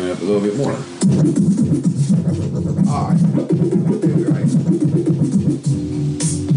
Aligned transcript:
turn 0.00 0.08
it 0.08 0.12
up 0.12 0.20
a 0.20 0.24
little 0.24 0.40
bit 0.40 0.56
more. 0.56 0.72
All 2.90 3.08
right. 3.08 3.20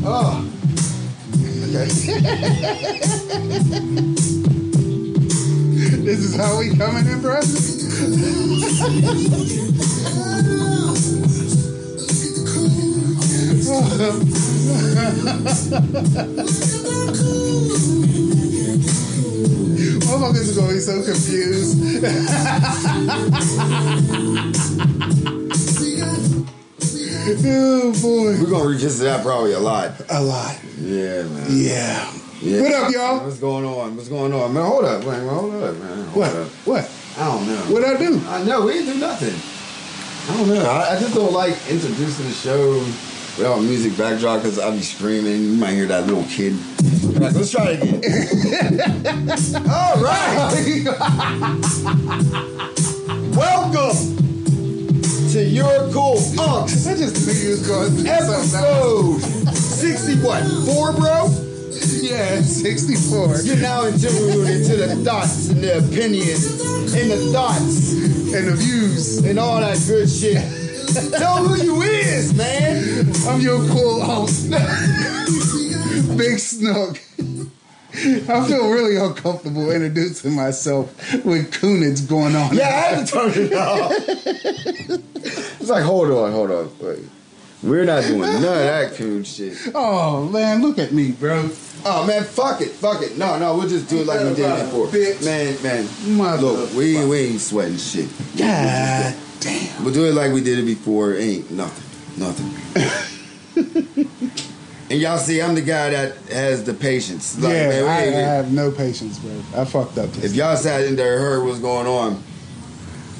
Oh. 0.06 0.50
This 6.04 6.20
is 6.20 6.36
how 6.36 6.60
we 6.60 6.76
coming 6.76 7.08
in, 7.08 7.22
bro. 7.22 7.40
Motherfuckers 20.24 20.58
are 20.58 20.62
gonna 20.62 20.74
be 20.74 20.80
so 20.80 21.04
confused. 21.04 22.74
oh 27.46 27.94
boy, 28.02 28.42
We're 28.42 28.50
gonna 28.50 28.70
revisit 28.70 29.04
that 29.06 29.24
probably 29.24 29.54
a 29.54 29.60
lot. 29.60 29.92
a 30.10 30.22
lot. 30.22 30.58
Yeah, 30.80 31.24
man. 31.24 31.46
Yeah. 31.50 32.14
Yeah. 32.42 32.62
What 32.62 32.74
up, 32.74 32.92
y'all? 32.92 33.26
What's 33.26 33.40
going 33.40 33.66
on? 33.66 33.96
What's 33.96 34.10
going 34.10 34.34
on? 34.34 34.54
Man, 34.54 34.66
hold 34.66 34.86
up, 34.86 35.06
man. 35.06 35.28
Hold 35.28 35.56
up, 35.64 35.76
man. 35.78 36.06
Hold 36.06 36.16
What? 36.16 36.36
up. 36.36 36.48
What? 36.66 36.92
I 37.18 37.26
don't 37.26 37.48
know. 37.48 37.62
What 37.74 37.84
I 37.84 37.98
do? 37.98 38.22
I 38.28 38.44
know 38.44 38.66
we 38.66 38.74
didn't 38.74 38.94
do 38.94 39.00
nothing. 39.00 39.36
I 40.30 40.38
don't 40.38 40.48
know. 40.50 40.66
I, 40.70 40.96
I 40.96 41.00
just 41.00 41.14
don't 41.14 41.34
like 41.34 41.54
introducing 41.70 42.26
the 42.26 42.32
show 42.34 42.80
without 43.38 43.60
music 43.62 43.98
backdrop 43.98 44.42
because 44.42 44.60
I'll 44.60 44.72
be 44.72 44.82
screaming. 44.82 45.42
You 45.44 45.56
might 45.58 45.74
hear 45.74 45.88
that 45.88 46.06
little 46.08 46.24
kid. 46.26 46.54
Like, 47.20 47.34
let's 47.34 47.52
try 47.52 47.72
it 47.72 47.84
again. 47.84 48.82
All 49.70 50.02
right. 50.02 50.84
Welcome 53.36 53.98
to 55.32 55.44
your 55.44 55.92
cool 55.92 56.18
unks 56.38 56.88
I 56.88 56.96
just 56.96 57.26
knew 57.26 57.34
you 57.34 57.50
was 57.50 57.68
going 57.68 58.04
to 58.04 58.10
episode 58.10 59.20
sixty 59.56 60.16
what 60.22 60.44
four, 60.66 60.94
bro. 60.94 61.30
Yeah, 62.02 62.42
64. 62.42 63.42
You're 63.42 63.58
now 63.58 63.86
in 63.86 63.98
tune 63.98 64.46
into 64.48 64.76
the 64.76 64.96
thoughts 65.04 65.50
and 65.50 65.62
the 65.62 65.78
opinions 65.80 66.62
and 66.94 67.10
the 67.12 67.18
thoughts 67.34 67.94
And 67.94 68.48
the 68.48 68.56
views. 68.56 69.18
and 69.26 69.40
all 69.40 69.60
that 69.60 69.78
good 69.88 70.08
shit. 70.10 70.63
Tell 70.94 71.38
who 71.44 71.64
you 71.64 71.82
is, 71.82 72.34
man. 72.36 73.12
I'm 73.28 73.42
your 73.42 73.60
cool 73.70 74.02
host. 74.02 74.50
Big 76.18 76.38
Snook. 76.40 76.98
I 77.96 78.48
feel 78.48 78.70
really 78.70 78.98
uncomfortable 78.98 79.72
introducing 79.72 80.34
myself 80.36 80.90
with 81.24 81.52
Kunitz 81.54 82.08
going 82.08 82.36
on. 82.36 82.56
Yeah, 82.56 82.68
I 82.68 82.96
had 82.96 83.08
to 83.08 83.14
turn 83.14 83.32
it 83.36 83.54
off. 83.54 83.92
it's 85.60 85.70
like, 85.70 85.84
hold 85.84 86.10
on, 86.12 86.32
hold 86.32 86.52
on. 86.52 86.72
Wait. 86.80 87.00
We're 87.62 87.86
not 87.86 88.04
doing 88.04 88.20
none 88.22 88.44
of 88.44 88.44
that 88.44 88.94
cool 88.96 89.24
shit. 89.24 89.58
Oh 89.74 90.28
man, 90.28 90.62
look 90.62 90.78
at 90.80 90.92
me, 90.92 91.12
bro. 91.14 91.50
Oh 91.86 92.06
man, 92.06 92.24
fuck 92.24 92.60
it, 92.62 92.72
fuck 92.72 93.02
it. 93.02 93.18
No, 93.18 93.38
no, 93.40 93.56
we'll 93.58 93.70
just 93.70 93.88
do 93.90 94.00
it 94.00 94.08
like 94.08 94.20
we 94.20 94.34
did 94.36 94.66
before. 94.66 94.88
Bitch. 94.88 95.24
Man, 95.24 95.56
man. 95.64 96.18
Mother- 96.18 96.42
Look, 96.46 96.74
we 96.74 97.06
we 97.06 97.18
ain't 97.20 97.40
sweating 97.42 97.78
shit. 97.78 98.10
God 98.38 99.16
damn. 99.44 99.84
We'll 99.84 99.94
do 99.94 100.06
it 100.06 100.14
like 100.14 100.32
we 100.34 100.42
did 100.42 100.60
it 100.60 100.66
before. 100.66 101.16
Ain't 101.16 101.52
nothing, 101.52 102.20
nothing. 102.20 102.50
and 104.90 105.00
y'all 105.00 105.18
see, 105.18 105.42
I'm 105.42 105.56
the 105.56 105.62
guy 105.62 105.90
that 105.92 106.16
has 106.32 106.64
the 106.64 106.74
patience. 106.74 107.38
Like, 107.40 107.54
yeah, 107.54 107.70
man, 107.70 107.84
we 107.84 107.90
I, 107.90 107.98
I 107.98 108.06
have 108.22 108.52
no 108.54 108.72
patience, 108.72 109.20
bro. 109.20 109.32
I 109.56 109.66
fucked 109.66 109.98
up. 109.98 110.10
If 110.24 110.34
y'all 110.34 110.56
sat 110.56 110.82
in 110.86 110.96
there 110.96 111.14
and 111.16 111.22
heard 111.22 111.44
what's 111.46 111.60
going 111.60 111.88
on, 111.88 112.24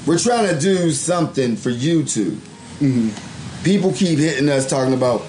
we're 0.06 0.18
trying 0.18 0.48
to 0.52 0.58
do 0.58 0.90
something 0.90 1.56
for 1.56 1.70
YouTube. 1.70 2.36
Mm-hmm. 2.80 3.64
People 3.64 3.92
keep 3.92 4.18
hitting 4.18 4.48
us 4.48 4.68
talking 4.68 4.94
about, 4.94 5.20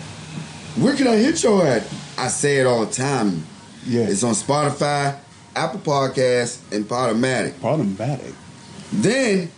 where 0.78 0.96
can 0.96 1.08
I 1.08 1.16
hit 1.16 1.42
your 1.44 1.66
at? 1.66 1.84
I 2.18 2.28
say 2.28 2.58
it 2.58 2.66
all 2.66 2.86
the 2.86 2.92
time. 2.92 3.46
yeah, 3.86 4.02
It's 4.04 4.24
on 4.24 4.34
Spotify, 4.34 5.18
Apple 5.56 5.80
Podcasts, 5.80 6.60
and 6.74 6.86
Podomatic. 6.86 7.60
problematic. 7.62 8.34
Then 8.92 9.50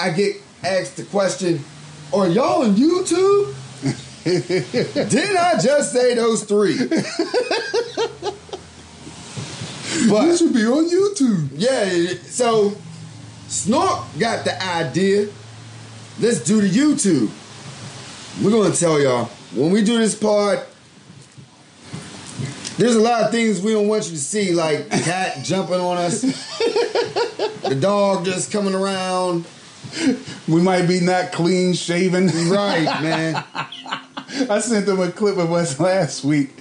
I 0.00 0.10
get 0.10 0.36
asked 0.64 0.96
the 0.96 1.04
question, 1.04 1.60
are 2.12 2.28
y'all 2.28 2.62
on 2.62 2.74
YouTube? 2.74 3.54
Didn't 4.24 5.36
I 5.36 5.58
just 5.60 5.92
say 5.92 6.14
those 6.14 6.44
three? 6.44 6.78
You 9.94 10.36
should 10.36 10.52
be 10.52 10.64
on 10.64 10.90
YouTube. 10.90 11.48
yeah, 11.54 12.14
so 12.24 12.76
Snook 13.48 14.04
got 14.18 14.44
the 14.44 14.60
idea. 14.62 15.28
Let's 16.20 16.40
do 16.42 16.60
the 16.60 16.68
YouTube. 16.68 17.30
We're 18.42 18.50
gonna 18.50 18.74
tell 18.74 19.00
y'all 19.00 19.26
when 19.54 19.70
we 19.70 19.82
do 19.82 19.98
this 19.98 20.14
part. 20.14 20.66
There's 22.76 22.96
a 22.96 23.00
lot 23.00 23.22
of 23.22 23.30
things 23.30 23.60
we 23.60 23.72
don't 23.72 23.86
want 23.86 24.06
you 24.06 24.10
to 24.10 24.18
see, 24.18 24.52
like 24.52 24.88
the 24.88 24.98
cat 24.98 25.44
jumping 25.44 25.78
on 25.78 25.96
us, 25.96 26.22
the 27.62 27.78
dog 27.80 28.24
just 28.24 28.50
coming 28.50 28.74
around. 28.74 29.44
We 30.48 30.60
might 30.62 30.86
be 30.86 31.00
not 31.00 31.32
clean 31.32 31.74
shaven. 31.74 32.26
Right, 32.50 32.84
man. 33.02 33.44
I 34.50 34.58
sent 34.60 34.88
him 34.88 35.00
a 35.00 35.10
clip 35.12 35.36
of 35.38 35.52
us 35.52 35.78
last 35.78 36.24
week. 36.24 36.58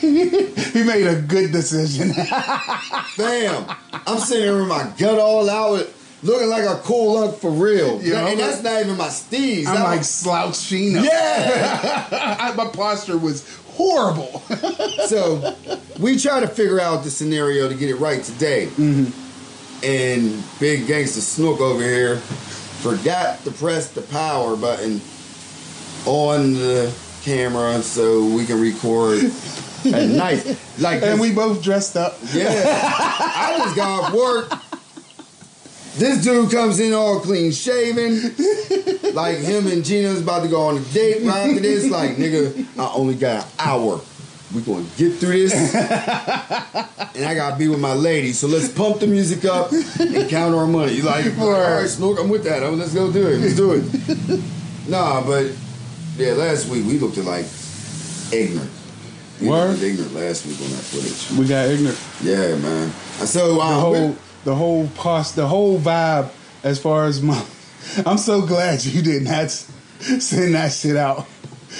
he 0.00 0.82
made 0.84 1.06
a 1.06 1.20
good 1.20 1.52
decision. 1.52 2.12
Fam, 3.16 3.66
I'm 4.06 4.18
sitting 4.18 4.44
here 4.44 4.58
with 4.58 4.68
my 4.68 4.92
gut 4.98 5.18
all 5.18 5.48
out, 5.50 5.86
looking 6.22 6.48
like 6.48 6.64
a 6.64 6.80
cool 6.84 7.14
look 7.20 7.40
for 7.40 7.50
real. 7.50 8.00
Yeah, 8.02 8.18
and 8.20 8.28
I'm 8.28 8.36
that's 8.38 8.62
not 8.62 8.80
even 8.82 8.96
my 8.96 9.08
steez. 9.08 9.66
I'm 9.66 9.74
That 9.76 9.82
like 9.84 9.98
was- 9.98 10.08
slouching. 10.10 10.96
up. 10.98 11.04
yeah. 11.04 12.36
I, 12.40 12.54
my 12.54 12.66
posture 12.68 13.18
was 13.18 13.44
horrible. 13.74 14.40
so 15.06 15.54
we 15.98 16.18
try 16.18 16.40
to 16.40 16.48
figure 16.48 16.80
out 16.80 17.04
the 17.04 17.10
scenario 17.10 17.68
to 17.68 17.74
get 17.74 17.88
it 17.90 17.96
right 17.96 18.22
today. 18.22 18.66
Mm-hmm. 18.66 19.18
And 19.84 20.42
big 20.60 20.86
gangster 20.86 21.20
Snook 21.20 21.60
over 21.60 21.82
here 21.82 22.16
forgot 22.82 23.42
to 23.44 23.50
press 23.52 23.90
the 23.92 24.02
power 24.02 24.56
button 24.56 25.00
on 26.06 26.52
the 26.54 26.92
camera 27.22 27.80
so 27.82 28.24
we 28.26 28.44
can 28.44 28.60
record 28.60 29.22
at 29.86 30.08
night. 30.10 30.44
Like 30.78 31.02
and 31.02 31.12
this- 31.12 31.20
we 31.20 31.32
both 31.32 31.62
dressed 31.62 31.96
up. 31.96 32.18
Yeah. 32.32 32.50
I 32.64 33.54
just 33.58 33.76
got 33.76 34.04
off 34.04 34.12
work. 34.12 34.52
This 35.96 36.24
dude 36.24 36.50
comes 36.50 36.80
in 36.80 36.92
all 36.94 37.20
clean 37.20 37.52
shaven. 37.52 38.34
Like 39.14 39.38
him 39.38 39.66
and 39.66 39.84
Gina's 39.84 40.22
about 40.22 40.42
to 40.42 40.48
go 40.48 40.62
on 40.62 40.78
a 40.78 40.80
date 40.80 41.22
right 41.24 41.50
after 41.50 41.60
this. 41.60 41.90
Like, 41.90 42.12
nigga, 42.16 42.66
I 42.78 42.92
only 42.94 43.14
got 43.14 43.44
an 43.44 43.50
hour. 43.58 44.00
We 44.54 44.60
gonna 44.62 44.84
get 44.96 45.14
through 45.14 45.48
this. 45.48 45.54
and 45.74 47.24
I 47.24 47.34
gotta 47.34 47.56
be 47.56 47.68
with 47.68 47.80
my 47.80 47.94
lady. 47.94 48.32
So 48.32 48.46
let's 48.46 48.68
pump 48.68 49.00
the 49.00 49.06
music 49.06 49.44
up 49.44 49.72
and 49.72 50.28
count 50.28 50.54
our 50.54 50.66
money. 50.66 50.92
You 50.92 51.04
like, 51.04 51.38
all 51.38 51.50
right, 51.50 51.88
Snook, 51.88 52.18
I'm 52.20 52.28
with 52.28 52.44
that. 52.44 52.62
Oh, 52.62 52.70
let's 52.70 52.92
go 52.92 53.10
do 53.10 53.26
it. 53.28 53.38
Let's 53.38 53.56
do 53.56 53.72
it. 53.72 54.42
nah, 54.88 55.24
but 55.24 55.52
yeah, 56.16 56.32
last 56.32 56.68
week 56.68 56.84
we 56.84 56.98
looked 56.98 57.16
at 57.18 57.24
like 57.24 57.46
ignorant. 58.32 58.70
We 59.40 59.48
Word? 59.48 59.82
ignorant 59.82 60.14
last 60.14 60.46
week 60.46 60.60
on 60.60 60.70
that 60.70 60.82
footage. 60.84 61.38
We 61.38 61.46
got 61.46 61.68
ignorant. 61.68 61.98
Yeah, 62.22 62.56
man. 62.56 62.90
So 63.26 63.54
The 63.54 63.60
um, 63.60 63.80
whole, 63.80 64.16
the 64.44 64.54
whole 64.54 64.88
post, 64.88 65.36
the 65.36 65.46
whole 65.46 65.78
vibe. 65.80 66.30
As 66.62 66.78
far 66.78 67.06
as 67.06 67.20
my, 67.20 67.44
I'm 68.06 68.18
so 68.18 68.46
glad 68.46 68.84
you 68.84 69.02
did 69.02 69.22
not 69.24 69.50
send 69.50 70.54
that 70.54 70.72
shit 70.72 70.96
out. 70.96 71.26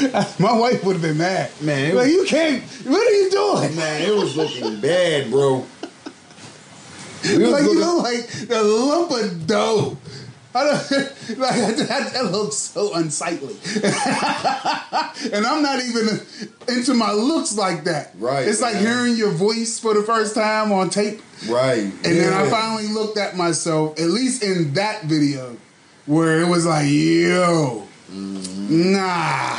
My 0.38 0.52
wife 0.56 0.82
would 0.84 0.94
have 0.94 1.02
been 1.02 1.18
mad. 1.18 1.50
Man, 1.60 1.94
like 1.94 2.06
was- 2.06 2.12
you 2.14 2.24
can't. 2.26 2.62
What 2.86 3.06
are 3.06 3.10
you 3.14 3.30
doing? 3.30 3.76
man, 3.76 4.02
it 4.02 4.14
was 4.14 4.36
looking 4.36 4.80
bad, 4.80 5.30
bro. 5.30 5.64
We 7.24 7.38
was 7.38 7.50
like 7.52 7.62
you 7.62 7.68
looking- 7.68 7.78
look 7.80 8.02
like 8.04 8.28
the 8.48 8.62
lump 8.62 9.10
of 9.10 9.46
dough. 9.46 9.96
I 10.54 10.64
don't, 10.64 10.74
like 11.38 11.56
that, 11.88 12.10
that 12.12 12.24
looks 12.30 12.56
so 12.56 12.92
unsightly, 12.94 13.56
and 15.32 15.46
I'm 15.46 15.62
not 15.62 15.82
even 15.82 16.20
into 16.68 16.92
my 16.92 17.12
looks 17.12 17.56
like 17.56 17.84
that. 17.84 18.12
Right, 18.18 18.46
It's 18.46 18.60
like 18.60 18.74
man. 18.74 18.82
hearing 18.84 19.16
your 19.16 19.30
voice 19.30 19.78
for 19.78 19.94
the 19.94 20.02
first 20.02 20.34
time 20.34 20.70
on 20.72 20.90
tape, 20.90 21.22
right. 21.48 21.78
and 21.84 21.94
then 22.04 22.34
I 22.34 22.50
finally 22.50 22.88
looked 22.88 23.16
at 23.16 23.34
myself. 23.34 23.98
At 23.98 24.08
least 24.08 24.42
in 24.42 24.74
that 24.74 25.04
video, 25.04 25.56
where 26.04 26.40
it 26.42 26.48
was 26.48 26.66
like, 26.66 26.86
"Yo. 26.90 27.88
Nah, 28.14 29.58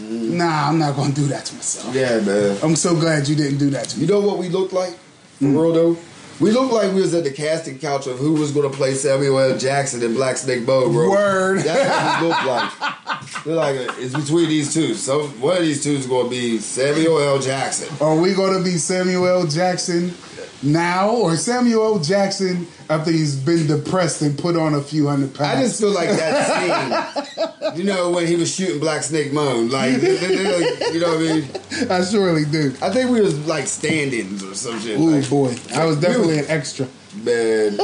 nah, 0.00 0.68
I'm 0.68 0.78
not 0.78 0.96
gonna 0.96 1.12
do 1.14 1.26
that 1.28 1.46
to 1.46 1.54
myself." 1.54 1.94
Yeah, 1.94 2.20
man. 2.20 2.56
I'm 2.62 2.76
so 2.76 2.94
glad 2.94 3.26
you 3.28 3.34
didn't 3.36 3.58
do 3.58 3.70
that 3.70 3.88
to 3.90 3.96
me. 3.98 4.06
You 4.06 4.12
know 4.12 4.20
what 4.20 4.38
we 4.38 4.48
looked 4.48 4.72
like? 4.72 4.94
For 5.38 5.44
Mm. 5.46 5.52
real 5.62 5.72
though? 5.72 5.96
We 6.40 6.52
looked 6.52 6.72
like 6.72 6.94
we 6.94 7.02
was 7.02 7.12
at 7.12 7.24
the 7.24 7.30
casting 7.30 7.78
couch 7.78 8.06
of 8.06 8.18
who 8.18 8.32
was 8.32 8.50
gonna 8.50 8.70
play 8.70 8.94
Samuel 8.94 9.38
L. 9.38 9.58
Jackson 9.58 10.02
in 10.02 10.14
Black 10.14 10.38
Snake 10.38 10.66
Moan, 10.66 10.92
bro. 10.92 11.10
Word. 11.10 11.58
That's 11.64 12.22
what 12.22 12.22
we 12.22 12.28
look 12.28 12.44
like. 12.46 13.44
We're 13.46 13.54
like, 13.54 13.76
it's 13.98 14.14
between 14.14 14.48
these 14.48 14.72
two. 14.72 14.94
So 14.94 15.24
one 15.40 15.56
of 15.58 15.62
these 15.62 15.82
two 15.84 15.92
is 15.92 16.06
gonna 16.06 16.28
be 16.30 16.58
Samuel 16.58 17.18
L. 17.20 17.38
Jackson. 17.38 17.88
Are 18.00 18.16
we 18.16 18.32
gonna 18.34 18.62
be 18.62 18.76
Samuel 18.78 19.26
L. 19.26 19.46
Jackson 19.46 20.14
now 20.62 21.10
or 21.10 21.36
Samuel. 21.36 21.98
Jackson 22.00 22.66
after 22.88 23.10
he's 23.10 23.36
been 23.36 23.66
depressed 23.66 24.20
and 24.22 24.36
put 24.38 24.56
on 24.56 24.74
a 24.74 24.80
few 24.82 25.06
hundred 25.06 25.34
pounds? 25.34 25.58
I 25.58 25.62
just 25.62 25.80
feel 25.80 25.90
like 25.92 26.08
that 26.10 27.26
scene, 27.64 27.78
you 27.78 27.84
know, 27.84 28.10
when 28.10 28.26
he 28.26 28.36
was 28.36 28.54
shooting 28.54 28.80
Black 28.80 29.02
Snake 29.02 29.32
Moan, 29.32 29.70
like, 29.70 29.92
you 30.02 31.00
know 31.00 31.08
what 31.08 31.18
I 31.18 31.18
mean? 31.18 31.90
I 31.90 32.04
surely 32.04 32.44
do. 32.44 32.74
I 32.82 32.90
think 32.90 33.10
we 33.10 33.20
was 33.20 33.46
like 33.46 33.66
stand-ins 33.66 34.42
or 34.42 34.54
some 34.54 34.80
shit. 34.80 34.98
Ooh 34.98 35.10
like, 35.10 35.28
boy, 35.30 35.54
I 35.74 35.84
was 35.84 35.98
definitely 36.00 36.38
an 36.40 36.46
extra. 36.48 36.86
Man. 37.22 37.78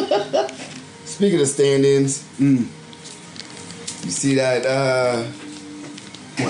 Speaking 1.05 1.41
of 1.41 1.47
stand-ins, 1.49 2.23
Mm. 2.39 2.67
you 4.05 4.11
see 4.11 4.35
that 4.37 4.67
uh, 4.67 5.27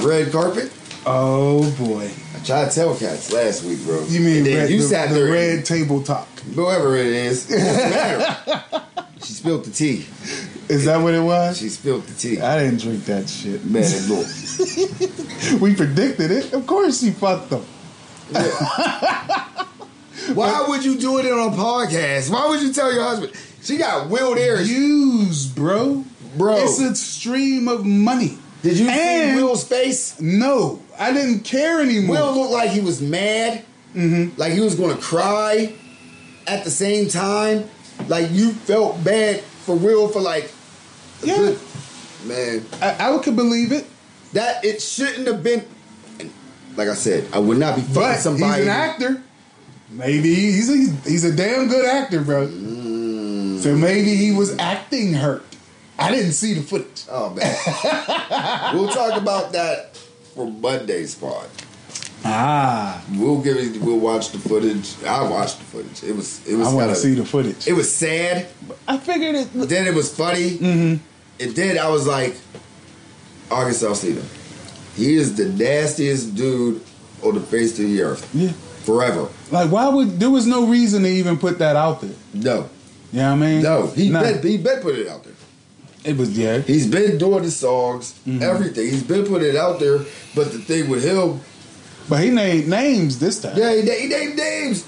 red 0.07 0.33
carpet? 0.33 0.73
Oh 1.07 1.71
boy, 1.79 2.11
I 2.47 2.63
tried 2.63 2.69
to 2.71 2.75
tell 2.77 2.97
cats 2.97 3.33
last 3.33 3.65
week, 3.65 3.83
bro. 3.85 4.05
you 4.07 4.21
mean 4.21 4.45
red, 4.45 4.71
you 4.71 4.79
the, 4.79 4.83
sat 4.85 5.09
the 5.09 5.17
there, 5.17 5.33
red 5.33 5.65
tabletop? 5.65 6.29
whoever 6.55 6.95
it 6.97 7.07
is, 7.07 7.51
it 7.51 7.59
she 9.23 9.33
spilled 9.33 9.65
the 9.65 9.73
tea. 9.73 10.07
Is 10.69 10.85
that 10.85 10.99
what 10.99 11.15
it 11.15 11.21
was? 11.23 11.59
She 11.59 11.69
spilled 11.69 12.05
the 12.05 12.15
tea. 12.15 12.41
I 12.41 12.61
didn't 12.63 12.81
drink 12.81 13.05
that 13.07 13.29
shit. 13.29 13.65
Man. 13.65 13.85
We 15.61 15.75
predicted 15.75 16.31
it. 16.31 16.53
Of 16.53 16.67
course, 16.67 17.01
he 17.01 17.11
fucked 17.11 17.51
them. 17.51 17.65
Why 20.35 20.65
would 20.69 20.85
you 20.85 20.97
do 20.99 21.19
it 21.19 21.27
on 21.27 21.53
a 21.53 21.57
podcast? 21.57 22.31
Why 22.31 22.49
would 22.49 22.61
you 22.63 22.73
tell 22.73 22.93
your 22.93 23.03
husband? 23.03 23.33
She 23.63 23.77
got 23.77 24.09
Will 24.11 24.35
there. 24.35 24.61
Use, 24.61 25.47
bro. 25.47 26.05
Bro. 26.37 26.57
It's 26.65 26.81
a 26.81 26.95
stream 26.95 27.69
of 27.69 27.85
money. 27.85 28.39
Did 28.63 28.79
you 28.79 28.89
And- 28.89 29.37
see 29.39 29.43
Will's 29.45 29.65
face? 29.65 30.21
No, 30.21 30.81
I 30.99 31.13
didn't 31.13 31.41
care 31.41 31.81
anymore. 31.81 32.17
Will 32.17 32.41
looked 32.41 32.53
like 32.53 32.71
he 32.71 32.81
was 32.81 33.01
mad. 33.01 33.65
Mm-hmm. 33.95 34.39
Like 34.39 34.53
he 34.53 34.61
was 34.61 34.75
going 34.75 34.95
to 34.95 35.03
cry 35.03 35.73
at 36.47 36.65
the 36.65 36.71
same 36.71 37.09
time. 37.09 37.69
Like 38.09 38.31
you 38.31 38.53
felt 38.53 39.03
bad 39.03 39.41
for 39.41 39.77
Will 39.77 40.09
for 40.09 40.21
like. 40.21 40.53
Yeah. 41.23 41.37
good- 41.37 41.59
man, 42.27 42.65
I, 42.83 43.15
I 43.15 43.19
could 43.19 43.37
believe 43.37 43.73
it, 43.73 43.87
that 44.33 44.65
it 44.65 44.83
shouldn't 44.83 45.27
have 45.27 45.43
been. 45.43 45.65
Like 46.77 46.89
I 46.89 46.95
said, 46.95 47.29
I 47.33 47.39
would 47.39 47.59
not 47.59 47.77
be 47.77 47.83
fucking 47.83 47.95
but 47.95 48.17
somebody. 48.19 48.59
he's 48.59 48.67
an 48.67 48.69
actor. 48.69 49.23
Maybe 49.91 50.35
he's 50.35 50.69
a, 50.69 51.09
he's 51.09 51.25
a 51.25 51.35
damn 51.35 51.69
good 51.69 51.87
actor, 51.87 52.21
bro. 52.21 52.49
Mm. 52.49 53.61
So 53.61 53.75
maybe 53.75 54.15
he 54.15 54.33
was 54.33 54.57
acting 54.59 55.15
hurt. 55.15 55.45
I 55.99 56.11
didn't 56.11 56.33
see 56.33 56.53
the 56.53 56.61
footage. 56.61 57.05
Oh 57.11 57.31
man, 57.31 58.75
we'll 58.75 58.89
talk 58.93 59.21
about 59.21 59.53
that 59.53 59.96
for 60.37 60.47
Monday's 60.47 61.15
part. 61.15 61.49
Ah, 62.25 63.03
We'll 63.15 63.41
give 63.41 63.57
it. 63.57 63.81
We'll 63.81 63.99
watch 63.99 64.31
the 64.31 64.39
footage. 64.39 64.95
I 65.05 65.23
watched 65.29 65.59
the 65.59 65.65
footage. 65.65 66.03
It 66.05 66.15
was. 66.15 66.47
It 66.47 66.55
was. 66.57 66.69
I 66.69 66.75
want 66.75 66.91
to 66.91 66.97
see 66.97 67.15
the 67.15 67.25
footage. 67.25 67.67
It 67.67 67.73
was 67.73 67.93
sad. 67.93 68.47
I 68.87 68.99
figured 68.99 69.35
it. 69.37 69.49
But 69.55 69.69
then 69.69 69.87
it 69.87 69.95
was 69.95 70.15
funny. 70.15 70.51
Mm-hmm. 70.59 71.43
And 71.43 71.57
then 71.57 71.79
I 71.79 71.89
was 71.89 72.07
like, 72.07 72.37
August 73.51 73.83
Alsina. 73.83 74.23
He 74.97 75.15
is 75.15 75.37
the 75.37 75.47
nastiest 75.47 76.35
dude 76.35 76.83
on 77.23 77.35
the 77.35 77.41
face 77.41 77.79
of 77.79 77.87
the 77.87 78.03
earth. 78.03 78.29
Yeah. 78.35 78.51
Forever. 78.85 79.29
Like, 79.51 79.71
why 79.71 79.89
would 79.89 80.19
there 80.19 80.31
was 80.31 80.47
no 80.47 80.67
reason 80.67 81.03
to 81.03 81.09
even 81.09 81.37
put 81.39 81.59
that 81.59 81.77
out 81.77 82.01
there? 82.01 82.11
No. 82.35 82.69
You 83.13 83.21
know 83.21 83.31
what 83.31 83.37
I 83.37 83.37
mean? 83.37 83.63
No. 83.63 83.87
He 83.89 84.09
Nah, 84.11 84.23
been 84.23 84.43
he 84.43 84.57
been 84.59 84.81
put 84.81 84.97
it 84.97 85.07
out 85.09 85.23
there. 85.25 85.33
It 86.07 86.17
was 86.17 86.37
yeah. 86.39 86.59
He's 86.59 86.87
been 86.87 87.19
doing 87.19 87.43
the 87.43 87.51
songs, 87.51 88.15
Mm-hmm. 88.27 88.43
everything. 88.43 88.85
He's 88.89 89.03
been 89.03 89.27
putting 89.27 89.49
it 89.49 89.57
out 89.57 89.81
there. 89.81 89.99
But 90.35 90.53
the 90.53 90.59
thing 90.59 90.89
with 90.89 91.03
him, 91.05 91.41
But 92.09 92.23
he 92.23 92.31
named 92.31 92.69
names 92.69 93.19
this 93.19 93.41
time. 93.43 93.57
yeah, 93.59 93.75
he, 93.75 93.81
he 93.83 94.07
named 94.09 94.37
names 94.37 94.85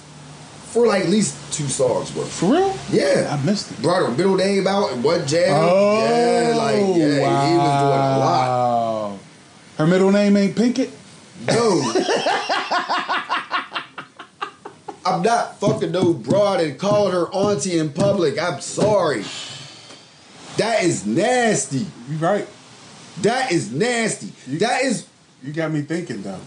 for 0.70 0.86
like 0.86 1.04
at 1.04 1.08
least 1.10 1.34
two 1.52 1.66
songs, 1.66 2.10
bro. 2.12 2.22
For 2.24 2.52
real? 2.52 2.74
Yeah. 2.90 3.36
I 3.36 3.44
missed 3.44 3.72
it. 3.72 3.82
Brought 3.82 4.06
a 4.06 4.10
middle 4.12 4.36
name 4.36 4.66
out 4.66 4.92
and 4.92 5.02
one 5.02 5.26
jam. 5.26 5.48
Oh, 5.50 6.04
yeah, 6.04 6.54
like 6.56 6.76
yeah, 6.76 7.20
wow. 7.22 7.46
he 7.46 7.56
was 7.56 7.80
doing 7.82 8.04
a 8.14 8.18
lot. 8.18 9.18
Her 9.78 9.86
middle 9.86 10.12
name 10.12 10.36
ain't 10.36 10.54
Pinkett. 10.54 10.90
No. 11.46 11.82
I'm 15.04 15.22
not 15.22 15.58
fucking 15.58 15.90
no 15.92 16.12
broad 16.12 16.60
and 16.60 16.78
calling 16.78 17.12
her 17.12 17.28
auntie 17.32 17.78
in 17.78 17.90
public. 17.92 18.38
I'm 18.38 18.60
sorry. 18.60 19.24
That 20.58 20.82
is 20.82 21.06
nasty. 21.06 21.86
You 22.10 22.16
right. 22.18 22.46
That 23.22 23.50
is 23.52 23.72
nasty. 23.72 24.32
That 24.58 24.82
is 24.84 25.06
You 25.42 25.52
got 25.52 25.70
me 25.72 25.82
thinking 25.82 26.22
though. 26.22 26.40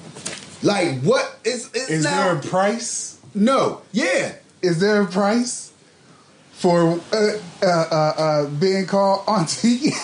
like 0.61 0.99
what 1.01 1.39
is 1.43 1.71
is, 1.73 1.89
Is 1.89 2.03
now? 2.03 2.25
there 2.25 2.35
a 2.37 2.41
price? 2.41 3.17
no? 3.33 3.81
Yeah. 3.91 4.35
Is 4.61 4.79
there 4.79 5.01
a 5.01 5.07
price 5.07 5.71
for 6.51 6.99
uh, 7.11 7.31
uh, 7.63 7.65
uh, 7.65 8.13
uh, 8.17 8.45
being 8.47 8.85
called 8.85 9.23
auntie? 9.27 9.91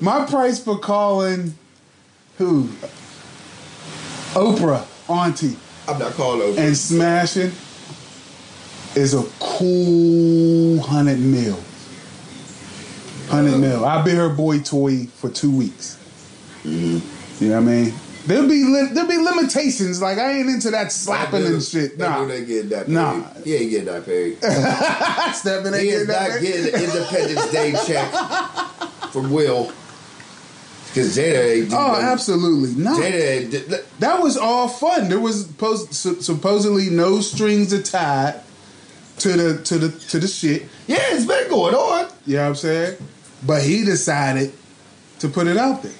My 0.00 0.24
price 0.26 0.62
for 0.62 0.78
calling 0.78 1.54
who? 2.38 2.68
Oprah 4.34 4.84
auntie 5.08 5.56
I'm 5.88 5.98
not 5.98 6.12
calling 6.12 6.42
over. 6.42 6.60
and 6.60 6.76
smashing 6.76 7.50
is 8.94 9.14
a 9.14 9.24
cool 9.40 10.80
hundred 10.80 11.18
mil. 11.20 11.58
Hundred 13.30 13.58
mil. 13.58 13.84
I'll 13.84 14.04
be 14.04 14.10
her 14.12 14.28
boy 14.28 14.58
toy 14.60 15.06
for 15.06 15.30
two 15.30 15.56
weeks. 15.56 15.96
You 16.64 17.00
know 17.40 17.54
what 17.54 17.56
I 17.56 17.60
mean? 17.60 17.94
There'll 18.26 18.48
be 18.48 18.64
li- 18.64 18.90
there'll 18.92 19.08
be 19.08 19.16
limitations. 19.16 20.02
Like 20.02 20.18
I 20.18 20.32
ain't 20.32 20.48
into 20.50 20.70
that 20.72 20.92
slapping 20.92 21.46
and 21.46 21.62
shit. 21.62 21.96
Nah. 21.98 22.24
Nah, 22.24 22.32
ain't 22.32 22.46
getting 22.46 22.68
that 22.70 22.86
paid. 22.86 22.92
Nah. 22.92 23.22
He 23.44 23.54
ain't 23.54 23.70
getting 23.70 23.86
that 23.86 24.04
paid. 24.04 24.36
stepping 25.34 25.72
he 25.74 25.88
is 25.88 26.06
not 26.06 26.40
getting 26.40 26.74
an 26.74 26.80
Independence 26.82 27.50
Day 27.50 27.72
check 27.86 28.12
from 29.10 29.30
Will. 29.30 29.72
Because 30.88 31.16
Jada 31.16 31.62
ain't 31.62 31.72
Oh, 31.72 32.00
absolutely 32.00 32.82
not. 32.82 33.00
Jada 33.00 33.54
ain't 33.54 34.00
That 34.00 34.20
was 34.20 34.36
all 34.36 34.68
fun. 34.68 35.08
There 35.08 35.20
was 35.20 35.44
pos- 35.44 35.88
su- 35.96 36.20
supposedly 36.20 36.90
no 36.90 37.20
strings 37.20 37.72
attached 37.72 38.40
to 39.18 39.28
the 39.32 39.62
to 39.64 39.78
the 39.78 39.98
to 40.08 40.18
the 40.18 40.26
shit. 40.26 40.62
Yeah, 40.88 40.98
it's 41.12 41.26
been 41.26 41.48
going 41.48 41.74
on. 41.74 42.10
You 42.26 42.36
know 42.36 42.42
what 42.42 42.48
I'm 42.48 42.54
saying? 42.56 42.96
But 43.44 43.62
he 43.62 43.84
decided 43.84 44.52
to 45.20 45.28
put 45.28 45.46
it 45.46 45.56
out 45.56 45.82
there 45.82 45.92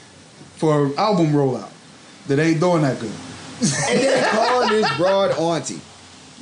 for 0.56 0.86
an 0.86 0.94
album 0.98 1.32
rollout 1.32 1.70
that 2.26 2.38
ain't 2.38 2.60
doing 2.60 2.82
that 2.82 3.00
good. 3.00 3.10
and 3.60 4.00
then 4.00 4.28
calling 4.30 4.68
this 4.70 4.96
broad 4.96 5.30
auntie. 5.32 5.80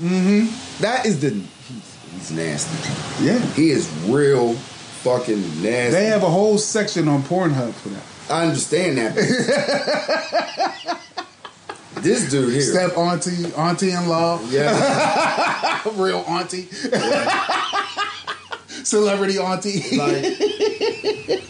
Mm-hmm. 0.00 0.82
That 0.82 1.06
is 1.06 1.20
the 1.20 1.30
he's, 1.30 1.96
he's 2.12 2.30
nasty. 2.30 3.24
Yeah. 3.24 3.38
He 3.54 3.70
is 3.70 3.88
real 4.06 4.54
fucking 4.54 5.62
nasty. 5.62 5.92
They 5.92 6.06
have 6.06 6.22
a 6.22 6.30
whole 6.30 6.58
section 6.58 7.08
on 7.08 7.22
Pornhub 7.22 7.72
for 7.72 7.88
that. 7.90 8.02
I 8.30 8.44
understand 8.46 8.98
that. 8.98 9.14
this 11.96 12.30
dude 12.30 12.52
here, 12.52 12.62
Step 12.62 12.96
auntie, 12.96 13.52
auntie 13.54 13.90
in 13.92 14.08
law, 14.08 14.40
yeah, 14.48 15.80
real 15.96 16.24
auntie, 16.28 16.68
celebrity 18.88 19.38
auntie. 19.38 19.96
like 19.96 20.22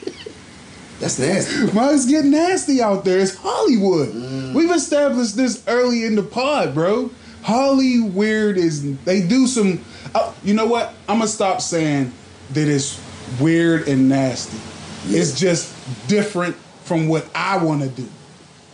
that's 1.01 1.19
nasty. 1.19 1.67
Well, 1.75 1.95
it's 1.95 2.07
getting 2.07 2.31
nasty 2.33 2.83
out 2.83 3.05
there. 3.05 3.21
It's 3.21 3.35
Hollywood. 3.35 4.09
Mm. 4.09 4.55
We've 4.55 4.71
established 4.71 5.37
this 5.37 5.63
early 5.67 6.05
in 6.05 6.15
the 6.17 6.23
pod, 6.23 6.75
bro. 6.75 7.11
Hollywood 7.43 8.57
is 8.57 8.97
they 9.05 9.27
do 9.27 9.47
some. 9.47 9.85
Uh, 10.15 10.33
you 10.43 10.55
know 10.55 10.67
what? 10.67 10.95
I'm 11.09 11.19
gonna 11.19 11.29
stop 11.29 11.61
saying 11.61 12.13
that 12.51 12.69
it's 12.69 13.01
weird 13.41 13.89
and 13.89 14.09
nasty. 14.09 14.59
It's 15.07 15.39
just 15.39 15.75
different 16.09 16.57
from 16.85 17.09
what 17.09 17.27
I 17.35 17.63
want 17.63 17.83
to 17.83 17.89
do. 17.89 18.09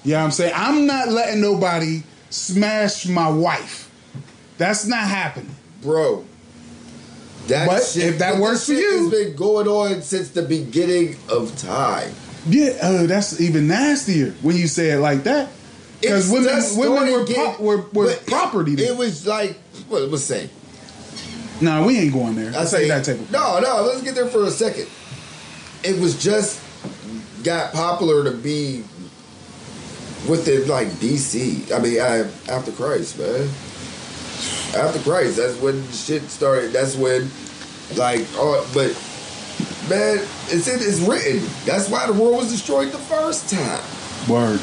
You 0.04 0.12
know 0.12 0.18
what 0.18 0.24
I'm 0.24 0.30
saying? 0.30 0.52
I'm 0.56 0.86
not 0.86 1.08
letting 1.08 1.40
nobody 1.40 2.02
smash 2.30 3.06
my 3.06 3.28
wife. 3.28 3.90
That's 4.58 4.86
not 4.86 5.08
happening. 5.08 5.54
bro. 5.82 6.24
That 7.48 7.66
But 7.68 7.82
shit, 7.84 8.04
if 8.04 8.18
that 8.18 8.38
works 8.38 8.66
for 8.66 8.72
you- 8.72 9.02
has 9.02 9.10
been 9.10 9.36
going 9.36 9.68
on 9.68 10.02
since 10.02 10.30
the 10.30 10.42
beginning 10.42 11.16
of 11.28 11.56
time. 11.58 12.10
Yeah, 12.48 12.70
uh, 12.80 13.06
that's 13.06 13.40
even 13.40 13.66
nastier 13.68 14.34
when 14.42 14.56
you 14.56 14.66
say 14.66 14.90
it 14.90 14.98
like 14.98 15.24
that. 15.24 15.48
Because 16.00 16.30
It's 16.30 16.76
women, 16.76 16.92
women 17.00 17.12
were, 17.12 17.24
getting- 17.24 17.54
pro- 17.54 17.64
were, 17.64 17.76
were 17.76 17.82
but 17.92 18.08
it- 18.08 18.26
property. 18.26 18.74
It, 18.82 18.96
was 18.96 19.26
like 19.26 19.56
what 19.88 20.02
let's 20.10 20.24
say. 20.24 20.48
No, 21.60 21.84
we 21.84 21.98
ain't 21.98 22.12
going 22.12 22.34
there. 22.34 22.52
I 22.58 22.64
say 22.64 22.88
that 22.88 23.04
table. 23.04 23.26
No, 23.30 23.60
no, 23.60 23.82
let's 23.84 24.02
get 24.02 24.14
there 24.14 24.26
for 24.26 24.44
a 24.44 24.50
second. 24.50 24.86
It 25.82 25.98
was 26.00 26.22
just 26.22 26.60
got 27.44 27.72
popular 27.72 28.24
to 28.24 28.32
be 28.32 28.84
with 30.28 30.46
within 30.46 30.66
like 30.68 30.88
DC. 31.00 31.70
I 31.72 31.78
mean, 31.78 32.00
I, 32.00 32.20
after 32.50 32.72
Christ, 32.72 33.18
man. 33.18 33.48
After 34.74 34.98
Christ, 35.00 35.36
that's 35.36 35.56
when 35.60 35.86
shit 35.90 36.22
started. 36.22 36.72
That's 36.72 36.96
when, 36.96 37.30
like, 37.96 38.26
oh, 38.34 38.68
but 38.74 38.90
man, 39.88 40.18
it's 40.48 40.68
in, 40.68 40.80
it's 40.80 41.00
written. 41.00 41.46
That's 41.64 41.88
why 41.88 42.06
the 42.06 42.12
world 42.12 42.36
was 42.38 42.50
destroyed 42.50 42.90
the 42.90 42.98
first 42.98 43.50
time. 43.50 43.82
Word. 44.28 44.60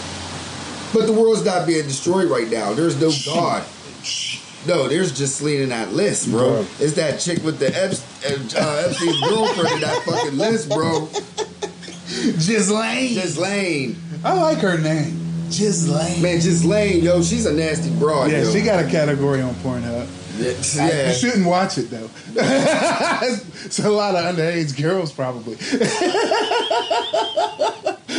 But 0.94 1.06
the 1.06 1.13
world's 1.13 1.46
not 1.46 1.65
being 1.65 1.84
destroyed 1.84 2.30
right 2.30 2.50
now. 2.50 2.74
There's 2.74 3.00
no 3.00 3.12
God. 3.25 3.63
No, 4.68 4.88
there's 4.88 5.18
just 5.18 5.41
in 5.41 5.70
that 5.70 5.94
list, 5.94 6.30
bro. 6.30 6.50
Bro. 6.50 6.65
It's 6.80 6.94
that 6.94 7.20
chick 7.20 7.44
with 7.44 7.60
the 7.60 7.68
Epst- 7.68 8.03
uh, 8.56 8.89
Epstein's 8.89 9.22
girlfriend 9.22 9.75
in 9.75 9.82
that 9.82 10.03
fucking 10.03 10.38
list, 10.38 10.70
bro. 10.70 11.08
Ghislaine. 12.12 13.15
Ghislaine. 13.15 13.96
I 14.24 14.34
like 14.34 14.60
her 14.60 14.77
name. 14.77 15.20
Ghislaine. 15.51 16.22
Man, 16.22 16.39
Ghislaine, 16.39 17.03
yo, 17.03 17.22
she's 17.22 17.46
a 17.46 17.53
nasty 17.53 17.89
broad, 17.91 18.31
Yeah, 18.31 18.43
yo. 18.43 18.51
she 18.51 18.62
got 18.62 18.84
a 18.84 18.88
category 18.89 19.41
on 19.41 19.53
Pornhub. 19.55 20.08
Yeah. 20.38 20.84
I- 20.84 21.08
you 21.10 21.13
shouldn't 21.13 21.46
watch 21.46 21.77
it 21.77 21.89
though. 21.91 22.10
it's 22.36 23.79
a 23.79 23.89
lot 23.89 24.15
of 24.15 24.36
underage 24.36 24.81
girls, 24.81 25.12
probably. 25.12 25.58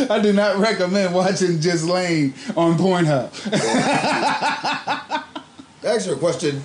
I 0.09 0.19
do 0.21 0.33
not 0.33 0.57
recommend 0.57 1.13
watching 1.13 1.59
Just 1.59 1.85
Ghislaine 1.85 2.33
on 2.57 2.77
Pornhub. 2.77 3.31
Ask 5.83 6.07
you 6.07 6.13
a 6.13 6.17
question. 6.17 6.63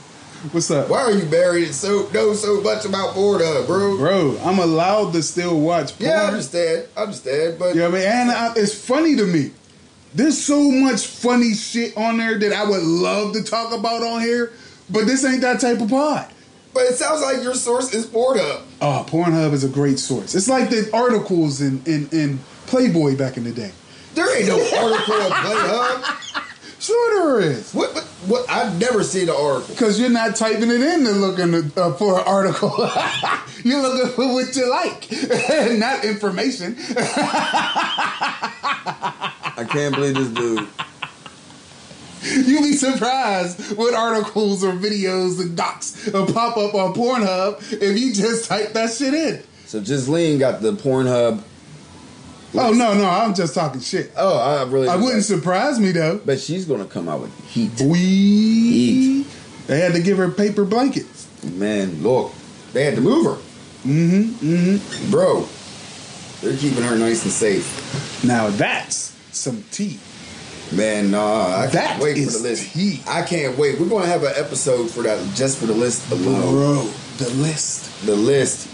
What's 0.52 0.70
up, 0.70 0.88
Why 0.88 1.00
are 1.02 1.10
you 1.10 1.24
married 1.26 1.64
and 1.64 1.74
so 1.74 2.08
know 2.14 2.32
so 2.32 2.60
much 2.60 2.84
about 2.84 3.16
Pornhub, 3.16 3.66
bro? 3.66 3.96
bro? 3.96 4.38
I'm 4.44 4.60
allowed 4.60 5.12
to 5.14 5.22
still 5.22 5.58
watch 5.58 5.98
porn. 5.98 6.10
Yeah, 6.10 6.22
I 6.22 6.26
understand. 6.26 6.86
I 6.96 7.00
understand, 7.02 7.58
but 7.58 7.74
You 7.74 7.80
know 7.80 7.90
what 7.90 8.00
I 8.00 8.04
mean? 8.04 8.08
And 8.08 8.30
I, 8.30 8.52
it's 8.54 8.86
funny 8.86 9.16
to 9.16 9.26
me. 9.26 9.50
There's 10.14 10.42
so 10.42 10.70
much 10.70 11.06
funny 11.06 11.54
shit 11.54 11.96
on 11.96 12.16
there 12.18 12.38
that 12.38 12.52
I 12.52 12.64
would 12.68 12.82
love 12.82 13.34
to 13.34 13.42
talk 13.42 13.72
about 13.72 14.02
on 14.02 14.20
here, 14.20 14.52
but 14.90 15.06
this 15.06 15.24
ain't 15.24 15.42
that 15.42 15.60
type 15.60 15.80
of 15.80 15.90
pod. 15.90 16.28
but 16.72 16.84
it 16.84 16.94
sounds 16.94 17.20
like 17.20 17.42
your 17.42 17.54
source 17.54 17.92
is 17.92 18.06
Pornhub. 18.06 18.62
Oh, 18.80 19.04
Pornhub 19.08 19.52
is 19.52 19.64
a 19.64 19.68
great 19.68 19.98
source. 19.98 20.34
It's 20.34 20.48
like 20.48 20.70
the 20.70 20.88
articles 20.94 21.60
in, 21.60 21.82
in, 21.86 22.08
in 22.10 22.38
Playboy 22.66 23.16
back 23.16 23.36
in 23.36 23.44
the 23.44 23.52
day. 23.52 23.72
There 24.14 24.36
ain't 24.36 24.48
no 24.48 24.56
article 24.58 25.14
on 25.14 25.30
Pornhub. 25.30 26.24
Sure 26.80 27.38
there 27.40 27.50
is. 27.50 27.74
What, 27.74 27.92
what? 27.94 28.04
What? 28.26 28.48
I've 28.50 28.78
never 28.80 29.02
seen 29.02 29.28
an 29.28 29.34
article. 29.38 29.74
Because 29.74 29.98
you're 30.00 30.10
not 30.10 30.36
typing 30.36 30.70
it 30.70 30.80
in 30.80 31.04
to 31.04 31.10
looking 31.12 31.72
uh, 31.76 31.92
for 31.94 32.18
an 32.20 32.24
article. 32.26 32.70
you're 33.64 33.82
looking 33.82 34.12
for 34.12 34.32
what 34.32 34.54
you 34.54 34.68
like, 34.70 35.10
not 35.78 36.04
information. 36.04 36.76
I 39.58 39.64
can't 39.64 39.94
believe 39.94 40.14
this 40.14 40.28
dude. 40.28 40.68
You'd 42.48 42.62
be 42.62 42.72
surprised 42.72 43.76
what 43.76 43.94
articles 43.94 44.64
or 44.64 44.72
videos 44.72 45.40
and 45.40 45.56
docs 45.56 46.06
will 46.12 46.26
pop 46.26 46.56
up 46.56 46.74
on 46.74 46.94
Pornhub 46.94 47.60
if 47.72 47.98
you 47.98 48.12
just 48.12 48.48
type 48.48 48.72
that 48.72 48.92
shit 48.92 49.14
in. 49.14 49.42
So 49.66 49.80
Ghislaine 49.80 50.38
got 50.38 50.60
the 50.62 50.72
Pornhub. 50.72 51.42
Oh 52.54 52.72
no, 52.72 52.94
no, 52.94 53.04
I'm 53.08 53.34
just 53.34 53.54
talking 53.54 53.80
shit. 53.80 54.10
Oh, 54.16 54.38
I 54.38 54.62
really. 54.70 54.88
I 54.88 54.96
wouldn't 54.96 55.24
surprise 55.24 55.78
me 55.78 55.92
though. 55.92 56.18
But 56.24 56.40
she's 56.40 56.64
gonna 56.64 56.86
come 56.86 57.08
out 57.08 57.20
with 57.20 57.44
heat. 57.46 57.80
We 57.80 59.26
they 59.66 59.80
had 59.80 59.92
to 59.92 60.00
give 60.00 60.16
her 60.18 60.30
paper 60.30 60.64
blankets. 60.64 61.28
Man, 61.44 62.02
look, 62.02 62.32
they 62.72 62.84
had 62.84 62.94
to 62.96 63.00
move 63.00 63.24
her, 63.26 63.42
Mm-hmm. 63.86 64.46
Mm-hmm. 64.46 65.10
bro. 65.10 65.46
They're 66.40 66.56
keeping 66.58 66.82
her 66.84 66.96
nice 66.96 67.22
and 67.24 67.32
safe. 67.32 68.24
Now 68.24 68.48
that's 68.48 69.14
some 69.38 69.64
tea. 69.70 69.98
Man, 70.70 71.10
nah, 71.10 71.56
I 71.56 71.60
can't 71.62 71.72
That 71.72 72.00
wait 72.00 72.24
for 72.26 72.30
the 72.32 72.38
list. 72.40 72.72
tea. 72.74 73.00
I 73.08 73.22
can't 73.22 73.56
wait. 73.56 73.80
We're 73.80 73.88
gonna 73.88 74.06
have 74.06 74.22
an 74.22 74.34
episode 74.36 74.90
for 74.90 75.02
that 75.04 75.18
just 75.34 75.58
for 75.58 75.66
the 75.66 75.72
list 75.72 76.10
alone. 76.10 76.40
Bro, 76.52 76.90
the 77.18 77.30
list. 77.30 78.04
The 78.06 78.14
list. 78.16 78.68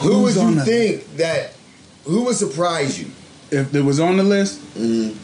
Who 0.00 0.22
would 0.22 0.34
Who's 0.34 0.36
you 0.36 0.60
think 0.64 1.16
that? 1.16 1.54
Who 2.04 2.24
would 2.24 2.36
surprise 2.36 3.00
you? 3.00 3.10
If 3.50 3.74
it 3.74 3.80
was 3.80 3.98
on 4.00 4.18
the 4.18 4.22
list, 4.22 4.60
Mm, 4.76 5.16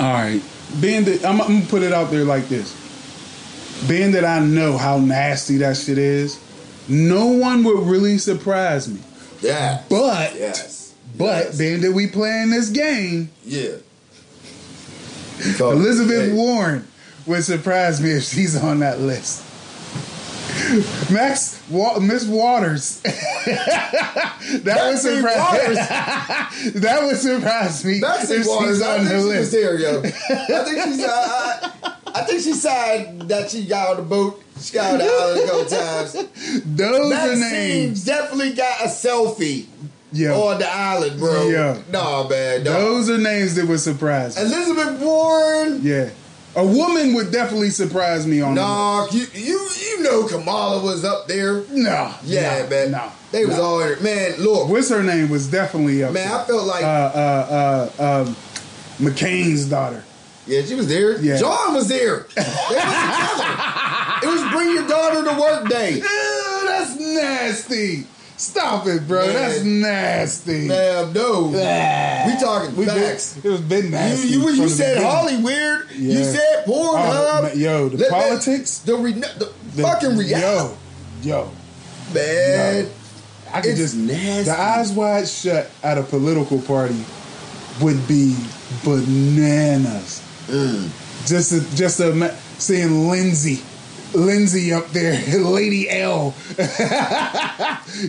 all 0.00 0.12
right. 0.12 0.42
Being 0.80 1.04
that 1.04 1.24
I'm, 1.26 1.40
I'm 1.42 1.48
gonna 1.58 1.66
put 1.66 1.82
it 1.82 1.92
out 1.92 2.10
there 2.10 2.24
like 2.24 2.48
this. 2.48 2.74
Being 3.86 4.12
that 4.12 4.24
I 4.24 4.38
know 4.38 4.78
how 4.78 4.98
nasty 4.98 5.58
that 5.58 5.76
shit 5.76 5.98
is, 5.98 6.38
no 6.88 7.26
one 7.26 7.62
would 7.64 7.80
really 7.80 8.16
surprise 8.16 8.88
me. 8.88 9.00
yeah. 9.42 9.82
But 9.90 10.34
Yes. 10.36 10.81
But 11.16 11.44
Yes. 11.46 11.58
being 11.58 11.80
that 11.82 11.92
we 11.92 12.06
playing 12.06 12.50
this 12.50 12.68
game, 12.70 13.30
yeah. 13.44 13.76
Elizabeth 15.60 16.28
hey, 16.30 16.32
Warren 16.32 16.86
would 17.26 17.44
surprise 17.44 18.00
me 18.00 18.10
if 18.10 18.22
she's 18.24 18.56
on 18.56 18.78
that 18.80 19.00
list. 19.00 19.42
Max 21.10 21.60
Wa- 21.70 21.98
Miss 21.98 22.24
Waters. 22.26 23.00
that 23.02 24.80
would 24.86 24.98
surprise. 24.98 25.76
that 26.74 27.00
would 27.02 27.16
surprise 27.16 27.84
me 27.84 28.00
Maxine 28.00 28.40
if 28.42 28.46
Waters, 28.46 28.76
she's 28.78 28.82
I 28.86 28.92
on 28.92 28.98
think 28.98 29.08
the 29.08 29.10
she 29.10 29.16
was 29.16 29.26
list. 29.26 29.52
there, 29.52 29.78
yo. 29.78 29.98
I 30.00 30.64
think 30.64 30.82
she's. 30.84 31.04
Uh, 31.04 31.70
I, 31.84 31.96
I 32.14 32.22
think 32.24 32.42
she 32.42 32.52
signed 32.52 33.22
that 33.22 33.50
she 33.50 33.64
got 33.66 33.90
on 33.90 33.96
the 33.96 34.02
boat. 34.02 34.42
She 34.60 34.74
got 34.74 34.92
on 34.92 34.98
the 34.98 35.04
island 35.06 35.40
a 35.40 35.46
couple 35.46 35.64
times. 35.64 36.12
Those 36.66 37.06
are 37.06 37.08
Maxine 37.08 37.40
names. 37.50 38.04
definitely 38.04 38.52
got 38.52 38.80
a 38.82 38.88
selfie 38.88 39.66
Yeah. 40.12 40.32
on 40.32 40.58
the 40.58 40.68
island, 40.68 41.18
bro. 41.18 41.48
Yeah. 41.48 41.80
Nah, 41.90 42.28
man. 42.28 42.64
Nah. 42.64 42.72
Those 42.72 43.10
are 43.10 43.18
names 43.18 43.54
that 43.54 43.66
would 43.66 43.80
surprise 43.80 44.36
me. 44.36 44.42
Elizabeth 44.42 45.00
Warren. 45.00 45.80
Yeah. 45.82 46.10
A 46.54 46.66
woman 46.66 47.14
would 47.14 47.32
definitely 47.32 47.70
surprise 47.70 48.26
me 48.26 48.42
on 48.42 48.54
Nah, 48.54 49.06
you 49.10 49.26
you 49.32 49.68
you 49.80 50.02
know 50.02 50.26
Kamala 50.26 50.82
was 50.82 51.02
up 51.02 51.26
there. 51.26 51.62
No. 51.70 52.14
Yeah, 52.24 52.62
no, 52.62 52.68
man. 52.68 52.90
No. 52.90 53.12
They 53.30 53.46
was 53.46 53.56
no. 53.56 53.62
all 53.62 53.80
in 53.80 53.92
it. 53.92 54.02
Man, 54.02 54.32
look, 54.38 54.68
What's 54.68 54.90
her 54.90 55.02
name 55.02 55.30
was 55.30 55.50
definitely 55.50 56.04
up 56.04 56.12
man, 56.12 56.28
there. 56.28 56.38
I 56.38 56.44
felt 56.44 56.66
like 56.66 56.84
uh, 56.84 56.86
uh, 56.86 57.90
uh, 57.98 58.22
um, 58.26 58.36
McCain's 58.98 59.64
daughter. 59.64 60.04
yeah, 60.46 60.60
she 60.62 60.74
was 60.74 60.88
there. 60.88 61.18
Yeah. 61.22 61.38
John 61.38 61.74
was 61.74 61.88
there. 61.88 62.26
They 62.36 62.42
was 62.44 63.40
together. 63.40 63.72
It 64.22 64.26
was 64.26 64.52
bring 64.52 64.74
your 64.74 64.86
daughter 64.86 65.24
to 65.24 65.40
work 65.40 65.68
day. 65.68 65.94
Ew, 65.94 66.62
that's 66.66 66.96
nasty. 67.00 68.06
Stop 68.42 68.86
it, 68.88 69.06
bro. 69.06 69.24
Man. 69.24 69.34
That's 69.34 69.62
nasty. 69.62 70.66
Man, 70.66 71.12
no. 71.12 71.42
We 71.46 72.40
talking 72.40 72.74
We 72.76 72.86
been- 72.86 72.94
facts. 72.96 73.36
it 73.42 73.48
was 73.48 73.60
been 73.60 73.84
You, 73.84 73.90
nasty. 73.90 74.28
you, 74.28 74.40
from 74.42 74.54
you 74.56 74.68
said 74.68 74.94
beginning. 74.96 75.10
Holly 75.10 75.36
weird. 75.36 75.90
You 75.92 76.24
said 76.24 76.64
Pornhub. 76.66 77.50
Oh, 77.52 77.54
yo, 77.54 77.88
the 77.88 77.98
Let- 77.98 78.10
politics? 78.10 78.78
the, 78.78 78.96
re- 78.96 79.12
the, 79.12 79.52
The- 79.76 79.82
fucking 79.82 80.16
reality, 80.16 80.74
Yo, 81.22 81.40
yo. 81.44 81.50
man. 82.12 82.88
I 83.52 83.60
could 83.60 83.70
It's 83.70 83.78
just 83.80 83.96
nasty. 83.96 84.44
the 84.50 84.58
eyes 84.60 84.90
wide 84.90 85.28
shut 85.28 85.70
at 85.84 85.98
a 85.98 86.02
political 86.02 86.58
party 86.62 87.04
would 87.80 88.08
be 88.08 88.34
bananas. 88.84 90.20
Mm. 90.48 90.88
Just 91.28 91.50
to, 91.52 91.76
just 91.76 91.98
to 91.98 92.34
seeing 92.58 93.08
Lindsay, 93.08 93.62
Lindsay 94.14 94.72
up 94.72 94.88
there, 94.88 95.20
Lady 95.38 95.88
L, 95.90 96.34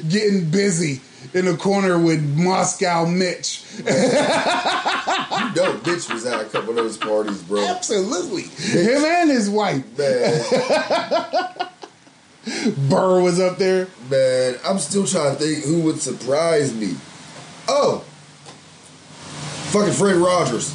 getting 0.09 0.49
busy 0.49 1.01
in 1.33 1.45
the 1.45 1.55
corner 1.57 1.97
with 1.97 2.21
Moscow 2.37 3.05
Mitch. 3.05 3.63
You 3.77 3.83
know, 3.85 5.73
bitch 5.83 6.11
was 6.13 6.25
at 6.25 6.41
a 6.41 6.45
couple 6.45 6.71
of 6.71 6.75
those 6.77 6.97
parties, 6.97 7.41
bro. 7.43 7.63
Absolutely, 7.65 8.43
him 8.43 9.03
and 9.03 9.29
his 9.29 9.49
wife 9.49 9.83
Man, 9.97 10.43
Burr 12.89 13.21
was 13.21 13.39
up 13.39 13.57
there. 13.57 13.87
man, 14.09 14.57
I'm 14.65 14.79
still 14.79 15.05
trying 15.05 15.35
to 15.37 15.41
think 15.41 15.63
who 15.65 15.81
would 15.83 15.99
surprise 15.99 16.73
me. 16.73 16.95
Oh, 17.67 17.99
fucking 19.71 19.93
Fred 19.93 20.17
Rogers. 20.17 20.73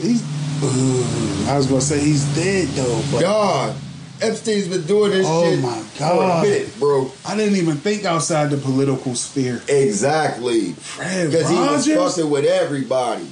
He's. 0.00 0.22
Ugh, 0.62 1.48
I 1.48 1.56
was 1.58 1.66
gonna 1.66 1.80
say 1.80 2.00
he's 2.00 2.24
dead 2.34 2.68
though, 2.68 3.02
but 3.12 3.20
God, 3.20 3.76
Epstein's 4.22 4.68
been 4.68 4.86
doing 4.86 5.10
this 5.10 5.26
Oh 5.28 5.50
shit 5.50 5.60
my 5.60 5.74
for 5.76 5.98
God. 5.98 6.44
a 6.44 6.48
minute, 6.48 6.78
bro. 6.78 7.10
I 7.26 7.36
didn't 7.36 7.56
even 7.56 7.76
think 7.76 8.04
outside 8.04 8.50
the 8.50 8.56
political 8.56 9.14
sphere. 9.14 9.60
Exactly. 9.68 10.72
Fred 10.72 11.30
Because 11.30 11.48
he 11.50 11.56
was 11.56 11.88
Rogers. 11.88 12.14
fucking 12.16 12.30
with 12.30 12.44
everybody. 12.44 13.26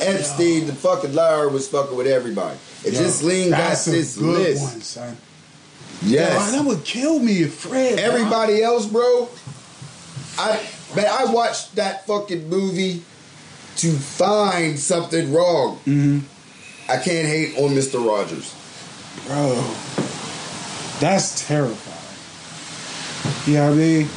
Epstein, 0.00 0.66
the 0.66 0.74
fucking 0.74 1.12
liar, 1.14 1.48
was 1.48 1.66
fucking 1.68 1.96
with 1.96 2.06
everybody. 2.06 2.56
And 2.84 2.94
Yo, 2.94 3.00
just 3.00 3.22
Lean 3.24 3.50
got 3.50 3.70
this 3.84 4.16
list. 4.16 4.62
one, 4.62 4.80
son. 4.80 5.16
Yes. 6.02 6.52
Yo, 6.52 6.58
that 6.58 6.64
would 6.68 6.84
kill 6.84 7.18
me 7.18 7.42
if 7.42 7.54
Fred. 7.54 7.98
Everybody 7.98 8.62
else, 8.62 8.86
bro. 8.86 9.28
I 10.38 10.60
man, 10.94 11.06
I 11.10 11.24
watched 11.32 11.74
that 11.76 12.06
fucking 12.06 12.48
movie 12.48 13.02
to 13.76 13.92
find 13.92 14.78
something 14.78 15.32
wrong. 15.32 15.76
hmm 15.78 16.20
I 16.88 16.96
can't 16.98 17.26
hate 17.26 17.56
on 17.58 17.70
Mr. 17.70 18.04
Rogers. 18.06 18.54
bro, 19.26 19.54
that's 21.02 21.46
terrifying. 21.48 21.98
You 23.46 23.54
know 23.58 23.66
what 23.70 23.74
I 23.74 23.76
mean? 23.76 24.08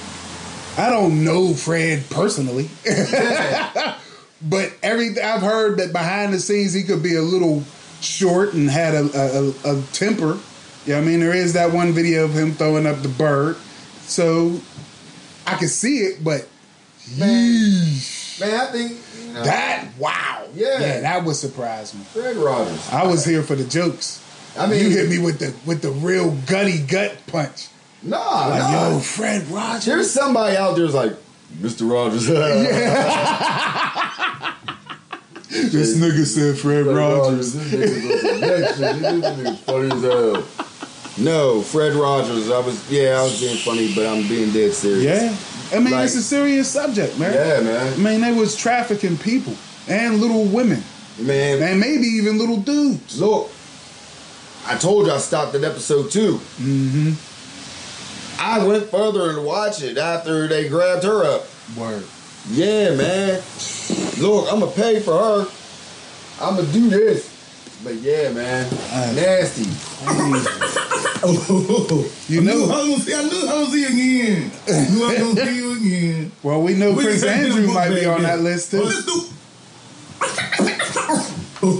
I 0.77 0.89
don't 0.91 1.23
know 1.23 1.53
Fred 1.55 2.03
personally, 2.11 2.69
but 4.41 4.71
everything 4.83 5.23
I've 5.23 5.41
heard 5.41 5.79
that 5.79 5.91
behind 5.91 6.33
the 6.33 6.39
scenes 6.39 6.73
he 6.73 6.83
could 6.83 7.01
be 7.01 7.15
a 7.15 7.21
little 7.21 7.63
short 8.01 8.53
and 8.53 8.69
had 8.69 8.93
a, 8.93 9.09
a, 9.17 9.49
a, 9.73 9.79
a 9.79 9.81
temper. 9.93 10.37
You 10.85 10.93
know 10.93 10.99
I 10.99 11.01
mean? 11.01 11.21
There 11.21 11.33
is 11.33 11.53
that 11.53 11.71
one 11.71 11.91
video 11.93 12.25
of 12.25 12.33
him 12.37 12.51
throwing 12.51 12.85
up 12.85 13.01
the 13.01 13.09
bird, 13.09 13.57
so 14.01 14.59
I 15.47 15.55
can 15.55 15.69
see 15.69 15.99
it, 15.99 16.23
but 16.23 16.47
Man. 17.17 17.29
yeesh. 17.29 18.39
Man, 18.41 18.53
I 18.53 18.65
think 18.71 18.91
you 19.25 19.33
know, 19.33 19.43
that 19.43 19.87
wow, 19.97 20.45
Yeah. 20.53 20.79
yeah, 20.79 20.99
that 21.01 21.23
would 21.23 21.35
surprise 21.35 21.95
me. 21.95 22.01
Fred 22.03 22.35
Rogers. 22.35 22.87
I 22.91 23.07
was 23.07 23.25
here 23.25 23.41
for 23.41 23.55
the 23.55 23.63
jokes. 23.63 24.21
I 24.57 24.67
mean, 24.67 24.83
you 24.83 24.89
hit 24.89 25.09
me 25.09 25.19
with 25.19 25.39
the 25.39 25.53
with 25.65 25.81
the 25.81 25.91
real 25.91 26.31
gutty 26.47 26.79
gut 26.79 27.17
punch. 27.27 27.67
Nah, 28.03 28.47
Like, 28.47 28.59
nah. 28.59 28.89
yo, 28.91 28.99
Fred 28.99 29.47
Rogers. 29.47 29.85
There's 29.85 30.11
somebody 30.11 30.55
out 30.57 30.75
there's 30.75 30.93
like, 30.93 31.13
Mr. 31.59 31.89
Rogers. 31.91 32.27
This 35.47 35.97
nigga 35.97 36.25
said 36.25 36.57
Fred 36.57 36.85
Rogers. 36.85 37.53
This 37.53 37.73
nigga 37.73 38.11
was 38.11 38.21
the 38.21 38.39
next 38.39 38.77
shit. 38.77 38.99
This 38.99 39.23
nigga's 39.23 39.59
funny 39.61 39.91
as 39.91 40.01
hell. 40.01 40.43
No, 41.17 41.61
Fred 41.61 41.93
Rogers. 41.93 42.51
I 42.51 42.59
was, 42.59 42.91
yeah, 42.91 43.19
I 43.19 43.23
was 43.23 43.39
being 43.39 43.57
funny, 43.57 43.93
but 43.95 44.05
I'm 44.05 44.27
being 44.27 44.51
dead 44.51 44.73
serious. 44.73 45.03
Yeah. 45.03 45.77
I 45.77 45.79
mean, 45.81 45.93
Like- 45.93 46.05
it's 46.05 46.15
a 46.15 46.21
serious 46.21 46.69
subject, 46.69 47.17
man. 47.17 47.33
Yeah, 47.33 47.61
man. 47.61 47.93
I 47.93 47.97
mean, 47.97 48.21
they 48.21 48.33
was 48.33 48.55
trafficking 48.55 49.17
people 49.17 49.55
and 49.87 50.19
little 50.19 50.45
women 50.45 50.83
Man, 51.19 51.61
and 51.63 51.79
maybe 51.79 52.05
even 52.07 52.37
little 52.37 52.57
dudes. 52.57 53.19
look, 53.21 53.49
I 54.67 54.75
told 54.77 55.05
you 55.07 55.11
I 55.13 55.17
stopped 55.17 55.53
at 55.55 55.63
episode 55.63 56.09
2 56.11 56.33
Mm-hmm. 56.37 57.13
I 58.39 58.65
went 58.65 58.89
further 58.89 59.29
and 59.31 59.45
watched 59.45 59.81
it 59.81 59.97
after 59.97 60.47
they 60.47 60.67
grabbed 60.67 61.03
her 61.05 61.23
up. 61.23 61.45
Word. 61.77 62.03
Yeah, 62.49 62.93
man. 62.95 63.41
Look, 64.19 64.51
I'm 64.51 64.59
gonna 64.59 64.71
pay 64.71 64.99
for 64.99 65.13
her. 65.17 65.47
I'm 66.41 66.55
gonna 66.57 66.67
do 66.73 66.89
this. 66.89 67.31
But 67.83 67.95
yeah, 67.95 68.31
man, 68.31 68.65
Alright. 68.91 69.15
nasty. 69.15 69.65
Oh, 71.27 72.11
You 72.27 72.41
I 72.41 72.43
know- 72.43 72.53
knew 72.65 72.71
I 72.71 72.75
was 72.89 73.05
gonna 73.07 73.29
see. 73.29 73.39
Knew 73.41 73.47
I 73.47 73.53
was 73.59 73.71
see 73.71 73.81
you 73.81 73.87
again. 73.87 74.51
I 74.67 74.69
knew 74.89 75.03
I 75.05 75.07
was 75.07 75.17
gonna 75.35 75.45
see 75.45 75.55
you 75.55 75.71
again. 75.77 76.31
Well, 76.43 76.61
we 76.61 76.73
know 76.73 76.93
Prince 76.93 77.23
Andrew 77.23 77.67
might 77.73 77.89
be 77.89 78.05
on 78.05 78.21
that 78.23 78.39
list 78.41 78.73
Oh, 78.75 78.89
too. 78.89 79.31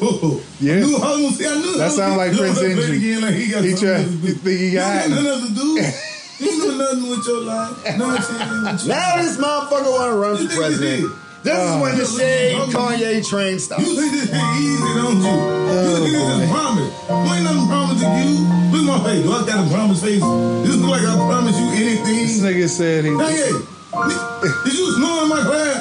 Oh, 0.01 0.41
Yeah. 0.59 0.73
I 0.73 0.79
knew 0.79 0.95
I 0.95 0.99
was 0.99 1.21
gonna 1.21 1.31
see. 1.33 1.45
I 1.45 1.55
knew 1.55 1.73
That 1.73 1.81
I 1.81 1.85
was 1.85 1.95
sound 1.95 2.15
gonna 2.17 2.29
like 2.29 2.37
Prince 2.37 2.61
Andrew. 2.63 2.95
Again, 2.95 3.21
like 3.21 3.35
he 3.35 3.47
got 3.51 3.63
He 3.63 3.73
to 3.75 3.79
do. 3.79 3.93
he 4.25 4.31
think 4.33 4.59
he 4.59 4.71
got 4.71 5.09
nothing 5.09 5.27
else. 5.27 6.39
You 6.39 6.51
doing 6.51 6.77
nothing 6.83 7.09
with 7.09 7.25
your 7.27 7.41
life. 7.41 7.97
No, 7.97 8.07
with 8.09 8.29
your 8.29 8.87
Now 8.89 9.21
this 9.21 9.37
motherfucker 9.37 9.91
wanna 9.91 10.15
run 10.15 10.37
for 10.47 10.55
president. 10.55 11.11
This 11.43 11.53
is 11.53 11.59
oh, 11.61 11.81
when 11.81 11.93
the 11.95 12.03
Oh. 12.03 12.17
shade 12.17 12.57
Kanye 12.73 13.21
train 13.29 13.59
stops. 13.59 13.85
You 13.85 13.93
think 13.95 14.11
this 14.13 14.29
shit 14.33 14.57
easy, 14.57 14.93
don't 14.97 15.21
you? 15.21 15.29
you 15.29 15.37
oh, 15.37 16.01
think 16.01 16.17
this 16.17 16.41
is 16.41 16.49
promise. 16.49 16.91
You 17.05 17.33
ain't 17.35 17.43
nothing 17.45 17.67
promised 17.69 18.01
to 18.01 18.09
you. 18.17 18.33
Look 18.73 18.81
at 18.81 18.87
my 18.89 18.99
face. 19.05 19.23
Do 19.23 19.31
I 19.31 19.45
got 19.45 19.57
a 19.61 19.69
promise 19.69 20.01
face? 20.01 20.21
This 20.65 20.75
look 20.81 20.89
like 20.89 21.05
I 21.05 21.13
promise 21.29 21.55
you 21.59 21.67
anything. 21.69 22.17
This 22.25 22.41
nigga 22.41 22.67
said 22.67 23.05
he. 23.05 23.11
Hey, 23.13 23.45
hey, 23.45 24.51
did 24.65 24.73
you 24.73 24.87
snore 24.97 25.21
in 25.23 25.29
my 25.29 25.41
class? 25.45 25.77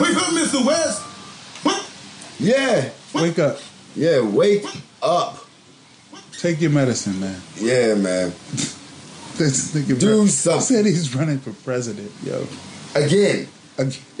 Wake 0.00 0.16
up, 0.16 0.32
Mr. 0.32 0.64
West. 0.64 1.02
Yeah, 2.38 2.90
Wake 3.14 3.38
up. 3.38 3.58
yeah, 3.94 4.20
wake 4.20 4.64
up. 5.02 5.38
Take 6.38 6.60
your 6.60 6.70
medicine, 6.70 7.20
man. 7.20 7.40
Yeah, 7.56 7.94
man. 7.94 8.32
This 9.36 9.74
nigga 9.74 9.98
Do 9.98 10.18
run- 10.18 10.28
something. 10.28 10.60
said 10.60 10.86
he's 10.86 11.12
running 11.12 11.40
for 11.40 11.52
president, 11.64 12.12
yo. 12.22 12.46
Again, 12.94 13.48
Again. 13.76 14.00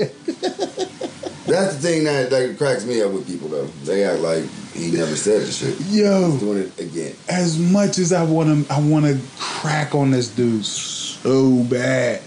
that's 1.46 1.76
the 1.76 1.78
thing 1.80 2.02
that, 2.02 2.30
that 2.30 2.56
cracks 2.58 2.84
me 2.84 3.00
up 3.00 3.12
with 3.12 3.24
people 3.24 3.46
though. 3.48 3.66
They 3.84 4.02
act 4.02 4.18
like 4.22 4.42
he 4.72 4.90
never 4.90 5.14
said 5.14 5.42
the 5.42 5.52
shit. 5.52 5.78
Yo, 5.86 6.32
He's 6.32 6.40
doing 6.40 6.58
it 6.64 6.80
again. 6.80 7.14
as 7.28 7.56
much 7.60 7.98
as 7.98 8.12
I 8.12 8.24
want 8.24 8.66
to, 8.66 8.72
I 8.74 8.80
want 8.80 9.04
to 9.04 9.20
crack 9.38 9.94
on 9.94 10.10
this 10.10 10.26
dude 10.34 10.64
so 10.64 11.62
bad. 11.62 12.20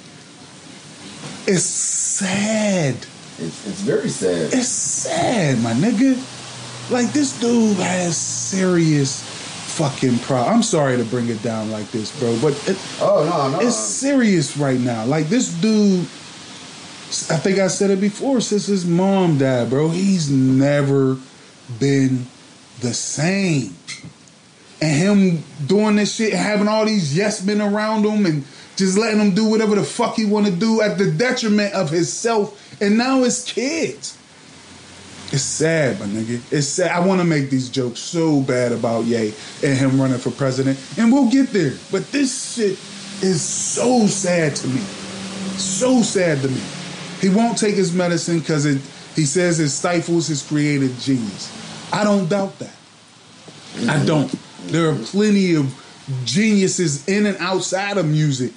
It's 1.46 1.64
sad. 1.66 2.96
It's, 3.40 3.68
it's 3.68 3.82
very 3.82 4.10
sad. 4.10 4.54
It's 4.54 4.68
sad, 4.68 5.60
my 5.62 5.74
nigga. 5.74 6.16
Like 6.92 7.12
this 7.14 7.40
dude 7.40 7.78
has 7.78 8.18
serious 8.18 9.22
fucking 9.76 10.18
problem. 10.20 10.56
I'm 10.56 10.64
sorry 10.64 10.98
to 10.98 11.04
bring 11.04 11.28
it 11.28 11.44
down 11.44 11.70
like 11.70 11.92
this, 11.92 12.18
bro, 12.20 12.38
but 12.42 12.54
it, 12.68 12.78
Oh 13.00 13.26
no, 13.52 13.58
no. 13.60 13.66
it's 13.66 13.76
serious 13.76 14.58
right 14.58 14.80
now. 14.80 15.06
Like 15.06 15.28
this 15.28 15.54
dude, 15.62 16.00
I 17.30 17.38
think 17.38 17.60
I 17.60 17.68
said 17.68 17.92
it 17.92 18.02
before. 18.02 18.42
Since 18.42 18.66
his 18.68 18.86
mom 18.86 19.38
died, 19.38 19.70
bro, 19.70 19.90
he's 19.90 20.32
never 20.32 21.18
been 21.80 22.26
the 22.80 22.94
same. 22.94 23.76
And 24.82 24.96
him 24.96 25.44
doing 25.68 25.96
this 25.96 26.16
shit, 26.16 26.34
having 26.34 26.68
all 26.68 26.86
these 26.86 27.16
yes 27.16 27.44
men 27.46 27.62
around 27.62 28.06
him, 28.06 28.26
and 28.26 28.44
just 28.78 28.98
letting 28.98 29.20
him 29.20 29.34
do 29.34 29.46
whatever 29.46 29.76
the 29.76 29.84
fuck 29.84 30.16
he 30.16 30.26
want 30.26 30.46
to 30.46 30.52
do 30.52 30.82
at 30.82 30.98
the 30.98 31.12
detriment 31.12 31.74
of 31.74 31.90
himself 31.90 32.82
and 32.82 32.98
now 32.98 33.24
his 33.24 33.44
kids. 33.44 34.18
It's 35.30 35.42
sad, 35.42 36.00
my 36.00 36.06
nigga. 36.06 36.42
It's 36.54 36.68
sad. 36.68 36.92
I 36.92 37.06
want 37.06 37.20
to 37.20 37.26
make 37.26 37.50
these 37.50 37.70
jokes 37.70 38.00
so 38.00 38.40
bad 38.42 38.72
about 38.72 39.04
Ye 39.06 39.34
and 39.62 39.78
him 39.78 40.00
running 40.00 40.20
for 40.20 40.32
president, 40.32 40.80
and 40.98 41.12
we'll 41.12 41.30
get 41.30 41.48
there. 41.48 41.74
But 41.92 42.10
this 42.14 42.56
shit 42.56 42.80
is 43.22 43.42
so 43.42 44.08
sad 44.08 44.56
to 44.56 44.68
me. 44.68 44.80
So 45.58 46.02
sad 46.02 46.42
to 46.44 46.48
me. 46.48 46.62
He 47.20 47.28
won't 47.28 47.58
take 47.58 47.76
his 47.76 47.94
medicine 47.94 48.40
because 48.40 48.66
it. 48.66 48.82
He 49.16 49.26
says 49.26 49.60
it 49.60 49.70
stifles 49.70 50.28
his 50.28 50.44
creative 50.44 50.98
genius. 51.00 51.52
I 51.92 52.04
don't 52.04 52.30
doubt 52.30 52.58
that. 52.60 52.76
I 53.90 54.06
don't. 54.06 54.32
There 54.68 54.90
are 54.90 54.96
plenty 54.96 55.56
of 55.56 55.74
geniuses 56.24 57.06
in 57.08 57.26
and 57.26 57.36
outside 57.38 57.98
of 57.98 58.06
music 58.06 58.54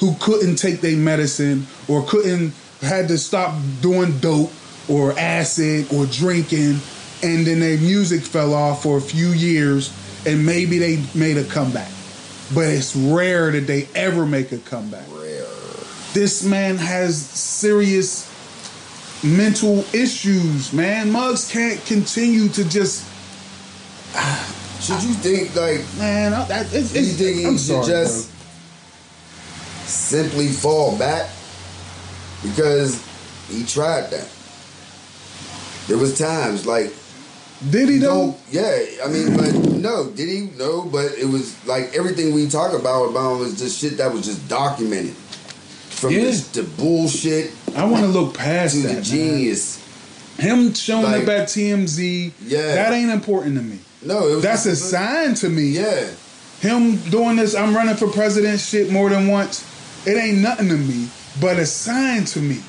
who 0.00 0.14
couldn't 0.20 0.56
take 0.56 0.80
their 0.80 0.96
medicine 0.96 1.66
or 1.88 2.04
couldn't 2.06 2.52
had 2.80 3.08
to 3.08 3.18
stop 3.18 3.54
doing 3.80 4.18
dope 4.18 4.52
or 4.88 5.18
acid 5.18 5.86
or 5.92 6.06
drinking 6.06 6.78
and 7.22 7.46
then 7.46 7.60
their 7.60 7.78
music 7.78 8.20
fell 8.22 8.52
off 8.52 8.82
for 8.82 8.98
a 8.98 9.00
few 9.00 9.28
years 9.28 9.92
and 10.26 10.44
maybe 10.44 10.78
they 10.78 11.02
made 11.14 11.36
a 11.36 11.44
comeback. 11.44 11.90
But 12.54 12.66
it's 12.66 12.94
rare 12.94 13.50
that 13.52 13.66
they 13.66 13.88
ever 13.94 14.26
make 14.26 14.52
a 14.52 14.58
comeback. 14.58 15.06
Rare. 15.10 15.46
This 16.12 16.44
man 16.44 16.76
has 16.76 17.16
serious 17.16 18.30
mental 19.24 19.84
issues, 19.94 20.72
man. 20.72 21.10
mugs 21.10 21.50
can't 21.50 21.82
continue 21.86 22.48
to 22.48 22.68
just 22.68 23.08
Should 24.80 25.02
you 25.02 25.14
think 25.14 25.56
like 25.56 25.80
man. 25.98 26.34
I, 26.34 26.44
that, 26.44 26.66
it's, 26.74 26.94
you 26.94 27.04
think 27.04 27.38
he 27.38 27.46
I'm 27.46 27.52
should 27.54 27.84
sorry, 27.84 27.86
just 27.86 28.33
simply 29.86 30.48
fall 30.48 30.96
back? 30.98 31.28
Because 32.42 33.02
he 33.48 33.64
tried 33.64 34.10
that. 34.10 34.28
There 35.88 35.98
was 35.98 36.18
times 36.18 36.66
like. 36.66 36.92
Did 37.70 37.88
he 37.88 37.98
though? 37.98 38.34
yeah, 38.50 38.78
I 39.04 39.08
mean 39.08 39.36
but 39.36 39.54
no, 39.54 40.10
did 40.10 40.28
he? 40.28 40.50
No, 40.58 40.82
but 40.82 41.12
it 41.16 41.24
was 41.26 41.54
like 41.66 41.94
everything 41.94 42.34
we 42.34 42.48
talk 42.48 42.78
about 42.78 43.04
about 43.10 43.34
him 43.34 43.38
was 43.40 43.58
just 43.58 43.78
shit 43.80 43.96
that 43.98 44.12
was 44.12 44.24
just 44.26 44.46
documented. 44.48 45.14
From 45.14 46.10
Yeah. 46.12 46.24
the, 46.30 46.62
the 46.62 46.62
bullshit 46.76 47.52
I 47.76 47.84
want 47.84 48.02
to 48.04 48.08
look 48.10 48.34
past 48.36 48.74
to 48.74 48.82
that. 48.82 48.88
the 48.88 48.94
man. 48.94 49.02
genius. 49.04 49.80
Him 50.38 50.74
showing 50.74 51.04
Like- 51.04 51.22
up 51.22 51.28
at 51.28 51.48
TMZ, 51.48 52.32
Yeah. 52.44 52.74
that 52.74 52.92
ain't 52.92 53.10
important 53.10 53.56
to 53.56 53.62
me. 53.62 53.78
No, 54.02 54.28
it 54.28 54.34
was 54.34 54.42
That's 54.42 54.66
a 54.66 54.76
sign 54.76 55.34
to 55.36 55.48
me. 55.48 55.62
Yeah. 55.68 56.06
Him 56.60 56.96
doing 57.10 57.36
this, 57.36 57.54
I'm 57.54 57.74
running 57.74 57.94
for 57.96 58.08
president 58.08 58.60
shit 58.60 58.90
more 58.90 59.08
than 59.08 59.28
once. 59.28 59.62
It 60.06 60.16
ain't 60.16 60.38
nothing 60.38 60.68
to 60.68 60.76
me, 60.76 61.08
but 61.40 61.58
a 61.58 61.66
sign 61.66 62.24
to 62.26 62.40
me. 62.40 62.60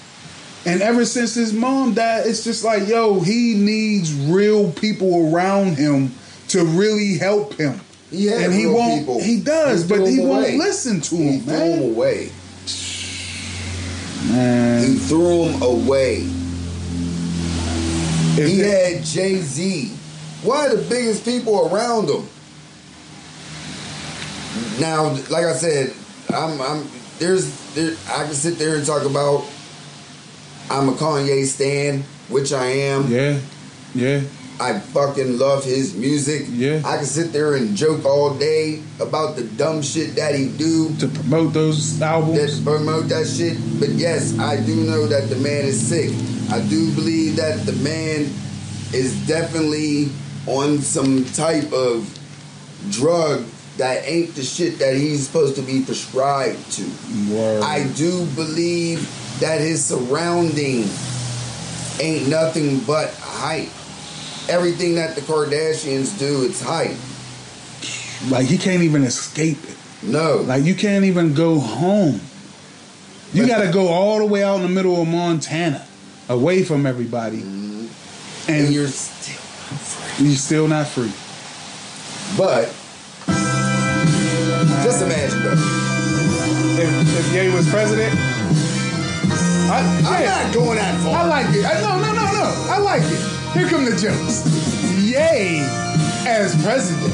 And 0.66 0.82
ever 0.82 1.06
since 1.06 1.36
his 1.36 1.54
mom 1.54 1.94
died, 1.94 2.26
it's 2.26 2.44
just 2.44 2.64
like, 2.64 2.88
yo, 2.88 3.20
he 3.20 3.54
needs 3.56 4.14
real 4.14 4.72
people 4.72 5.32
around 5.34 5.78
him 5.78 6.12
to 6.50 6.66
really 6.66 7.18
help 7.18 7.54
him. 7.56 7.80
Yeah, 8.12 8.40
and 8.40 8.54
he 8.54 8.66
won't. 8.66 9.00
people. 9.02 9.22
He 9.22 9.40
does, 9.42 9.84
He 9.84 9.90
but 9.90 10.08
he 10.08 10.16
them 10.18 10.28
won't 10.30 10.56
listen 10.56 11.02
to 11.02 11.16
He 11.16 11.24
him, 11.38 11.42
threw 11.42 11.56
him 11.58 11.84
away. 11.94 12.32
Man, 14.32 14.88
He 14.88 14.96
threw 14.98 15.44
him 15.50 15.62
away. 15.62 16.24
if 18.38 18.48
He 18.48 18.62
that- 18.62 18.94
had 18.96 19.04
Jay 19.04 19.42
Z. 19.42 19.92
One 20.44 20.72
of 20.72 20.78
the 20.78 20.84
biggest 20.90 21.26
people 21.26 21.68
around 21.74 22.10
him. 22.10 22.28
Now, 24.80 25.10
like 25.30 25.46
I 25.46 25.54
said, 25.54 25.94
I'm, 26.34 26.60
I'm 26.62 26.88
there's 27.20 27.74
there, 27.76 27.96
I 28.10 28.24
can 28.26 28.34
sit 28.34 28.58
there 28.58 28.76
and 28.76 28.86
talk 28.86 29.04
about 29.06 29.46
I'm 30.70 30.90
a 30.90 30.94
Kanye 30.94 31.46
stan, 31.46 32.04
which 32.30 32.52
I 32.52 32.66
am. 32.66 33.08
yeah, 33.08 33.40
yeah, 33.94 34.22
I 34.60 34.80
fucking 34.80 35.38
love 35.38 35.64
his 35.64 35.96
music. 35.96 36.48
Yeah. 36.50 36.82
I 36.86 36.98
can 36.98 37.06
sit 37.06 37.32
there 37.34 37.56
and 37.56 37.76
joke 37.76 38.06
all 38.06 38.34
day 38.34 38.82
about 39.00 39.36
the 39.36 39.44
dumb 39.44 39.82
shit 39.82 40.16
that 40.16 40.34
he 40.34 40.50
do 40.50 40.96
to 40.98 41.08
promote 41.08 41.54
those 41.54 42.02
albums. 42.02 42.64
that 42.64 42.70
promote 42.70 43.10
that 43.10 43.28
shit. 43.28 43.58
But 43.80 43.90
yes, 43.90 44.38
I 44.40 44.58
do 44.64 44.76
know 44.76 45.06
that 45.08 45.30
the 45.30 45.36
man 45.38 45.66
is 45.66 45.80
sick. 45.80 46.10
I 46.52 46.62
do 46.68 46.94
believe 46.96 47.36
that 47.36 47.66
the 47.66 47.74
man 47.74 48.32
is 48.94 49.28
definitely 49.28 50.10
on 50.48 50.80
some 50.80 51.26
type 51.26 51.72
of 51.74 52.08
drug 52.92 53.44
that 53.78 54.08
ain't 54.08 54.36
the 54.36 54.44
shit 54.44 54.80
that 54.80 54.96
he's 54.96 55.28
supposed 55.28 55.56
to 55.56 55.62
be 55.62 55.84
prescribed 55.84 56.72
to. 56.74 56.84
Word. 57.32 57.64
I 57.64 57.88
do 57.94 58.26
believe 58.36 59.00
that 59.40 59.60
his 59.60 59.84
surrounding 59.84 60.88
ain't 62.00 62.30
nothing 62.30 62.80
but 62.80 63.14
hype. 63.14 63.70
Everything 64.50 64.96
that 64.96 65.16
the 65.16 65.22
Kardashians 65.22 66.18
do, 66.18 66.46
it's 66.46 66.62
hype. 66.62 66.96
Like 68.32 68.46
he 68.48 68.58
can't 68.58 68.84
even 68.84 69.04
escape 69.04 69.58
it. 69.64 69.78
No. 70.04 70.38
Like 70.38 70.64
you 70.64 70.76
can't 70.76 71.06
even 71.06 71.34
go 71.34 71.60
home. 71.60 72.22
You 73.34 73.46
got 73.46 73.62
to 73.64 73.72
go 73.72 73.88
all 73.90 74.20
the 74.20 74.26
way 74.26 74.44
out 74.44 74.58
in 74.58 74.62
the 74.62 74.70
middle 74.70 75.02
of 75.02 75.08
Montana, 75.08 75.86
away 76.30 76.64
from 76.64 76.86
everybody, 76.86 77.42
mm-hmm. 77.42 78.50
and 78.50 78.66
and 78.68 78.74
you're 78.74 78.84
you're 78.84 78.88
still 78.88 79.38
not 79.68 79.78
free. 79.82 80.26
you're 80.26 80.38
still 80.38 80.68
not 80.68 80.88
free. 80.88 81.12
But 82.38 82.74
just 84.84 85.02
imagine 85.02 85.44
though. 85.44 85.58
If, 86.78 86.92
if 87.20 87.34
Ye 87.34 87.54
was 87.54 87.70
president, 87.70 88.14
I, 89.70 89.80
I'm 89.80 90.22
yeah, 90.22 90.44
not 90.44 90.54
going 90.54 90.78
that 90.78 91.02
far. 91.02 91.16
I 91.16 91.26
like 91.26 91.56
it. 91.56 91.66
I, 91.66 91.82
no, 91.82 91.98
no, 91.98 92.14
no, 92.14 92.26
no. 92.32 92.48
I 92.70 92.78
like 92.80 93.04
it. 93.04 93.20
Here 93.54 93.68
come 93.68 93.86
the 93.86 93.96
jokes. 93.96 94.46
Yay 95.02 95.60
as 96.28 96.56
president. 96.64 97.14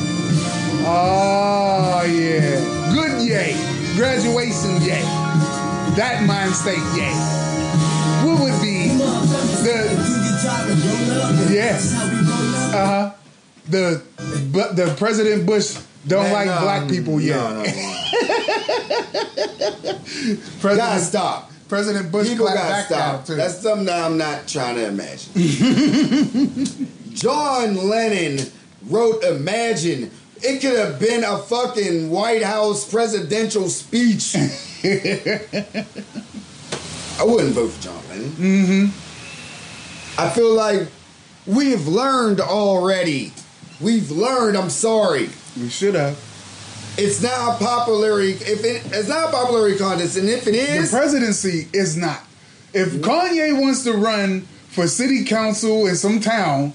Oh 0.83 2.03
yeah, 2.07 2.59
good 2.93 3.21
yay. 3.21 3.55
Graduation 3.95 4.81
yay. 4.81 5.01
That 5.95 6.23
mind 6.25 6.53
state 6.55 6.81
yay. 6.95 7.13
What 8.25 8.41
would 8.41 8.61
be 8.61 8.89
the 9.63 9.89
yes? 11.51 11.93
Uh 12.73 12.85
huh. 12.85 13.11
The 13.69 14.01
but 14.51 14.75
the 14.75 14.93
President 14.97 15.45
Bush 15.45 15.77
don't 16.07 16.23
Man, 16.23 16.33
like 16.33 16.47
no, 16.47 16.59
black 16.61 16.89
people 16.89 17.21
yet. 17.21 17.35
No, 17.35 17.53
no, 17.53 17.63
no. 17.63 17.67
President, 20.59 20.77
Gotta 20.77 20.99
stop. 20.99 21.51
President 21.67 22.11
Bush 22.11 22.27
People 22.29 22.47
clapped 22.47 22.59
gotta 22.59 22.73
back 22.73 22.85
stop. 22.85 23.25
too. 23.25 23.35
That's 23.35 23.59
something 23.59 23.85
that 23.85 24.03
I'm 24.03 24.17
not 24.17 24.47
trying 24.47 24.75
to 24.75 24.87
imagine. 24.87 25.31
John 27.13 27.75
Lennon 27.89 28.39
wrote 28.87 29.23
Imagine. 29.23 30.11
It 30.43 30.59
could 30.59 30.77
have 30.77 30.99
been 30.99 31.23
a 31.23 31.37
fucking 31.37 32.09
White 32.09 32.41
House 32.43 32.89
presidential 32.89 33.69
speech. 33.69 34.35
I 37.19 37.23
wouldn't 37.23 37.53
vote 37.53 37.69
for 37.69 37.81
John 37.83 38.01
Lennon. 38.09 38.31
Mm-hmm. 38.31 40.19
I 40.19 40.29
feel 40.31 40.53
like 40.53 40.87
we've 41.45 41.87
learned 41.87 42.41
already. 42.41 43.31
We've 43.79 44.09
learned. 44.11 44.57
I'm 44.57 44.69
sorry. 44.71 45.29
We 45.59 45.69
should 45.69 45.95
have. 45.95 46.17
It's 46.97 47.21
not 47.21 47.55
a 47.61 47.63
popularity. 47.63 48.31
If 48.33 48.63
it, 48.65 48.83
it's 48.93 49.07
not 49.09 49.29
a 49.29 49.31
popularity 49.31 49.77
contest, 49.77 50.17
and 50.17 50.27
if 50.29 50.45
it 50.47 50.51
The 50.51 50.87
presidency 50.89 51.67
is 51.73 51.95
not. 51.97 52.21
If 52.73 52.93
Kanye 53.01 53.59
wants 53.59 53.83
to 53.85 53.93
run 53.93 54.41
for 54.69 54.87
city 54.87 55.23
council 55.25 55.87
in 55.87 55.95
some 55.95 56.19
town, 56.19 56.73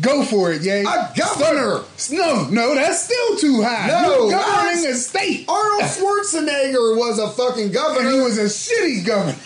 go 0.00 0.24
for 0.24 0.52
it, 0.52 0.62
yay. 0.62 0.82
A 0.82 1.12
governor. 1.16 1.82
No, 2.10 2.48
no, 2.48 2.74
that's 2.74 3.04
still 3.04 3.36
too 3.36 3.62
high. 3.62 3.88
No, 3.88 4.28
You're 4.28 4.38
governing 4.38 4.86
a 4.86 4.94
state. 4.94 5.46
Arnold 5.48 5.82
Schwarzenegger 5.90 6.96
was 6.96 7.18
a 7.18 7.28
fucking 7.30 7.64
And 7.64 7.72
governor. 7.74 8.10
he 8.10 8.20
was 8.20 8.38
a 8.38 8.44
shitty 8.44 9.06
governor. 9.06 9.36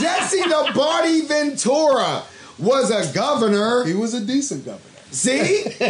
Jesse 0.00 0.42
the 0.42 0.72
Body 0.74 1.22
Ventura 1.22 2.22
was 2.58 2.90
a 2.90 3.12
governor. 3.14 3.84
he 3.84 3.94
was 3.94 4.14
a 4.14 4.20
decent 4.24 4.64
governor. 4.64 4.90
See? 5.14 5.64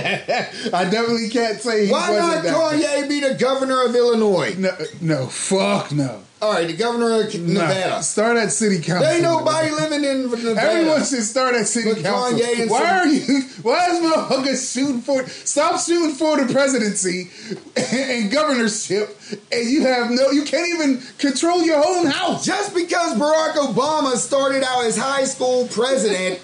I 0.73 0.85
definitely 0.85 1.29
can't 1.31 1.59
say 1.61 1.87
he 1.87 1.93
Why 1.93 2.17
not. 2.17 2.45
Kanye 2.45 3.09
be 3.09 3.21
the 3.21 3.35
governor 3.35 3.85
of 3.87 3.95
Illinois? 3.95 4.55
No, 4.59 4.71
no, 5.01 5.27
fuck 5.27 5.93
no. 5.93 6.21
All 6.43 6.53
right, 6.53 6.67
the 6.67 6.77
governor 6.77 7.23
of 7.23 7.35
No. 7.41 7.63
Nevada. 7.63 8.03
Start 8.03 8.37
at 8.37 8.53
city 8.53 8.77
council. 8.77 9.01
There 9.01 9.15
ain't 9.15 9.23
nobody 9.23 9.71
living 9.71 10.05
in 10.05 10.31
Nevada. 10.31 10.61
Everyone 10.61 10.99
should 11.03 11.23
start 11.23 11.55
at 11.55 11.67
city 11.67 11.95
But 11.95 12.03
council. 12.03 12.39
Kanye 12.39 12.61
and 12.61 12.71
Why 12.71 12.79
some- 12.81 12.87
are 12.99 13.07
you? 13.07 13.43
Why 13.63 13.87
is 13.89 14.01
motherfuckers 14.01 14.75
shooting 14.75 15.01
for? 15.01 15.27
Stop 15.27 15.81
shooting 15.81 16.15
for 16.15 16.45
the 16.45 16.53
presidency 16.53 17.31
and 17.97 18.31
governorship, 18.31 19.17
and 19.51 19.71
you 19.71 19.87
have 19.87 20.11
no. 20.11 20.33
You 20.33 20.45
can't 20.45 20.69
even 20.75 21.01
control 21.17 21.63
your 21.63 21.83
own 21.83 22.07
house. 22.07 22.45
Just 22.45 22.75
because 22.75 23.17
Barack 23.17 23.53
Obama 23.55 24.15
started 24.17 24.63
out 24.65 24.85
as 24.85 24.99
high 24.99 25.25
school 25.25 25.67
president 25.69 26.41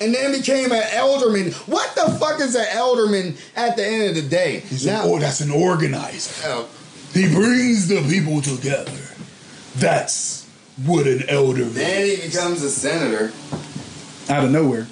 and 0.00 0.14
then 0.14 0.32
became 0.32 0.70
an 0.72 0.82
elderman, 0.82 1.52
what 1.68 1.94
the 1.94 2.16
fuck 2.18 2.40
is 2.40 2.54
an 2.54 2.64
elderman 2.66 3.36
at 3.56 3.76
the 3.76 3.84
end 3.84 4.08
of 4.10 4.14
the 4.22 4.28
day? 4.28 4.62
oh, 4.90 5.18
that's 5.18 5.40
an 5.40 5.50
organizer. 5.50 6.42
Oh, 6.48 6.68
He 7.12 7.32
brings 7.32 7.88
the 7.88 8.02
people 8.08 8.40
together. 8.40 8.92
That's 9.76 10.48
what 10.84 11.06
an 11.06 11.24
elder 11.28 11.62
is. 11.62 11.74
then 11.74 12.06
he 12.06 12.28
becomes 12.28 12.62
a 12.62 12.70
senator. 12.70 13.32
Out 14.28 14.44
of 14.44 14.50
nowhere. 14.50 14.86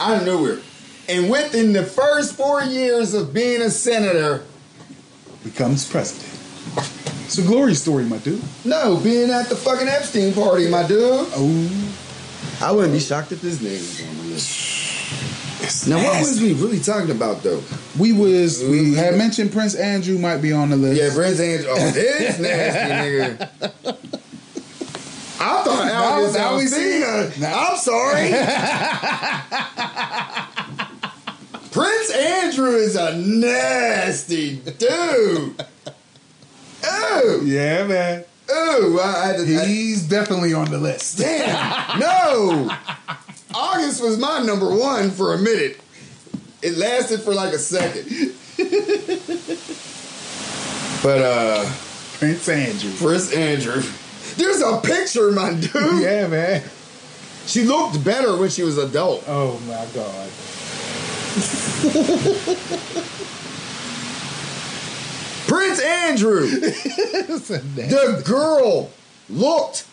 out 0.00 0.18
of 0.20 0.26
nowhere. 0.26 0.60
And 1.08 1.28
within 1.30 1.72
the 1.74 1.82
first 1.84 2.34
four 2.34 2.62
years 2.62 3.12
of 3.14 3.34
being 3.34 3.60
a 3.62 3.70
senator, 3.70 4.44
Becomes 5.42 5.86
president. 5.86 6.30
It's 7.26 7.36
a 7.36 7.42
glory 7.42 7.74
story, 7.74 8.04
my 8.04 8.16
dude. 8.18 8.42
no, 8.64 8.96
being 8.98 9.30
at 9.30 9.48
the 9.50 9.56
fucking 9.56 9.88
Epstein 9.88 10.32
party, 10.32 10.68
my 10.70 10.86
dude. 10.86 11.00
Oh, 11.02 11.93
I 12.60 12.72
wouldn't 12.72 12.92
be 12.92 13.00
shocked 13.00 13.32
if 13.32 13.40
this 13.40 13.60
name 13.60 13.72
was 13.72 14.00
on 14.02 14.16
the 14.16 14.22
list. 14.34 15.62
it's 15.62 15.86
Now, 15.86 15.96
what 16.02 16.20
was 16.20 16.40
we 16.40 16.52
really 16.54 16.80
talking 16.80 17.10
about, 17.10 17.42
though? 17.42 17.62
we 17.98 18.12
was 18.12 18.62
we 18.62 18.80
mm-hmm. 18.80 18.94
had 18.94 19.16
mentioned 19.16 19.52
Prince 19.52 19.74
Andrew 19.74 20.18
might 20.18 20.38
be 20.38 20.52
on 20.52 20.70
the 20.70 20.76
list. 20.76 21.00
Yeah, 21.00 21.14
Prince 21.14 21.40
Andrew. 21.40 21.68
Oh, 21.70 21.90
this 21.90 22.38
nasty 22.38 22.90
nigga. 22.90 23.48
I 25.40 25.62
thought 25.64 25.86
Now- 25.86 26.56
was 26.56 26.72
see- 26.72 27.02
Alsina. 27.02 27.40
now- 27.40 27.70
I'm 27.70 27.76
sorry. 27.76 28.30
Prince 31.70 32.10
Andrew 32.12 32.76
is 32.76 32.96
a 32.96 33.16
nasty 33.16 34.56
dude. 34.56 35.64
Oh 36.86 37.40
yeah, 37.44 37.86
man. 37.86 38.24
Ooh. 38.50 39.00
I 39.00 39.26
had 39.26 39.36
to. 39.36 39.60
I- 39.60 39.64
He's 39.66 40.02
definitely 40.08 40.54
on 40.54 40.70
the 40.70 40.78
list. 40.78 41.18
Damn. 41.24 42.00
No. 42.00 42.70
August 43.54 44.02
was 44.02 44.18
my 44.18 44.42
number 44.42 44.74
one 44.74 45.10
for 45.10 45.34
a 45.34 45.38
minute. 45.38 45.80
It 46.62 46.76
lasted 46.76 47.20
for 47.20 47.34
like 47.34 47.52
a 47.52 47.58
second. 47.58 48.06
but 51.02 51.20
uh 51.22 51.70
Prince 52.18 52.48
Andrew. 52.48 52.92
Prince 52.96 53.32
Andrew. 53.34 53.82
There's 54.36 54.62
a 54.62 54.80
picture, 54.80 55.30
my 55.30 55.52
dude. 55.54 56.02
Yeah, 56.02 56.26
man. 56.26 56.62
She 57.46 57.64
looked 57.64 58.02
better 58.02 58.36
when 58.36 58.48
she 58.48 58.62
was 58.62 58.78
adult. 58.78 59.22
Oh 59.28 59.58
my 59.66 59.86
god. 59.94 60.30
Prince 65.54 65.80
Andrew. 65.80 66.46
the 66.48 68.22
girl 68.24 68.90
looked 69.30 69.86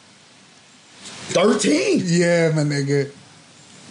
13. 1.34 2.02
yeah, 2.06 2.52
my 2.54 2.63
nigga. 2.63 3.12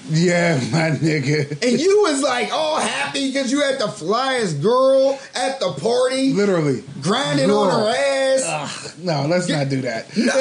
Yeah, 0.09 0.57
my 0.73 0.91
nigga. 0.97 1.51
And 1.63 1.79
you 1.81 2.03
was 2.03 2.23
like 2.23 2.51
all 2.53 2.81
happy 2.81 3.29
because 3.29 3.53
you 3.53 3.61
had 3.61 3.79
the 3.79 3.87
flyest 3.87 4.63
girl 4.63 5.19
at 5.35 5.61
the 5.61 5.73
party, 5.73 6.33
Literally. 6.33 6.83
grinding 7.03 7.51
on 7.51 7.71
her 7.71 7.89
ass. 7.91 8.43
Ugh, 8.47 8.93
no, 9.05 9.27
let's 9.27 9.49
not 9.49 9.69
do 9.69 9.83
that. 9.83 10.17
No, 10.17 10.25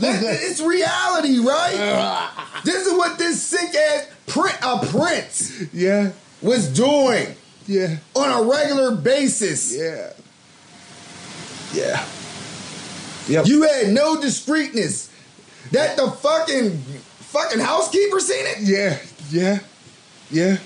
that- 0.00 0.22
it's 0.42 0.60
reality, 0.60 1.38
right? 1.40 2.30
This 2.64 2.86
is 2.86 2.92
what 2.92 3.18
this 3.18 3.42
sick 3.42 3.74
ass 3.74 4.06
print 4.26 4.56
a 4.62 4.86
prince 4.86 5.72
Yeah, 5.74 6.12
was 6.40 6.68
doing 6.68 7.34
yeah, 7.66 7.96
on 8.14 8.30
a 8.44 8.48
regular 8.48 8.94
basis. 8.96 9.76
yeah. 9.76 10.12
Yeah. 11.72 12.04
Yep. 13.28 13.46
You 13.46 13.62
had 13.62 13.88
no 13.92 14.20
discreetness. 14.20 15.10
That 15.70 15.96
the 15.96 16.10
fucking 16.10 16.76
fucking 17.32 17.60
housekeeper 17.60 18.20
seen 18.20 18.44
it, 18.46 18.58
yeah, 18.60 18.98
yeah, 19.30 19.60
yeah. 20.30 20.58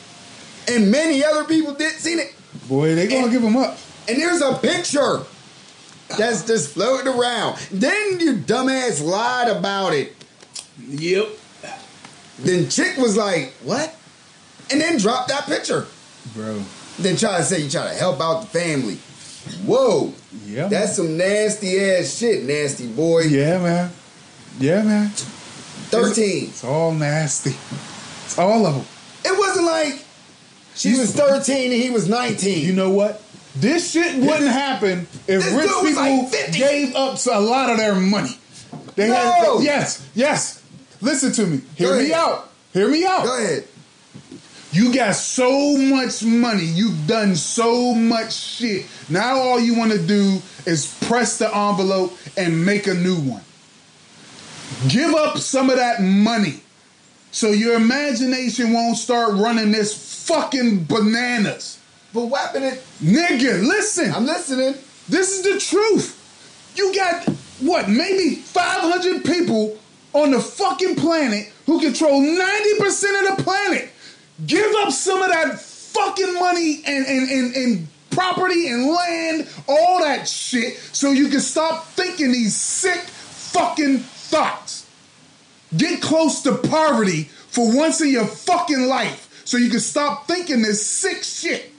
and 0.68 0.90
many 0.90 1.24
other 1.24 1.44
people 1.44 1.74
did 1.74 1.92
seen 1.92 2.18
it. 2.18 2.34
Boy, 2.68 2.94
they 2.94 3.06
gonna 3.06 3.30
give 3.30 3.42
him 3.42 3.56
up. 3.56 3.78
And 4.08 4.20
there's 4.20 4.40
a 4.40 4.54
picture 4.54 5.22
that's 6.16 6.44
just 6.44 6.72
floating 6.72 7.08
around. 7.08 7.58
Then 7.70 8.18
you 8.18 8.34
dumbass 8.34 9.04
lied 9.04 9.48
about 9.48 9.92
it. 9.94 10.14
Yep. 10.88 11.28
Then 12.40 12.68
chick 12.68 12.96
was 12.96 13.16
like, 13.16 13.52
"What?" 13.62 13.94
And 14.70 14.80
then 14.80 14.98
dropped 14.98 15.28
that 15.28 15.44
picture. 15.46 15.86
Bro. 16.34 16.62
Then 16.98 17.16
try 17.16 17.38
to 17.38 17.44
say 17.44 17.60
you 17.60 17.70
try 17.70 17.84
to 17.84 17.94
help 17.94 18.20
out 18.20 18.40
the 18.40 18.46
family. 18.48 18.96
Whoa, 19.64 20.12
Yeah. 20.44 20.68
that's 20.68 20.96
some 20.96 21.16
nasty 21.16 21.78
ass 21.78 22.16
shit, 22.16 22.44
nasty 22.44 22.86
boy. 22.88 23.22
Yeah, 23.22 23.58
man. 23.58 23.90
Yeah, 24.58 24.82
man. 24.82 25.08
Thirteen. 25.90 26.48
It's 26.48 26.64
all 26.64 26.92
nasty. 26.92 27.50
It's 28.24 28.38
all 28.38 28.66
of 28.66 28.74
them. 28.74 28.84
It 29.24 29.38
wasn't 29.38 29.66
like 29.66 30.04
she 30.74 30.98
was 30.98 31.14
thirteen 31.14 31.72
and 31.72 31.80
he 31.82 31.90
was 31.90 32.08
nineteen. 32.08 32.64
You 32.66 32.72
know 32.72 32.90
what? 32.90 33.22
This 33.54 33.92
shit 33.92 34.16
wouldn't 34.16 34.50
happen 34.50 35.00
if 35.26 35.42
This 35.42 35.52
rich 35.54 35.70
people 35.82 36.02
like 36.02 36.52
gave 36.52 36.94
up 36.94 37.18
a 37.32 37.40
lot 37.40 37.70
of 37.70 37.78
their 37.78 37.94
money. 37.94 38.36
They 38.96 39.08
No. 39.08 39.14
had 39.14 39.64
yes, 39.64 40.06
yes. 40.14 40.62
Listen 41.00 41.32
to 41.32 41.46
me. 41.46 41.60
Hear 41.76 41.96
me 41.96 42.12
out. 42.12 42.50
Hear 42.72 42.88
me 42.88 43.04
out. 43.06 43.24
Go 43.24 43.38
ahead. 43.38 43.64
You 44.72 44.92
got 44.92 45.14
so 45.14 45.76
much 45.76 46.22
money. 46.22 46.64
You've 46.64 47.06
done 47.06 47.36
so 47.36 47.94
much 47.94 48.34
shit. 48.34 48.86
Now 49.08 49.38
all 49.38 49.60
you 49.60 49.74
want 49.74 49.92
to 49.92 49.98
do 49.98 50.40
is 50.66 50.94
press 51.02 51.38
the 51.38 51.46
envelope 51.46 52.16
and 52.36 52.64
make 52.64 52.86
a 52.86 52.94
new 52.94 53.16
one. 53.16 53.42
Give 54.88 55.14
up 55.14 55.38
some 55.38 55.70
of 55.70 55.76
that 55.76 56.02
money 56.02 56.60
so 57.30 57.50
your 57.50 57.74
imagination 57.74 58.72
won't 58.72 58.96
start 58.96 59.34
running 59.34 59.70
this 59.70 60.26
fucking 60.26 60.84
bananas. 60.84 61.78
But 62.12 62.26
whapping 62.26 62.62
it, 62.62 62.82
Nigga, 63.02 63.62
listen. 63.62 64.12
I'm 64.12 64.26
listening. 64.26 64.74
This 65.08 65.38
is 65.38 65.42
the 65.42 65.60
truth. 65.60 66.14
You 66.74 66.94
got 66.94 67.24
what, 67.60 67.88
maybe 67.88 68.36
500 68.36 69.24
people 69.24 69.78
on 70.12 70.30
the 70.30 70.40
fucking 70.40 70.96
planet 70.96 71.52
who 71.66 71.80
control 71.80 72.20
90% 72.22 73.30
of 73.30 73.36
the 73.36 73.42
planet. 73.42 73.90
Give 74.44 74.74
up 74.80 74.92
some 74.92 75.22
of 75.22 75.30
that 75.30 75.58
fucking 75.60 76.34
money 76.34 76.82
and, 76.84 77.06
and, 77.06 77.30
and, 77.30 77.56
and 77.56 77.88
property 78.10 78.68
and 78.68 78.86
land, 78.86 79.48
all 79.68 80.00
that 80.00 80.28
shit, 80.28 80.76
so 80.92 81.12
you 81.12 81.28
can 81.28 81.40
stop 81.40 81.86
thinking 81.88 82.32
these 82.32 82.54
sick 82.54 83.00
fucking 83.00 83.98
thoughts. 83.98 84.86
Get 85.76 86.02
close 86.02 86.42
to 86.42 86.56
poverty 86.56 87.24
for 87.24 87.74
once 87.74 88.00
in 88.00 88.10
your 88.10 88.26
fucking 88.26 88.86
life 88.86 89.42
so 89.44 89.56
you 89.56 89.70
can 89.70 89.80
stop 89.80 90.26
thinking 90.26 90.62
this 90.62 90.86
sick 90.86 91.22
shit. 91.22 91.72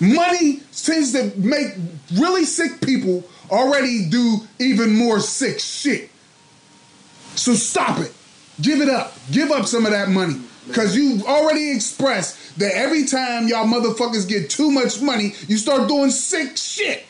Money 0.00 0.60
tends 0.74 1.12
to 1.12 1.32
make 1.36 1.74
really 2.14 2.44
sick 2.44 2.80
people 2.80 3.24
already 3.50 4.06
do 4.08 4.38
even 4.58 4.96
more 4.96 5.20
sick 5.20 5.60
shit. 5.60 6.10
So 7.36 7.54
stop 7.54 7.98
it. 8.00 8.12
Give 8.60 8.80
it 8.80 8.88
up. 8.88 9.14
Give 9.30 9.50
up 9.50 9.66
some 9.66 9.86
of 9.86 9.92
that 9.92 10.08
money. 10.08 10.40
Because 10.66 10.96
you 10.96 11.22
already 11.26 11.72
expressed 11.72 12.58
that 12.58 12.74
every 12.74 13.04
time 13.06 13.48
y'all 13.48 13.66
motherfuckers 13.66 14.28
get 14.28 14.48
too 14.50 14.70
much 14.70 15.00
money, 15.00 15.34
you 15.48 15.56
start 15.56 15.88
doing 15.88 16.10
sick 16.10 16.56
shit. 16.56 17.04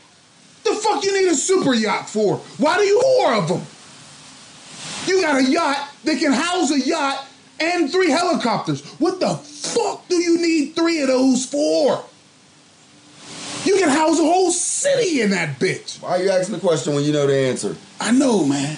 The 0.64 0.74
fuck 0.74 1.04
you 1.04 1.20
need 1.20 1.30
a 1.30 1.34
super 1.34 1.74
yacht 1.74 2.08
for? 2.08 2.36
Why 2.58 2.76
do 2.76 2.82
you 2.82 3.00
whore 3.04 3.38
of 3.38 3.48
them? 3.48 3.62
You 5.06 5.20
got 5.20 5.40
a 5.40 5.44
yacht 5.44 5.90
that 6.04 6.18
can 6.18 6.32
house 6.32 6.70
a 6.70 6.80
yacht 6.80 7.26
and 7.60 7.90
three 7.90 8.10
helicopters. 8.10 8.84
What 8.98 9.20
the 9.20 9.34
fuck 9.34 10.08
do 10.08 10.16
you 10.16 10.40
need 10.40 10.74
three 10.74 11.02
of 11.02 11.08
those 11.08 11.44
for? 11.44 12.04
You 13.64 13.78
can 13.78 13.88
house 13.88 14.18
a 14.18 14.24
whole 14.24 14.50
city 14.50 15.20
in 15.20 15.30
that 15.30 15.58
bitch. 15.58 16.02
Why 16.02 16.10
are 16.10 16.22
you 16.22 16.30
asking 16.30 16.54
the 16.54 16.60
question 16.60 16.94
when 16.94 17.04
you 17.04 17.12
know 17.12 17.26
the 17.26 17.36
answer? 17.36 17.76
I 18.00 18.10
know, 18.10 18.44
man. 18.44 18.76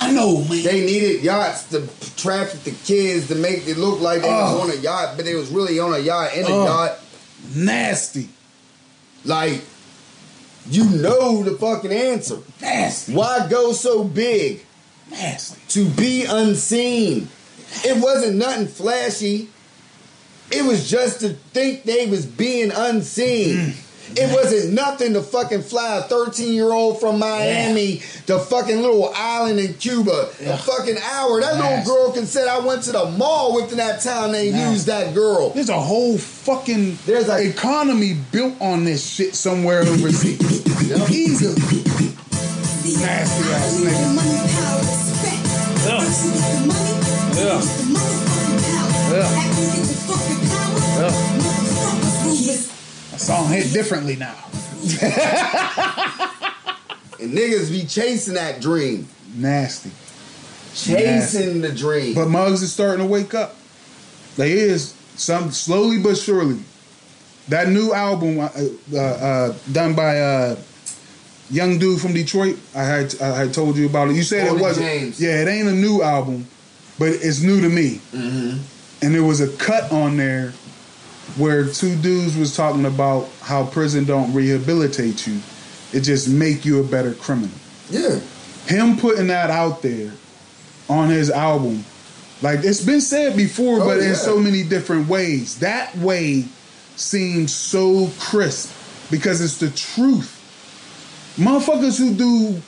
I 0.00 0.10
know, 0.12 0.38
man. 0.44 0.62
They 0.62 0.84
needed 0.84 1.22
yachts 1.22 1.64
to 1.70 1.86
traffic 2.16 2.64
the 2.64 2.70
kids 2.84 3.28
to 3.28 3.34
make 3.34 3.66
it 3.68 3.76
look 3.76 4.00
like 4.00 4.22
they 4.22 4.28
Oh. 4.28 4.58
was 4.58 4.70
on 4.70 4.78
a 4.78 4.80
yacht, 4.80 5.14
but 5.16 5.24
they 5.26 5.34
was 5.34 5.48
really 5.50 5.78
on 5.78 5.92
a 5.92 5.98
yacht 5.98 6.34
in 6.34 6.44
a 6.44 6.48
Oh. 6.48 6.64
yacht. 6.64 6.98
Nasty. 7.54 8.28
Like, 9.24 9.60
you 10.70 10.84
know 10.84 11.42
the 11.42 11.56
fucking 11.58 11.92
answer. 11.92 12.38
Nasty. 12.60 13.12
Why 13.12 13.46
go 13.48 13.72
so 13.72 14.02
big? 14.04 14.64
Nasty. 15.10 15.56
To 15.68 15.84
be 15.84 16.24
unseen. 16.24 17.28
It 17.84 17.98
wasn't 17.98 18.36
nothing 18.36 18.68
flashy. 18.68 19.48
It 20.50 20.64
was 20.64 20.88
just 20.88 21.20
to 21.20 21.36
think 21.52 21.84
they 21.84 22.06
was 22.06 22.26
being 22.26 22.72
unseen. 22.72 23.56
Mm. 23.56 23.74
It 24.16 24.32
wasn't 24.34 24.72
nothing 24.74 25.14
to 25.14 25.22
fucking 25.22 25.62
fly 25.62 25.98
a 25.98 26.02
13 26.02 26.52
year 26.52 26.70
old 26.72 27.00
from 27.00 27.18
Miami 27.18 28.02
to 28.26 28.38
fucking 28.38 28.80
little 28.82 29.12
island 29.14 29.60
in 29.60 29.74
Cuba. 29.74 30.28
Yeah. 30.40 30.54
A 30.54 30.56
fucking 30.58 30.96
hour. 30.98 31.40
That 31.40 31.56
Nasty. 31.58 31.88
little 31.90 31.94
girl 32.06 32.12
can 32.12 32.26
say, 32.26 32.48
I 32.48 32.58
went 32.58 32.82
to 32.84 32.92
the 32.92 33.04
mall 33.12 33.54
within 33.54 33.78
that 33.78 34.00
time 34.02 34.32
they 34.32 34.50
Nasty. 34.50 34.70
used 34.72 34.86
that 34.86 35.14
girl. 35.14 35.50
There's 35.50 35.68
a 35.68 35.80
whole 35.80 36.18
fucking 36.18 36.98
There's 37.06 37.28
a- 37.28 37.48
economy 37.48 38.14
built 38.32 38.54
on 38.60 38.84
this 38.84 39.04
shit 39.08 39.34
somewhere 39.34 39.80
overseas. 39.80 40.40
Easily. 41.10 41.54
Nasty 43.00 43.52
ass 43.52 43.80
nigga. 43.80 45.20
That 49.10 49.99
song 53.20 53.48
hit 53.48 53.72
differently 53.72 54.16
now. 54.16 54.36
And 57.20 57.34
niggas 57.34 57.70
be 57.70 57.84
chasing 57.84 58.34
that 58.34 58.62
dream. 58.62 59.06
Nasty. 59.34 59.90
Chasing 60.74 61.60
the 61.60 61.70
dream. 61.70 62.14
But 62.14 62.28
Muggs 62.28 62.62
is 62.62 62.72
starting 62.72 63.04
to 63.04 63.10
wake 63.10 63.34
up. 63.34 63.56
They 64.36 64.52
is 64.52 64.94
some 65.16 65.50
slowly 65.50 65.98
but 65.98 66.16
surely. 66.16 66.60
That 67.48 67.68
new 67.68 67.92
album 67.92 68.40
uh, 68.40 68.48
uh, 68.94 68.98
uh, 68.98 69.54
done 69.70 69.94
by 69.94 70.18
uh, 70.18 70.56
young 71.50 71.78
dude 71.78 72.00
from 72.00 72.14
Detroit. 72.14 72.58
I 72.74 72.84
had 72.84 73.20
I 73.20 73.36
had 73.36 73.52
told 73.52 73.76
you 73.76 73.86
about 73.86 74.08
it. 74.08 74.16
You 74.16 74.22
said 74.22 74.46
it 74.46 74.58
wasn't. 74.58 74.86
James. 74.86 75.20
Yeah, 75.20 75.42
it 75.42 75.48
ain't 75.48 75.68
a 75.68 75.74
new 75.74 76.00
album, 76.00 76.46
but 76.98 77.08
it's 77.08 77.42
new 77.42 77.60
to 77.60 77.68
me. 77.68 78.00
Mm-hmm. 78.12 79.04
And 79.04 79.14
there 79.14 79.24
was 79.24 79.40
a 79.40 79.54
cut 79.56 79.90
on 79.92 80.16
there 80.16 80.54
where 81.36 81.66
two 81.66 81.96
dudes 81.96 82.36
was 82.36 82.56
talking 82.56 82.86
about 82.86 83.28
how 83.42 83.66
prison 83.66 84.04
don't 84.04 84.32
rehabilitate 84.32 85.26
you. 85.26 85.40
It 85.92 86.00
just 86.00 86.28
make 86.28 86.64
you 86.64 86.80
a 86.80 86.84
better 86.84 87.14
criminal 87.14 87.50
yeah. 87.90 88.20
him 88.66 88.96
putting 88.96 89.26
that 89.28 89.50
out 89.50 89.82
there 89.82 90.12
on 90.88 91.08
his 91.08 91.30
album, 91.30 91.84
like 92.42 92.60
it's 92.64 92.84
been 92.84 93.00
said 93.00 93.36
before, 93.36 93.80
Oh, 93.80 93.84
but 93.84 94.00
yeah. 94.00 94.10
in 94.10 94.14
so 94.14 94.38
many 94.38 94.62
different 94.62 95.08
ways. 95.08 95.58
That 95.58 95.96
way 95.96 96.44
seems 96.96 97.52
so 97.52 98.10
crisp 98.18 98.72
because 99.10 99.40
it's 99.40 99.58
the 99.58 99.70
truth. 99.70 100.36
Motherfuckers 101.36 101.98
who 101.98 102.14
do 102.14 102.62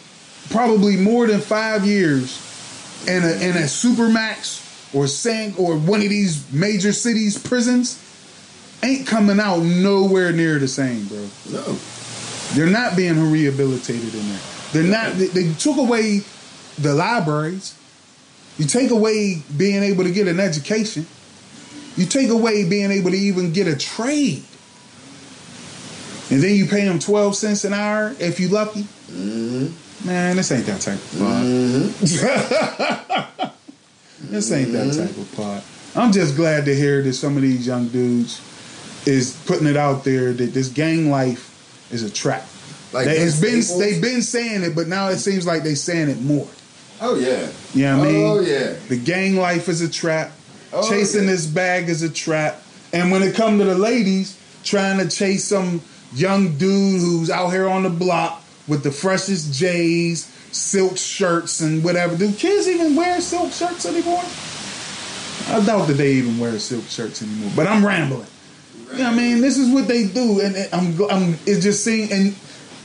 probably 0.50 0.96
more 0.96 1.26
than 1.26 1.40
five 1.40 1.84
years 1.86 2.38
in 3.06 3.22
a 3.24 3.32
in 3.40 3.56
a 3.56 3.66
supermax 3.66 4.94
or 4.94 5.06
sank 5.06 5.58
or 5.58 5.76
one 5.76 6.02
of 6.02 6.08
these 6.08 6.52
major 6.52 6.92
cities 6.92 7.38
prisons 7.38 8.01
ain't 8.82 9.06
coming 9.06 9.40
out 9.40 9.60
nowhere 9.60 10.32
near 10.32 10.58
the 10.58 10.68
same, 10.68 11.06
bro. 11.06 11.28
No. 11.50 11.78
They're 12.54 12.66
not 12.66 12.96
being 12.96 13.30
rehabilitated 13.30 14.14
in 14.14 14.28
there. 14.28 14.40
They're 14.72 14.82
not. 14.82 15.14
They, 15.14 15.26
they 15.26 15.52
took 15.54 15.78
away 15.78 16.20
the 16.78 16.94
libraries. 16.94 17.78
You 18.58 18.66
take 18.66 18.90
away 18.90 19.42
being 19.56 19.82
able 19.82 20.04
to 20.04 20.10
get 20.10 20.28
an 20.28 20.38
education. 20.38 21.06
You 21.96 22.06
take 22.06 22.28
away 22.28 22.68
being 22.68 22.90
able 22.90 23.10
to 23.10 23.16
even 23.16 23.52
get 23.52 23.66
a 23.66 23.76
trade. 23.76 24.44
And 26.30 26.42
then 26.42 26.54
you 26.54 26.66
pay 26.66 26.84
them 26.84 26.98
12 26.98 27.36
cents 27.36 27.64
an 27.64 27.74
hour 27.74 28.14
if 28.18 28.40
you 28.40 28.48
lucky. 28.48 28.82
Mm-hmm. 29.10 30.06
Man, 30.06 30.36
this 30.36 30.50
ain't 30.50 30.66
that 30.66 30.80
type 30.80 30.94
of 30.94 31.18
pod. 31.18 31.44
Mm-hmm. 31.44 31.92
this 34.32 34.50
ain't 34.52 34.72
that 34.72 34.94
type 34.94 35.16
of 35.16 35.32
pod. 35.36 35.62
I'm 35.94 36.10
just 36.12 36.36
glad 36.36 36.64
to 36.64 36.74
hear 36.74 37.02
that 37.02 37.12
some 37.12 37.36
of 37.36 37.42
these 37.42 37.66
young 37.66 37.88
dudes 37.88 38.40
is 39.06 39.36
putting 39.46 39.66
it 39.66 39.76
out 39.76 40.04
there 40.04 40.32
that 40.32 40.54
this 40.54 40.68
gang 40.68 41.10
life 41.10 41.48
is 41.92 42.02
a 42.02 42.10
trap. 42.10 42.46
Like 42.92 43.06
They- 43.06 43.18
it's 43.18 43.40
been 43.40 43.62
Staples? 43.62 43.78
they've 43.80 44.02
been 44.02 44.22
saying 44.22 44.62
it, 44.62 44.74
but 44.74 44.86
now 44.88 45.08
it 45.08 45.18
seems 45.18 45.46
like 45.46 45.62
they're 45.64 45.76
saying 45.76 46.08
it 46.08 46.20
more. 46.20 46.46
Oh 47.00 47.14
yeah. 47.16 47.48
You 47.74 47.82
know 47.84 48.00
I 48.02 48.04
mean? 48.06 48.24
Oh 48.26 48.40
yeah. 48.40 48.74
The 48.88 48.96
gang 48.96 49.36
life 49.36 49.68
is 49.68 49.80
a 49.80 49.88
trap. 49.88 50.30
Oh, 50.72 50.88
Chasing 50.88 51.24
yeah. 51.24 51.30
this 51.32 51.46
bag 51.46 51.88
is 51.88 52.02
a 52.02 52.08
trap. 52.08 52.62
And 52.92 53.10
when 53.10 53.22
it 53.22 53.34
come 53.34 53.58
to 53.58 53.64
the 53.64 53.74
ladies, 53.74 54.36
trying 54.62 54.98
to 54.98 55.08
chase 55.14 55.44
some 55.44 55.80
young 56.14 56.56
dude 56.58 57.00
who's 57.00 57.30
out 57.30 57.48
here 57.50 57.68
on 57.68 57.82
the 57.82 57.90
block 57.90 58.42
with 58.68 58.82
the 58.84 58.90
freshest 58.92 59.52
J's, 59.52 60.24
silk 60.52 60.96
shirts, 60.96 61.60
and 61.60 61.82
whatever. 61.82 62.16
Do 62.16 62.32
kids 62.32 62.68
even 62.68 62.94
wear 62.94 63.20
silk 63.20 63.52
shirts 63.52 63.86
anymore? 63.86 64.22
I 65.48 65.64
doubt 65.64 65.88
that 65.88 65.94
they 65.94 66.12
even 66.12 66.38
wear 66.38 66.58
silk 66.58 66.84
shirts 66.86 67.22
anymore. 67.22 67.50
But 67.56 67.66
I'm 67.66 67.84
rambling. 67.84 68.26
What 68.92 69.00
I 69.00 69.14
mean? 69.14 69.40
This 69.40 69.56
is 69.58 69.70
what 69.72 69.88
they 69.88 70.06
do, 70.06 70.40
and 70.40 70.56
I'm, 70.72 71.00
I'm 71.10 71.38
it's 71.46 71.62
just 71.62 71.82
seeing 71.84 72.12
and 72.12 72.34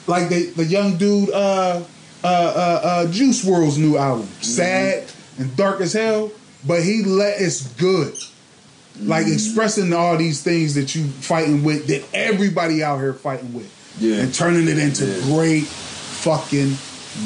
like 0.08 0.30
the 0.30 0.46
the 0.56 0.63
young 0.65 0.98
dude, 0.98 1.30
uh, 1.32 1.84
uh, 2.24 2.28
uh, 2.28 2.82
uh, 2.84 3.12
Juice 3.12 3.43
WRLD's 3.43 3.78
new 3.78 3.98
album, 3.98 4.28
sad 4.41 5.06
and 5.38 5.56
dark 5.58 5.82
as 5.82 5.93
hell, 5.93 6.32
but 6.65 6.82
he 6.84 7.04
let 7.04 7.41
it's 7.41 7.67
good. 7.74 8.15
Like 9.00 9.28
expressing 9.28 9.93
all 9.93 10.17
these 10.17 10.41
things 10.41 10.74
that 10.74 10.96
you 10.96 11.04
fighting 11.06 11.63
with, 11.63 11.86
that 11.88 12.04
everybody 12.15 12.82
out 12.84 12.98
here 12.98 13.13
fighting 13.13 13.54
with, 13.54 13.72
Yeah. 14.00 14.22
and 14.22 14.34
turning 14.34 14.67
it 14.67 14.80
into 14.80 15.06
Yeah. 15.06 15.22
great 15.36 15.65
fucking 15.65 16.76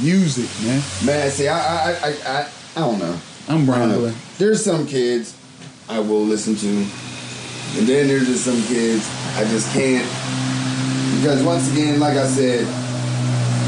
music, 0.04 0.50
man. 0.65 0.82
Man, 1.06 1.32
see, 1.32 1.48
I, 1.48 1.60
I, 1.60 1.91
I, 1.91 2.10
I, 2.28 2.48
I 2.76 2.80
don't 2.80 3.00
know. 3.00 3.17
I'm 3.48 3.70
rambling. 3.70 4.15
There's 4.38 4.65
some 4.65 4.86
kids 4.86 5.34
I 5.88 6.00
will 6.00 6.26
listen 6.26 6.56
to, 6.58 6.86
and 7.77 7.88
then 7.88 8.07
there's 8.07 8.27
just 8.27 8.45
some 8.45 8.62
kids 8.63 9.07
I 9.38 9.43
just 9.45 9.71
can't. 9.73 10.07
Because 11.17 11.43
once 11.43 11.71
again, 11.71 11.99
like 11.99 12.17
I 12.17 12.25
said, 12.27 12.65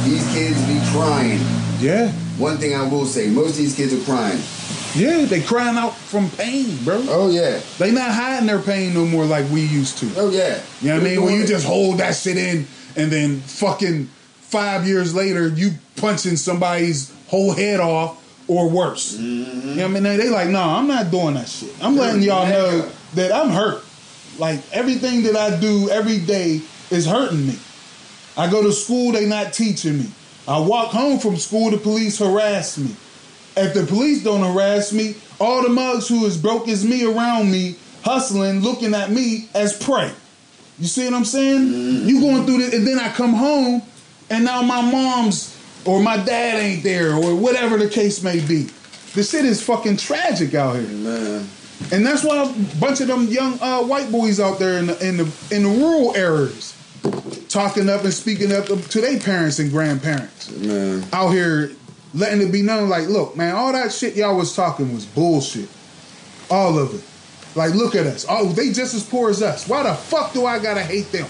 these 0.06 0.26
kids 0.34 0.60
be 0.68 0.80
crying. 0.92 1.40
Yeah, 1.80 2.12
One 2.38 2.58
thing 2.58 2.76
I 2.76 2.88
will 2.88 3.06
say, 3.06 3.28
most 3.30 3.52
of 3.52 3.58
these 3.58 3.76
kids 3.76 3.94
are 3.94 4.04
crying. 4.06 4.40
Yeah, 4.96 5.26
they 5.26 5.42
crying 5.42 5.78
out 5.78 5.96
from 5.96 6.30
pain, 6.32 6.78
bro. 6.84 7.04
Oh 7.10 7.30
yeah. 7.30 7.60
They 7.80 7.92
not 7.92 8.12
hiding 8.12 8.48
their 8.48 8.62
pain 8.62 8.94
no 8.94 9.06
more 9.06 9.26
like 9.26 9.50
we 9.50 9.62
used 9.62 9.98
to. 10.00 10.12
Oh 10.18 10.30
yeah. 10.30 10.62
You 10.82 10.90
know 10.90 10.96
what 10.96 11.02
I 11.02 11.10
mean? 11.10 11.24
When 11.24 11.34
you 11.34 11.46
just 11.46 11.66
hold 11.66 11.98
that 11.98 12.16
shit 12.16 12.38
in 12.38 12.68
and 12.96 13.12
then 13.12 13.40
fucking 13.40 14.06
five 14.06 14.88
years 14.88 15.16
later 15.16 15.48
you 15.48 15.72
punching 15.96 16.36
somebody's 16.36 17.12
whole 17.28 17.54
head 17.54 17.80
off 17.80 18.20
or 18.48 18.70
worse. 18.70 19.18
Mm-hmm. 19.18 19.70
You 19.70 19.76
know 19.76 19.82
what 19.82 19.84
I 19.84 19.88
mean? 19.88 20.04
They, 20.04 20.18
they 20.18 20.30
like, 20.30 20.50
no, 20.50 20.62
I'm 20.62 20.88
not 20.88 21.10
doing 21.10 21.34
that 21.36 21.48
shit. 21.50 21.74
I'm 21.84 21.96
letting 21.96 22.22
y'all 22.22 22.48
know 22.48 22.90
that 23.16 23.32
I'm 23.32 23.50
hurt. 23.50 23.84
Like 24.40 24.60
everything 24.72 25.24
that 25.24 25.36
I 25.36 25.60
do 25.60 25.90
every 25.90 26.20
day 26.20 26.62
is 26.90 27.06
hurting 27.06 27.48
me. 27.48 27.58
I 28.36 28.50
go 28.50 28.64
to 28.64 28.72
school, 28.72 29.12
they 29.12 29.28
not 29.28 29.54
teaching 29.54 30.00
me. 30.00 30.12
I 30.48 30.60
walk 30.60 30.92
home 30.92 31.20
from 31.20 31.38
school, 31.38 31.70
the 31.72 31.78
police 31.78 32.18
harass 32.18 32.78
me. 32.78 32.96
If 33.56 33.74
the 33.74 33.86
police 33.86 34.24
don't 34.24 34.42
harass 34.42 34.92
me, 34.92 35.16
all 35.40 35.62
the 35.62 35.70
mugs 35.70 36.08
who 36.08 36.26
is 36.26 36.38
broke 36.38 36.68
as 36.68 36.84
me 36.84 37.06
around 37.06 37.52
me, 37.52 37.76
hustling, 38.04 38.62
looking 38.62 38.94
at 38.94 39.12
me 39.12 39.48
as 39.54 39.78
prey. 39.78 40.12
You 40.80 40.88
see 40.88 41.06
what 41.06 41.14
I'm 41.14 41.26
saying? 41.26 41.62
Mm-hmm. 41.62 42.08
You 42.08 42.22
going 42.22 42.46
through 42.46 42.58
this, 42.58 42.74
and 42.74 42.88
then 42.88 43.00
I 43.00 43.10
come 43.10 43.34
home, 43.34 43.84
and 44.30 44.44
now 44.44 44.62
my 44.64 44.82
mom's 44.82 45.56
or 45.86 46.02
my 46.02 46.18
dad 46.18 46.60
ain't 46.60 46.84
there, 46.84 47.14
or 47.14 47.36
whatever 47.36 47.78
the 47.78 47.90
case 47.90 48.24
may 48.24 48.40
be. 48.40 48.70
The 49.14 49.24
shit 49.24 49.46
is 49.46 49.64
fucking 49.64 49.98
tragic 49.98 50.56
out 50.56 50.78
here, 50.78 50.88
man. 50.88 51.48
And 51.94 52.06
that's 52.06 52.24
why 52.24 52.44
a 52.44 52.80
bunch 52.80 53.02
of 53.02 53.08
them 53.08 53.28
young 53.28 53.60
uh, 53.62 53.82
white 53.84 54.12
boys 54.12 54.40
out 54.40 54.60
there 54.60 54.80
in 54.80 54.88
the 54.88 55.08
in 55.08 55.18
the 55.18 55.32
in 55.52 55.64
the 55.64 55.70
rural 55.70 56.16
areas 56.16 56.76
talking 57.50 57.88
up 57.90 58.04
and 58.04 58.14
speaking 58.14 58.52
up 58.52 58.66
to 58.66 59.02
their 59.02 59.20
parents 59.20 59.60
and 59.60 59.70
grandparents 59.72 60.50
Man. 60.52 61.06
out 61.14 61.30
here 61.30 61.72
letting 62.14 62.48
it 62.48 62.52
be 62.52 62.62
known 62.62 62.90
like, 62.90 63.08
look, 63.08 63.36
man, 63.36 63.56
all 63.56 63.72
that 63.74 63.92
shit 63.92 64.16
y'all 64.16 64.38
was 64.38 64.56
talking 64.56 64.94
was 64.94 65.06
bullshit. 65.06 65.70
All 66.50 66.78
of 66.78 66.94
it. 66.94 67.58
Like, 67.58 67.74
look 67.74 67.96
at 67.96 68.06
us. 68.06 68.26
Oh, 68.28 68.50
they 68.50 68.72
just 68.72 68.94
as 68.94 69.04
poor 69.04 69.30
as 69.30 69.42
us. 69.42 69.68
Why 69.68 69.84
the 69.84 69.94
fuck 69.94 70.34
do 70.34 70.46
I 70.46 70.60
gotta 70.60 70.82
hate 70.82 71.12
them? 71.12 71.28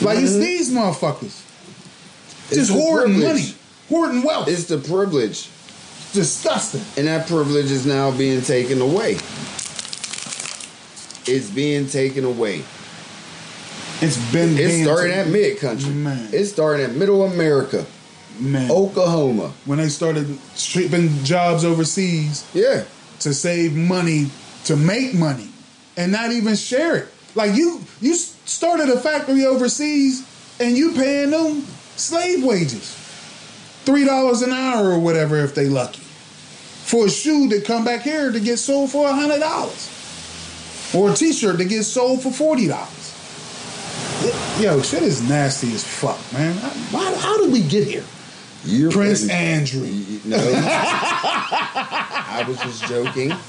Like, 0.00 0.18
it's 0.18 0.34
these 0.34 0.72
motherfuckers. 0.72 1.42
It's 2.50 2.68
just 2.68 2.72
hoarding 2.72 3.16
privilege. 3.16 3.42
money, 3.42 3.54
hoarding 3.88 4.22
wealth. 4.22 4.48
It's 4.48 4.64
the 4.64 4.78
privilege. 4.78 5.48
Disgusting. 6.14 6.82
And 6.96 7.06
that 7.08 7.26
privilege 7.26 7.70
is 7.70 7.84
now 7.84 8.10
being 8.16 8.40
taken 8.40 8.80
away. 8.80 9.18
It's 11.26 11.50
being 11.50 11.86
taken 11.88 12.24
away. 12.24 12.64
It's 14.00 14.16
been 14.32 14.56
It 14.58 14.82
started 14.82 15.12
at 15.12 15.28
mid 15.28 15.58
country. 15.58 15.90
Man. 15.92 16.28
It 16.32 16.44
started 16.46 16.90
at 16.90 16.96
middle 16.96 17.24
America, 17.24 17.86
man. 18.38 18.70
Oklahoma. 18.70 19.52
When 19.64 19.78
they 19.78 19.88
started 19.88 20.38
shipping 20.56 21.10
jobs 21.24 21.64
overseas 21.64 22.44
Yeah. 22.52 22.84
to 23.20 23.32
save 23.32 23.74
money, 23.74 24.30
to 24.64 24.76
make 24.76 25.14
money, 25.14 25.48
and 25.96 26.12
not 26.12 26.32
even 26.32 26.56
share 26.56 26.96
it. 26.96 27.08
Like 27.34 27.54
you, 27.54 27.80
you 28.00 28.14
started 28.14 28.88
a 28.90 28.98
factory 29.00 29.46
overseas, 29.46 30.22
and 30.60 30.76
you 30.76 30.92
paying 30.92 31.30
them 31.30 31.66
slave 31.96 32.44
wages, 32.44 32.94
three 33.84 34.04
dollars 34.04 34.42
an 34.42 34.52
hour 34.52 34.90
or 34.90 34.98
whatever 34.98 35.38
if 35.38 35.54
they 35.54 35.68
lucky, 35.68 36.02
for 36.94 37.06
a 37.06 37.10
shoe 37.10 37.48
to 37.48 37.60
come 37.60 37.84
back 37.84 38.02
here 38.02 38.30
to 38.30 38.38
get 38.38 38.56
sold 38.56 38.88
for 38.88 39.08
a 39.08 39.12
hundred 39.12 39.40
dollars, 39.40 39.90
or 40.94 41.10
a 41.10 41.14
T-shirt 41.14 41.58
that 41.58 41.64
gets 41.64 41.88
sold 41.88 42.22
for 42.22 42.30
forty 42.30 42.68
dollars. 42.68 43.00
Yo, 44.60 44.80
shit 44.80 45.02
is 45.02 45.28
nasty 45.28 45.72
as 45.74 45.82
fuck, 45.82 46.18
man. 46.32 46.54
Why, 46.92 47.12
how 47.16 47.36
did 47.42 47.52
we 47.52 47.62
get 47.62 47.88
here? 47.88 48.04
You're 48.64 48.92
Prince 48.92 49.28
Andrew. 49.28 49.88
No. 50.24 50.36
I 52.36 52.44
was 52.46 52.58
just 52.60 52.84
joking. 52.86 53.32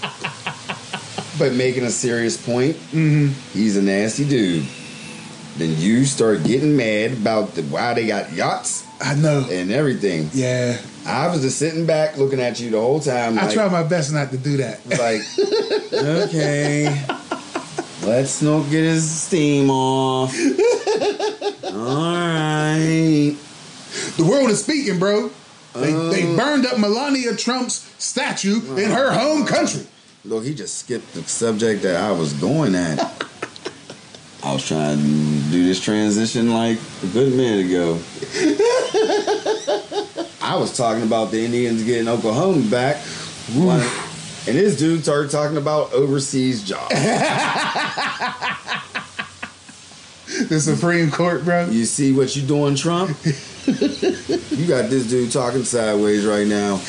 But 1.37 1.51
making 1.51 1.83
a 1.83 1.89
serious 1.91 2.37
point, 2.37 2.77
Mm-hmm. 2.93 3.33
he's 3.51 3.75
a 3.75 3.81
nasty 3.81 4.23
dude. 4.25 4.65
Then 5.57 5.75
you 5.79 6.03
start 6.05 6.43
getting 6.43 6.75
mad 6.75 7.13
about 7.13 7.55
the 7.55 7.61
why 7.63 7.93
they 7.93 8.07
got 8.07 8.33
yachts 8.33 8.85
I 9.01 9.15
know. 9.15 9.47
and 9.49 9.71
everything. 9.71 10.29
Yeah, 10.33 10.77
I 11.05 11.27
was 11.29 11.41
just 11.41 11.57
sitting 11.57 11.85
back 11.85 12.17
looking 12.17 12.41
at 12.41 12.59
you 12.59 12.69
the 12.71 12.79
whole 12.79 12.99
time. 12.99 13.39
I 13.39 13.43
Like, 13.45 13.53
try 13.53 13.69
my 13.69 13.83
best 13.83 14.11
not 14.11 14.31
to 14.31 14.37
do 14.37 14.57
that. 14.57 14.85
like 14.99 15.21
okay, 15.93 17.05
let's 18.03 18.41
not 18.41 18.63
get 18.69 18.83
his 18.83 19.09
steam 19.09 19.69
off. 19.69 20.35
All 21.63 21.71
right. 21.71 23.35
The 24.17 24.25
world 24.29 24.49
is 24.49 24.63
speaking, 24.63 24.99
bro. 24.99 25.29
They, 25.73 25.91
they 25.91 26.33
Uh. 26.33 26.37
burned 26.37 26.65
up 26.65 26.77
Melania 26.79 27.35
Trump's 27.35 27.89
statue 27.97 28.75
in 28.77 28.91
her 28.91 29.11
home 29.11 29.45
country. 29.45 29.85
Look, 30.25 30.43
he 30.43 30.53
just 30.53 30.79
skipped 30.79 31.13
the 31.13 31.21
subject 31.23 31.83
that 31.83 31.95
I 31.97 32.11
was 32.11 32.33
going 32.33 32.75
at. 32.75 32.97
I 34.45 34.53
was 34.53 34.65
trying 34.67 34.97
to 34.99 35.03
do 35.51 35.65
this 35.65 35.81
transition 35.81 36.53
like 36.53 36.77
a 37.03 37.07
good 37.07 37.33
minute 37.33 37.65
ago. 37.65 37.99
I 40.41 40.55
was 40.55 40.77
talking 40.77 41.01
about 41.03 41.31
the 41.31 41.43
Indians 41.43 41.83
getting 41.83 42.07
Oklahoma 42.07 42.61
back. 42.69 42.97
One- 43.55 43.79
And 44.47 44.55
this 44.55 44.77
dude 44.77 45.01
started 45.01 45.31
talking 45.31 45.57
about 45.57 45.91
overseas 45.93 46.63
jobs. 46.63 46.93
The 50.49 50.59
Supreme 50.59 51.11
Court, 51.11 51.45
bro. 51.45 51.69
You 51.69 51.85
see 51.85 52.11
what 52.11 52.35
you're 52.35 52.45
doing, 52.45 52.75
Trump? 52.75 53.15
You 53.67 54.67
got 54.67 54.89
this 54.89 55.07
dude 55.09 55.31
talking 55.31 55.63
sideways 55.63 56.25
right 56.25 56.47
now. 56.47 56.81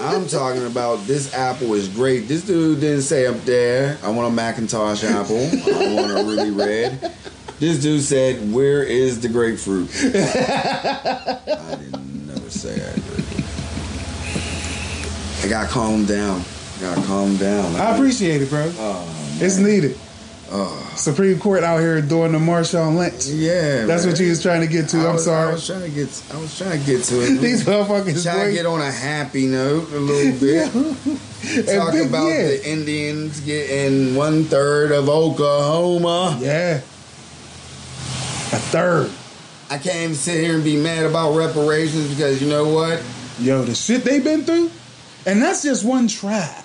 I'm 0.00 0.26
talking 0.26 0.66
about 0.66 1.06
this 1.06 1.32
apple 1.34 1.74
is 1.74 1.88
great. 1.88 2.28
This 2.28 2.44
dude 2.44 2.80
didn't 2.80 3.02
say 3.02 3.26
up 3.26 3.36
there, 3.44 3.96
I 4.02 4.10
want 4.10 4.28
a 4.28 4.30
Macintosh 4.34 5.04
apple. 5.04 5.36
I 5.38 5.94
want 5.94 6.10
a 6.12 6.24
really 6.24 6.50
red. 6.50 7.12
This 7.60 7.80
dude 7.80 8.02
said, 8.02 8.52
Where 8.52 8.82
is 8.82 9.20
the 9.20 9.28
grapefruit? 9.28 9.88
I 9.94 11.76
didn't 11.76 12.26
never 12.26 12.50
say 12.50 12.74
that. 12.78 13.00
I 15.44 15.48
got 15.48 15.68
calmed 15.70 16.08
down. 16.08 16.42
I 16.78 16.80
got 16.80 17.04
calmed 17.06 17.38
down. 17.38 17.76
I 17.76 17.94
appreciate 17.94 18.42
it, 18.42 18.50
bro. 18.50 18.70
Oh, 18.76 19.36
It's 19.40 19.58
needed. 19.58 19.96
Oh. 20.50 20.92
Supreme 20.96 21.38
Court 21.38 21.62
out 21.64 21.78
here 21.80 22.00
doing 22.00 22.32
the 22.32 22.38
Marshawn 22.38 22.96
Lynch. 22.96 23.26
Yeah. 23.26 23.84
That's 23.86 24.04
man. 24.04 24.12
what 24.12 24.20
you 24.20 24.28
was 24.30 24.42
trying 24.42 24.60
to 24.60 24.66
get 24.66 24.88
to. 24.90 24.98
I 24.98 25.06
I'm 25.08 25.14
was- 25.14 25.26
I 25.28 25.30
sorry. 25.30 25.52
was 25.54 25.66
trying 25.66 25.82
to 25.82 25.88
get. 25.90 26.22
I 26.32 26.40
was 26.40 26.58
trying 26.58 26.80
to 26.80 26.86
get 26.86 27.04
to 27.04 27.20
it. 27.22 27.36
These 27.40 27.64
motherfuckers, 27.64 28.22
trying 28.24 28.46
to 28.48 28.52
get 28.52 28.66
on 28.66 28.80
a 28.80 28.90
happy 28.90 29.46
note 29.46 29.90
a 29.92 29.98
little 29.98 30.38
bit. 30.40 30.72
Talk 31.76 31.92
big- 31.92 32.08
about 32.08 32.26
yeah. 32.28 32.46
the 32.48 32.68
Indians 32.70 33.40
getting 33.40 34.14
one 34.14 34.44
third 34.44 34.92
of 34.92 35.08
Oklahoma. 35.08 36.38
Yeah. 36.40 36.76
A 38.52 38.58
third. 38.58 39.10
I 39.70 39.78
can't 39.78 39.96
even 39.96 40.14
sit 40.14 40.42
here 40.44 40.54
and 40.54 40.62
be 40.64 40.76
mad 40.76 41.04
about 41.06 41.34
reparations 41.34 42.08
because 42.10 42.40
you 42.40 42.48
know 42.48 42.68
what? 42.72 43.02
Yo, 43.40 43.62
the 43.64 43.74
shit 43.74 44.04
they 44.04 44.20
been 44.20 44.42
through. 44.44 44.70
And 45.26 45.42
that's 45.42 45.62
just 45.62 45.84
one 45.84 46.06
tribe. 46.06 46.63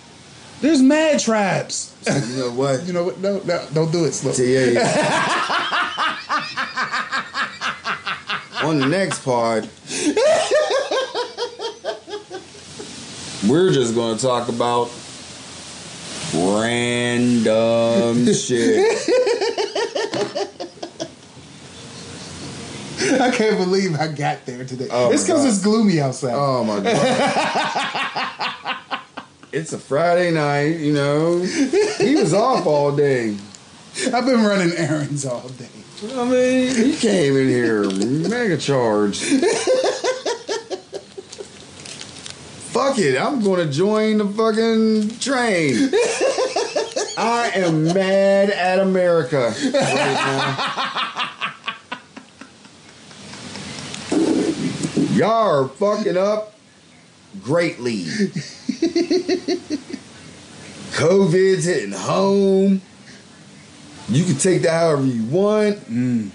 There's 0.61 0.81
mad 0.81 1.19
tribes. 1.19 1.93
You 2.05 2.37
know 2.37 2.51
what? 2.51 2.83
You 2.87 2.93
know 2.93 3.03
what? 3.05 3.19
No, 3.19 3.39
no, 3.45 3.65
don't 3.73 3.91
do 3.91 4.05
it 4.05 4.13
slow. 4.13 4.31
Yeah, 4.33 4.65
yeah. 4.71 6.17
On 8.63 8.77
the 8.79 8.87
next 8.87 9.23
part, 9.23 9.67
we're 13.47 13.71
just 13.71 13.95
going 13.95 14.17
to 14.17 14.21
talk 14.21 14.49
about 14.49 14.91
random 16.33 18.25
shit. 18.33 18.97
I 23.21 23.31
can't 23.31 23.57
believe 23.57 23.95
I 23.97 24.07
got 24.09 24.45
there 24.45 24.65
today. 24.65 24.87
Oh, 24.91 25.11
it's 25.11 25.23
because 25.23 25.45
it's 25.45 25.63
gloomy 25.63 26.01
outside. 26.01 26.33
Oh 26.35 26.63
my 26.65 26.79
god. 26.81 28.75
It's 29.51 29.73
a 29.73 29.79
Friday 29.79 30.31
night, 30.31 30.79
you 30.79 30.93
know. 30.93 31.39
He 31.39 32.15
was 32.15 32.33
off 32.33 32.65
all 32.65 32.95
day. 32.95 33.37
I've 34.13 34.25
been 34.25 34.43
running 34.43 34.71
errands 34.77 35.25
all 35.25 35.49
day. 35.49 35.67
I 36.15 36.23
mean, 36.23 36.75
he 36.75 36.95
came 36.95 37.35
in 37.35 37.47
here 37.47 37.89
mega 38.29 38.57
charged. 38.57 39.21
Fuck 42.69 42.99
it, 42.99 43.19
I'm 43.19 43.43
gonna 43.43 43.69
join 43.69 44.19
the 44.19 44.25
fucking 44.25 45.19
train. 45.19 45.91
I 47.17 47.51
am 47.55 47.83
mad 47.83 48.49
at 48.51 48.79
America 48.79 49.53
right. 49.73 51.35
Y'all 55.11 55.29
are 55.29 55.67
fucking 55.67 56.15
up 56.15 56.55
greatly. 57.43 58.05
COVID's 60.91 61.65
hitting 61.65 61.91
home. 61.91 62.81
You 64.07 64.23
can 64.23 64.35
take 64.37 64.61
that 64.61 64.71
however 64.71 65.05
you 65.05 65.25
want. 65.25 65.77
Mm. 65.89 66.29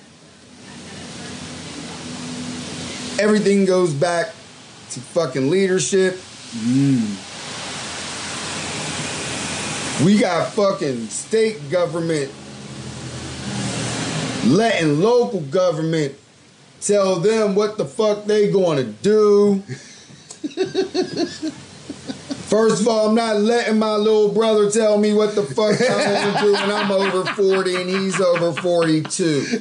Everything 3.19 3.65
goes 3.65 3.95
back 3.95 4.29
to 4.91 5.01
fucking 5.01 5.49
leadership. 5.49 6.15
Mm. 6.53 7.17
We 10.05 10.19
got 10.19 10.53
fucking 10.53 11.07
state 11.09 11.71
government 11.71 12.31
letting 14.45 15.01
local 15.01 15.41
government 15.41 16.15
tell 16.81 17.21
them 17.21 17.55
what 17.55 17.79
the 17.79 17.85
fuck 17.85 18.25
they 18.27 18.51
going 18.53 18.77
to 18.77 18.85
do. 18.85 19.63
First 22.55 22.83
of 22.83 22.89
all, 22.89 23.09
I'm 23.09 23.17
not 23.17 23.41
letting 23.41 23.81
my 23.81 23.97
little 23.97 24.29
brother 24.29 24.71
tell 24.71 24.97
me 24.97 25.13
what 25.13 25.35
the 25.35 25.43
fuck 25.43 25.75
I 25.81 26.23
want 26.23 26.37
to 26.37 26.45
do 26.45 26.53
when 26.53 26.71
I'm 26.71 26.93
over 26.93 27.25
40 27.25 27.75
and 27.75 27.91
he's 27.91 28.21
over 28.21 28.53
42. 28.53 29.59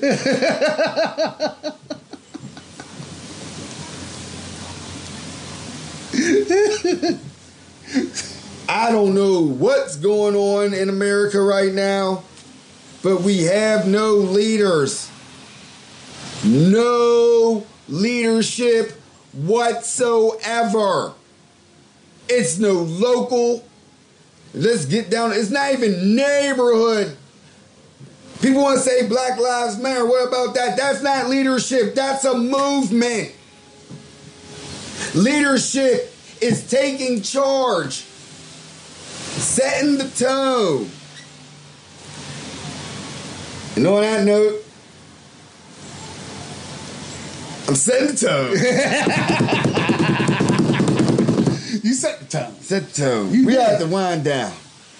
I 8.69 8.91
don't 8.91 9.15
know 9.15 9.41
what's 9.41 9.95
going 9.97 10.35
on 10.35 10.75
in 10.75 10.87
America 10.87 11.41
right 11.41 11.73
now, 11.73 12.23
but 13.01 13.21
we 13.21 13.45
have 13.45 13.87
no 13.87 14.13
leaders. 14.17 15.09
No 16.45 17.65
leadership 17.89 18.91
whatsoever. 19.31 21.15
It's 22.35 22.57
no 22.57 22.73
local. 22.73 23.63
Let's 24.55 24.85
get 24.85 25.11
down. 25.11 25.33
It's 25.33 25.51
not 25.51 25.71
even 25.71 26.15
neighborhood. 26.15 27.15
People 28.41 28.63
want 28.63 28.79
to 28.79 28.83
say 28.83 29.07
Black 29.07 29.39
Lives 29.39 29.77
Matter. 29.77 30.03
What 30.05 30.27
about 30.27 30.55
that? 30.55 30.75
That's 30.75 31.03
not 31.03 31.29
leadership. 31.29 31.93
That's 31.93 32.25
a 32.25 32.35
movement. 32.35 33.31
Leadership 35.13 36.11
is 36.41 36.67
taking 36.67 37.21
charge, 37.21 37.93
setting 39.37 39.99
the 39.99 40.09
tone. 40.09 40.89
And 43.75 43.85
on 43.85 44.01
that 44.01 44.25
note, 44.25 44.63
I'm 47.67 47.75
setting 47.75 48.07
the 48.07 49.73
tone. 49.75 49.79
You 51.83 51.93
set 51.93 52.19
the 52.19 52.25
tone, 52.25 52.53
Set 52.61 52.87
the 52.89 53.01
tone. 53.01 53.33
You 53.33 53.45
we 53.45 53.53
got 53.55 53.77
to 53.79 53.87
wind 53.87 54.23
down. 54.23 54.53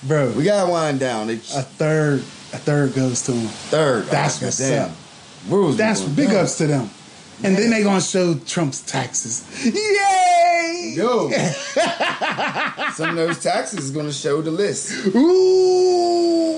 bro. 0.03 0.31
We 0.33 0.43
got 0.43 0.65
to 0.65 0.71
wind 0.71 0.99
down. 0.99 1.27
They 1.27 1.35
a 1.35 1.37
third, 1.63 2.19
a 2.19 2.57
third 2.57 2.93
goes 2.93 3.21
to 3.23 3.31
them. 3.31 3.47
third. 3.47 4.05
That's 4.07 4.41
oh, 4.43 4.45
what's 4.45 4.59
goddamn. 4.59 4.89
up. 4.91 4.97
We 5.49 5.75
That's 5.75 6.01
big 6.01 6.31
ups 6.31 6.57
to 6.57 6.67
them. 6.67 6.89
And 7.41 7.55
then 7.55 7.71
they 7.71 7.83
gonna 7.83 7.99
show 8.01 8.35
Trump's 8.35 8.81
taxes. 8.81 9.43
Yay! 9.65 10.93
Yo, 10.95 11.29
some 12.93 13.09
of 13.09 13.15
those 13.15 13.41
taxes 13.41 13.85
is 13.85 13.91
going 13.91 14.05
to 14.05 14.13
show 14.13 14.41
the 14.41 14.51
list. 14.51 15.07
Ooh, 15.07 16.57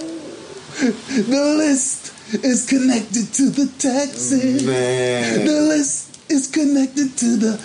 the 0.79 1.55
list 1.57 2.13
is 2.43 2.67
connected 2.67 3.33
to 3.33 3.49
the 3.49 3.67
taxes. 3.79 4.63
Man. 4.65 5.45
The 5.45 5.61
list 5.61 6.04
is 6.29 6.47
connected 6.47 7.15
to 7.17 7.37
the 7.37 7.57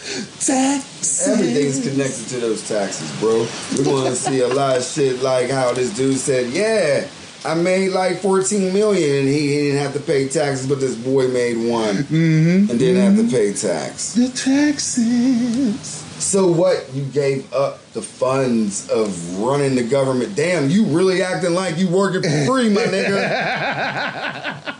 taxes. 0.44 1.28
Everything's 1.28 1.80
connected 1.88 2.26
to 2.28 2.40
those 2.40 2.66
taxes, 2.68 3.10
bro. 3.20 3.46
We're 3.76 3.84
going 3.84 4.10
to 4.10 4.16
see 4.16 4.40
a 4.40 4.48
lot 4.48 4.76
of 4.76 4.84
shit 4.84 5.22
like 5.22 5.50
how 5.50 5.72
this 5.72 5.94
dude 5.96 6.18
said, 6.18 6.50
"Yeah, 6.50 7.06
I 7.44 7.54
made 7.54 7.90
like 7.92 8.18
14 8.20 8.72
million, 8.72 9.20
and 9.20 9.28
he, 9.28 9.48
he 9.48 9.56
didn't 9.70 9.80
have 9.82 9.94
to 9.94 10.00
pay 10.00 10.28
taxes, 10.28 10.66
but 10.68 10.78
this 10.80 10.94
boy 10.96 11.28
made 11.28 11.56
one 11.70 11.96
Mm-hmm. 11.96 12.70
and 12.70 12.78
didn't 12.78 13.02
have 13.16 13.16
to 13.24 13.30
pay 13.34 13.52
tax." 13.52 14.14
The 14.14 14.28
taxes. 14.28 16.06
So 16.22 16.46
what? 16.52 16.86
You 16.92 17.04
gave 17.06 17.50
up 17.54 17.80
the 17.94 18.02
funds 18.02 18.90
of 18.90 19.38
running 19.38 19.74
the 19.74 19.84
government? 19.84 20.36
Damn, 20.36 20.68
you 20.68 20.84
really 20.84 21.22
acting 21.22 21.54
like 21.54 21.78
you 21.78 21.88
working 21.88 22.20
for 22.22 22.44
free, 22.46 22.68
my 22.68 22.82
nigga. 22.82 24.74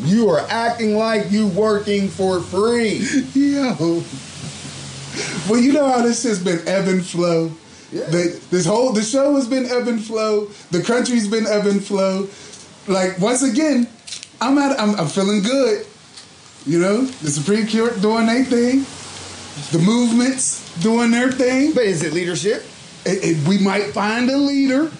You 0.00 0.28
are 0.30 0.40
acting 0.48 0.96
like 0.96 1.30
you 1.30 1.46
working 1.48 2.08
for 2.08 2.40
free. 2.40 2.98
Yo. 3.34 4.02
Well, 5.48 5.60
you 5.60 5.72
know 5.72 5.88
how 5.88 6.02
this 6.02 6.22
has 6.24 6.42
been 6.42 6.60
ebb 6.68 6.88
and 6.88 7.04
flow. 7.04 7.50
Yeah. 7.92 8.04
The, 8.04 8.40
this 8.50 8.66
whole 8.66 8.92
the 8.92 9.02
show 9.02 9.34
has 9.36 9.46
been 9.48 9.64
ebb 9.66 9.88
and 9.88 10.02
flow. 10.02 10.46
The 10.70 10.82
country's 10.82 11.28
been 11.28 11.46
ebb 11.46 11.66
and 11.66 11.82
flow. 11.82 12.28
Like 12.86 13.18
once 13.18 13.42
again, 13.42 13.88
I'm 14.40 14.58
at 14.58 14.78
I'm, 14.78 14.94
I'm 14.96 15.06
feeling 15.08 15.42
good. 15.42 15.86
You 16.66 16.80
know, 16.80 17.02
the 17.04 17.30
Supreme 17.30 17.66
Court 17.68 18.00
doing 18.02 18.26
their 18.26 18.44
thing. 18.44 18.84
The 19.72 19.78
movements 19.84 20.62
doing 20.82 21.10
their 21.12 21.30
thing. 21.32 21.72
But 21.72 21.84
is 21.84 22.02
it 22.02 22.12
leadership? 22.12 22.64
It- 23.06 23.24
it- 23.24 23.48
we 23.48 23.58
might 23.58 23.92
find 23.92 24.28
a 24.28 24.36
leader 24.36 24.90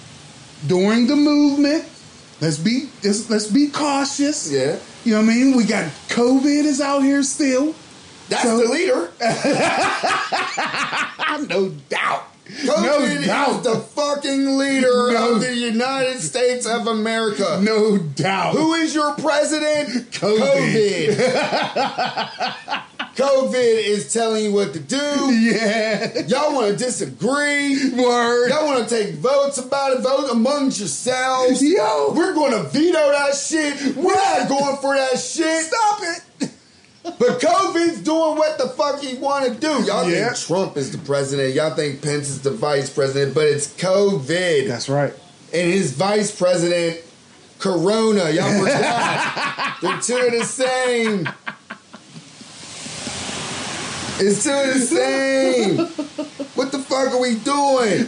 during 0.67 1.07
the 1.09 1.17
movement. 1.17 1.85
Let's 2.41 2.59
be 2.59 2.89
let's, 3.03 3.31
let's 3.31 3.47
be 3.47 3.69
cautious. 3.69 4.51
Yeah. 4.53 4.79
You 5.05 5.13
know 5.15 5.21
what 5.23 5.31
I 5.31 5.35
mean? 5.35 5.57
We 5.57 5.65
got 5.65 5.85
COVID 6.09 6.65
is 6.65 6.81
out 6.81 7.01
here 7.01 7.23
still. 7.23 7.75
That's 8.29 8.43
So- 8.43 8.59
the 8.59 8.69
leader. 8.69 9.11
no 11.49 11.69
doubt. 11.89 12.25
COVID 12.47 12.83
no 12.85 12.99
is 13.01 13.27
doubt. 13.27 13.63
the 13.65 13.77
fucking 13.81 14.57
leader 14.57 15.13
No. 15.13 15.33
of 15.35 15.41
the 15.41 15.53
United 15.55 16.21
States 16.21 16.65
of 16.67 16.87
America. 16.87 17.59
no 17.63 17.99
doubt. 17.99 18.55
Who 18.55 18.75
is 18.75 18.95
your 18.95 19.15
president? 19.15 20.11
COVID. 20.13 21.09
COVID. 21.17 22.83
COVID 23.17 23.55
is 23.55 24.13
telling 24.13 24.45
you 24.45 24.53
what 24.53 24.73
to 24.75 24.79
do. 24.81 24.97
Yeah. 25.47 26.21
Y'all 26.27 26.55
want 26.55 26.77
to 26.79 26.85
disagree. 26.85 27.91
Word. 27.95 28.49
Y'all 28.51 28.67
want 28.67 28.87
to 28.89 28.95
take 29.03 29.15
votes 29.15 29.59
about 29.59 29.93
it, 29.97 30.01
vote 30.03 30.29
amongst 30.31 30.79
yourselves. 30.81 31.63
Yo. 31.65 32.13
We're 32.15 32.35
going 32.35 32.53
to 32.53 32.63
veto 32.69 33.11
that 33.11 33.35
shit. 33.35 33.97
We're 33.97 34.15
not 34.15 34.49
going 34.49 34.77
for 34.79 34.95
that 34.97 35.19
shit. 35.19 35.65
Stop 35.67 36.01
it. 36.03 36.51
But 37.05 37.41
COVID's 37.41 38.01
doing 38.03 38.37
what 38.37 38.59
the 38.59 38.69
fuck 38.71 39.01
he 39.01 39.17
want 39.17 39.47
to 39.47 39.55
do. 39.59 39.69
Y'all 39.85 40.09
Yeah. 40.11 40.27
think 40.33 40.47
Trump 40.47 40.77
is 40.77 40.91
the 40.91 40.99
president. 40.99 41.55
Y'all 41.55 41.75
think 41.75 42.03
Pence 42.03 42.29
is 42.29 42.43
the 42.43 42.51
vice 42.51 42.91
president. 42.91 43.35
But 43.35 43.45
it's 43.47 43.69
COVID. 43.77 44.67
That's 44.69 44.89
right. 44.89 45.15
and 45.55 45.71
his 45.73 45.93
vice 45.93 46.37
president, 46.37 47.01
Corona. 47.61 48.31
Y'all 48.31 48.59
forgot. 48.61 49.77
They're 49.81 50.01
two 50.01 50.27
of 50.27 50.33
the 50.33 50.45
same. 50.45 51.29
It's 54.19 54.45
too 54.45 54.51
insane. 54.51 55.77
What 56.55 56.73
the 56.73 56.79
fuck 56.79 57.13
are 57.13 57.21
we 57.21 57.35
doing? 57.37 58.07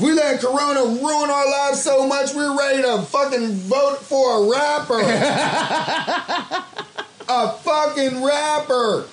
We 0.00 0.12
let 0.12 0.40
Corona 0.40 0.80
ruin 0.80 1.30
our 1.30 1.50
lives 1.50 1.82
so 1.82 2.06
much 2.06 2.34
we're 2.34 2.56
ready 2.58 2.82
to 2.82 3.02
fucking 3.02 3.52
vote 3.52 3.98
for 3.98 4.44
a 4.44 4.48
rapper. 4.50 5.00
a 7.28 7.52
fucking 7.52 8.24
rapper. 8.24 9.04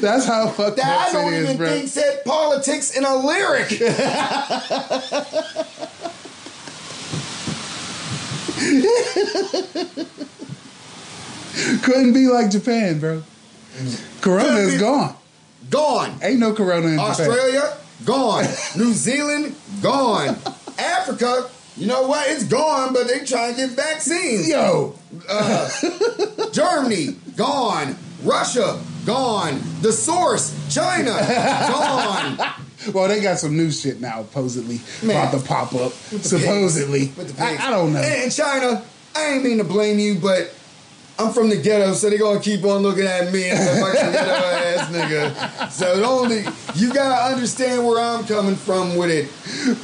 That's 0.00 0.26
how 0.26 0.46
fucked 0.48 0.70
up 0.70 0.76
That 0.76 1.08
I 1.08 1.12
don't 1.12 1.32
is, 1.34 1.44
even 1.44 1.56
bro. 1.56 1.68
think 1.68 1.88
said 1.88 2.24
politics 2.24 2.96
in 2.96 3.04
a 3.04 3.16
lyric. 3.16 3.70
Couldn't 11.82 12.12
be 12.12 12.26
like 12.28 12.50
Japan, 12.50 12.98
bro. 12.98 13.22
Corona 14.20 14.56
is 14.58 14.80
gone. 14.80 15.14
Gone. 15.70 16.18
Ain't 16.22 16.38
no 16.38 16.52
Corona 16.54 16.88
in 16.88 16.94
Japan. 16.94 17.10
Australia, 17.10 17.76
gone. 18.04 18.44
New 18.76 18.92
Zealand, 18.92 19.54
gone. 19.82 20.36
Africa, 20.78 21.48
you 21.76 21.86
know 21.86 22.06
what? 22.06 22.28
It's 22.30 22.44
gone, 22.44 22.92
but 22.92 23.06
they 23.08 23.24
trying 23.24 23.54
to 23.54 23.60
get 23.60 23.70
vaccines. 23.70 24.48
Yo. 24.48 24.94
Uh, 25.28 25.70
Germany, 26.52 27.16
gone. 27.36 27.96
Russia, 28.22 28.80
gone. 29.04 29.60
The 29.80 29.92
source, 29.92 30.54
China, 30.72 31.10
gone. 31.10 32.38
Well, 32.92 33.08
they 33.08 33.20
got 33.20 33.38
some 33.38 33.56
new 33.56 33.70
shit 33.70 34.00
now, 34.00 34.22
supposedly 34.22 34.80
Man. 35.02 35.16
about 35.16 35.38
to 35.40 35.46
pop 35.46 35.74
up. 35.74 35.92
Supposedly. 35.92 37.12
With 37.16 37.36
the 37.36 37.42
I. 37.42 37.56
I 37.68 37.70
don't 37.70 37.92
know. 37.92 38.00
And 38.00 38.24
in 38.24 38.30
China, 38.30 38.84
I 39.14 39.26
ain't 39.26 39.44
mean 39.44 39.58
to 39.58 39.64
blame 39.64 39.98
you, 39.98 40.16
but 40.16 40.52
I'm 41.18 41.32
from 41.32 41.50
the 41.50 41.56
ghetto, 41.56 41.92
so 41.92 42.08
they're 42.10 42.18
gonna 42.18 42.40
keep 42.40 42.64
on 42.64 42.82
looking 42.82 43.04
at 43.04 43.32
me 43.32 43.44
as 43.50 43.60
a 43.60 43.80
fucking 43.80 44.12
ghetto 44.12 44.32
ass 44.32 44.88
nigga. 44.90 45.70
So 45.70 46.02
only 46.04 46.44
you 46.74 46.92
gotta 46.92 47.32
understand 47.34 47.86
where 47.86 48.00
I'm 48.00 48.24
coming 48.24 48.56
from 48.56 48.96
with 48.96 49.10
it, 49.10 49.28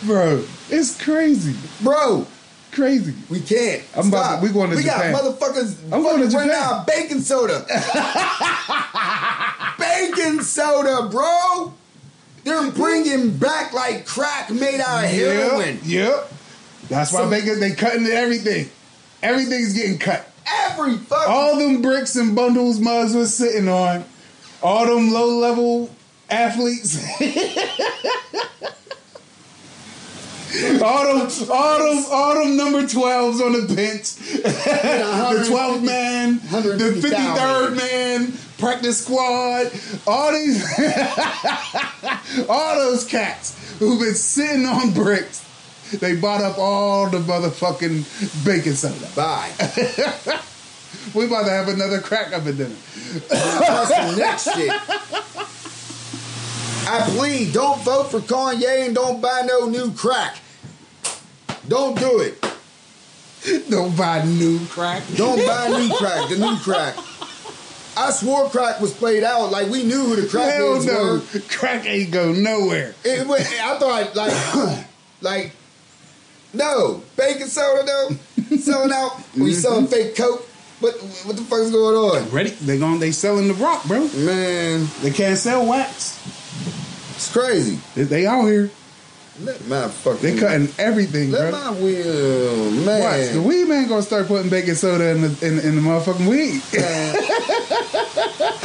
bro, 0.06 0.44
it's 0.70 1.00
crazy, 1.02 1.54
bro. 1.82 2.26
crazy. 2.72 3.14
We 3.28 3.40
can't. 3.40 3.82
I'm 3.96 4.08
about 4.08 4.24
Stop. 4.24 4.40
to- 4.40 4.46
we 4.46 4.52
going 4.52 4.70
to 4.70 4.76
we 4.76 4.82
Japan. 4.82 5.12
We 5.12 5.18
got 5.18 5.24
motherfuckers. 5.24 5.76
I'm 5.92 6.02
going 6.02 6.20
to 6.22 6.28
Japan. 6.28 6.50
out 6.50 6.72
of 6.80 6.86
baking 6.86 7.20
soda. 7.22 7.64
baking 9.78 10.42
soda, 10.42 11.08
bro. 11.10 11.72
They're 12.44 12.70
bringing 12.72 13.36
back 13.36 13.72
like 13.72 14.06
crack 14.06 14.50
made 14.50 14.80
out 14.80 15.04
of 15.04 15.10
heroin. 15.10 15.78
Yep. 15.82 15.84
yep. 15.84 16.32
That's 16.88 17.12
why 17.12 17.26
they 17.26 17.40
they 17.40 17.72
cutting 17.72 18.06
everything. 18.06 18.70
Everything's 19.22 19.74
getting 19.74 19.98
cut. 19.98 20.30
Every 20.54 20.96
fucking 20.96 21.32
All 21.32 21.58
them 21.58 21.82
bricks 21.82 22.16
and 22.16 22.34
bundles 22.34 22.78
mugs 22.80 23.14
was 23.14 23.34
sitting 23.34 23.68
on. 23.68 24.04
All 24.62 24.86
them 24.86 25.12
low 25.12 25.38
level 25.38 25.90
athletes. 26.30 26.98
All 30.82 31.18
them, 31.18 31.30
all 31.50 31.78
them, 31.78 32.04
all 32.10 32.34
them 32.34 32.56
number 32.56 32.82
12s 32.82 33.40
on 33.40 33.52
the 33.52 33.74
bench. 33.74 34.16
the 34.16 35.44
12th 35.46 35.84
man, 35.84 36.38
the 36.38 37.00
53rd 37.00 37.76
man, 37.76 38.32
practice 38.56 39.04
squad, 39.04 39.70
all 40.06 40.32
these, 40.32 40.64
all 42.48 42.76
those 42.76 43.04
cats 43.06 43.76
who've 43.78 44.00
been 44.00 44.14
sitting 44.14 44.64
on 44.64 44.92
bricks. 44.92 45.44
They 45.92 46.16
bought 46.16 46.42
up 46.42 46.58
all 46.58 47.08
the 47.08 47.18
motherfucking 47.18 48.44
bacon 48.44 48.74
soda. 48.74 49.08
Bye. 49.14 49.50
We 51.14 51.26
about 51.26 51.44
to 51.44 51.50
have 51.50 51.68
another 51.68 52.00
crack 52.00 52.32
up 52.32 52.46
at 52.46 52.56
dinner. 52.56 52.74
That's 53.28 53.90
the 53.90 54.16
next 54.16 54.54
shit. 54.54 54.70
I 56.90 57.00
plead, 57.10 57.52
don't 57.52 57.80
vote 57.82 58.10
for 58.10 58.20
Kanye 58.20 58.86
and 58.86 58.94
don't 58.94 59.20
buy 59.20 59.42
no 59.46 59.68
new 59.68 59.92
crack. 59.92 60.38
Don't 61.66 61.98
do 61.98 62.20
it. 62.20 62.42
Don't 63.70 63.96
buy 63.96 64.24
new 64.24 64.58
crack. 64.66 65.02
Don't 65.14 65.46
buy 65.46 65.68
new 65.68 65.94
crack, 65.96 66.28
the 66.30 66.36
new 66.36 66.56
crack. 66.58 66.96
I 67.96 68.10
swore 68.10 68.48
crack 68.48 68.80
was 68.80 68.92
played 68.92 69.24
out. 69.24 69.50
Like 69.50 69.68
we 69.68 69.82
knew 69.82 70.04
who 70.04 70.16
the 70.16 70.28
Hell 70.28 70.78
crackheads 70.78 70.86
no. 70.86 71.14
were. 71.14 71.40
Crack 71.48 71.86
ain't 71.86 72.10
go 72.10 72.32
nowhere. 72.32 72.94
It, 73.04 73.28
I 73.28 73.78
thought 73.78 74.14
like, 74.16 74.76
like, 75.20 75.52
no 76.52 77.02
baking 77.16 77.46
soda 77.46 77.84
though. 77.84 78.56
Selling 78.56 78.92
out. 78.92 79.16
We 79.34 79.50
mm-hmm. 79.50 79.52
selling 79.52 79.86
fake 79.86 80.16
coke. 80.16 80.46
What 80.80 80.94
what 81.24 81.36
the 81.36 81.42
fuck's 81.42 81.70
going 81.70 81.96
on? 81.96 82.30
Ready? 82.30 82.50
They 82.50 82.78
going 82.78 83.00
they 83.00 83.12
selling 83.12 83.48
the 83.48 83.54
rock, 83.54 83.84
bro. 83.84 84.08
Man, 84.08 84.88
They 85.02 85.10
can't 85.10 85.38
sell 85.38 85.66
wax. 85.66 86.18
it's 87.10 87.32
crazy. 87.32 87.78
They, 87.94 88.04
they 88.04 88.26
out 88.26 88.46
here. 88.46 88.70
Let 89.40 89.66
my 89.68 89.88
fucking 89.88 90.22
They 90.22 90.36
cutting 90.40 90.68
everything, 90.78 91.30
Let 91.30 91.52
bro. 91.52 91.60
my 91.60 91.70
wheel, 91.80 92.70
man. 92.70 93.02
Watch, 93.02 93.32
the 93.32 93.42
weed 93.42 93.68
man 93.68 93.88
gonna 93.88 94.02
start 94.02 94.26
putting 94.26 94.50
baking 94.50 94.74
soda 94.74 95.10
in 95.10 95.22
the 95.22 95.46
in, 95.46 95.58
in 95.60 95.76
the 95.76 95.80
motherfucking 95.80 96.28
weed. 96.28 96.60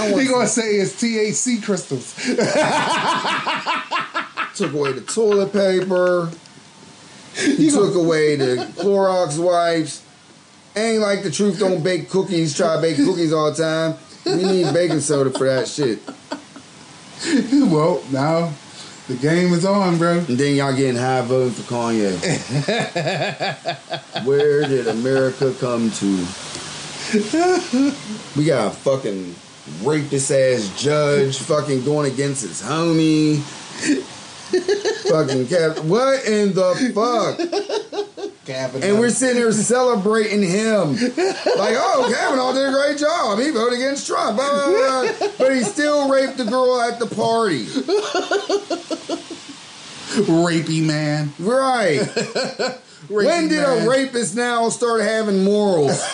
Want 0.10 0.22
he 0.22 0.28
gonna 0.28 0.48
say 0.48 0.76
it's 0.76 1.00
THC 1.02 1.64
crystals. 1.64 2.14
took 4.56 4.74
away 4.74 4.94
the 4.94 5.02
toilet 5.02 5.54
paper. 5.54 6.32
He 7.58 7.70
took 7.70 7.96
away 7.96 8.36
the 8.36 8.72
Clorox 8.78 9.40
wipes. 9.44 10.04
Ain't 10.76 11.02
like 11.02 11.24
the 11.24 11.32
truth 11.32 11.60
don't 11.60 11.84
bake 11.84 12.10
cookies. 12.10 12.56
Try 12.56 12.76
to 12.76 12.82
bake 12.82 12.98
cookies 12.98 13.34
all 13.34 13.52
the 13.52 13.58
time. 13.58 13.96
We 14.26 14.44
need 14.44 14.74
baking 14.74 15.02
soda 15.02 15.32
for 15.32 15.46
that 15.46 15.68
shit. 15.68 16.00
well, 17.72 18.04
now 18.12 18.54
the 19.08 19.16
game 19.16 19.54
is 19.54 19.66
on, 19.66 19.98
bro. 19.98 20.20
And 20.20 20.38
then 20.38 20.56
y'all 20.56 20.76
getting 20.76 20.96
high 20.96 21.22
voting 21.22 21.52
for 21.52 21.64
Kanye. 21.74 22.14
Where 24.26 24.68
did 24.68 24.88
America 24.88 25.54
come 25.60 25.92
to? 25.92 26.26
We 28.36 28.46
got 28.46 28.68
a 28.68 28.72
fucking 28.72 29.36
rapist 29.84 30.32
ass 30.32 30.72
judge 30.82 31.38
fucking 31.40 31.84
going 31.84 32.12
against 32.12 32.44
his 32.44 32.62
homie. 32.62 33.42
Fucking 34.62 35.48
Cap. 35.48 35.80
What 35.86 36.26
in 36.26 36.54
the 36.54 36.76
fuck? 36.94 37.40
And 38.84 39.00
we're 39.00 39.10
sitting 39.10 39.38
here 39.38 39.52
celebrating 39.54 40.42
him. 40.42 40.94
Like, 40.94 41.76
oh, 41.78 42.12
Kavanaugh 42.14 42.54
did 42.54 42.68
a 42.68 42.72
great 42.72 42.98
job. 42.98 43.40
He 43.40 43.52
voted 43.52 43.80
against 43.80 44.06
Trump. 44.06 44.38
Blah, 44.38 44.66
blah, 44.66 44.68
blah. 44.68 45.28
But 45.38 45.56
he 45.56 45.64
still 45.64 46.10
raped 46.10 46.38
the 46.38 46.46
girl 46.46 46.82
at 46.82 47.00
the 47.00 47.08
party. 47.08 47.66
rapey 50.26 50.84
man. 50.86 51.32
Right. 51.40 52.06
when 53.10 53.48
did 53.48 53.62
man. 53.62 53.88
a 53.88 53.90
rapist 53.90 54.36
now 54.36 54.70
start 54.70 55.02
having 55.02 55.44
morals? 55.44 56.04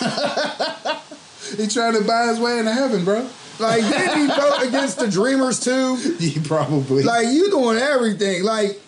He 1.56 1.66
trying 1.66 1.94
to 1.94 2.04
buy 2.04 2.28
his 2.28 2.38
way 2.38 2.58
into 2.58 2.72
heaven, 2.72 3.04
bro. 3.04 3.28
Like, 3.60 3.82
did 3.82 4.10
he 4.16 4.26
vote 4.26 4.62
against 4.62 4.98
the 4.98 5.08
Dreamers 5.08 5.60
too? 5.60 5.96
He 6.18 6.38
probably. 6.40 7.02
Like, 7.02 7.28
you 7.28 7.50
doing 7.50 7.78
everything. 7.78 8.42
Like, 8.44 8.80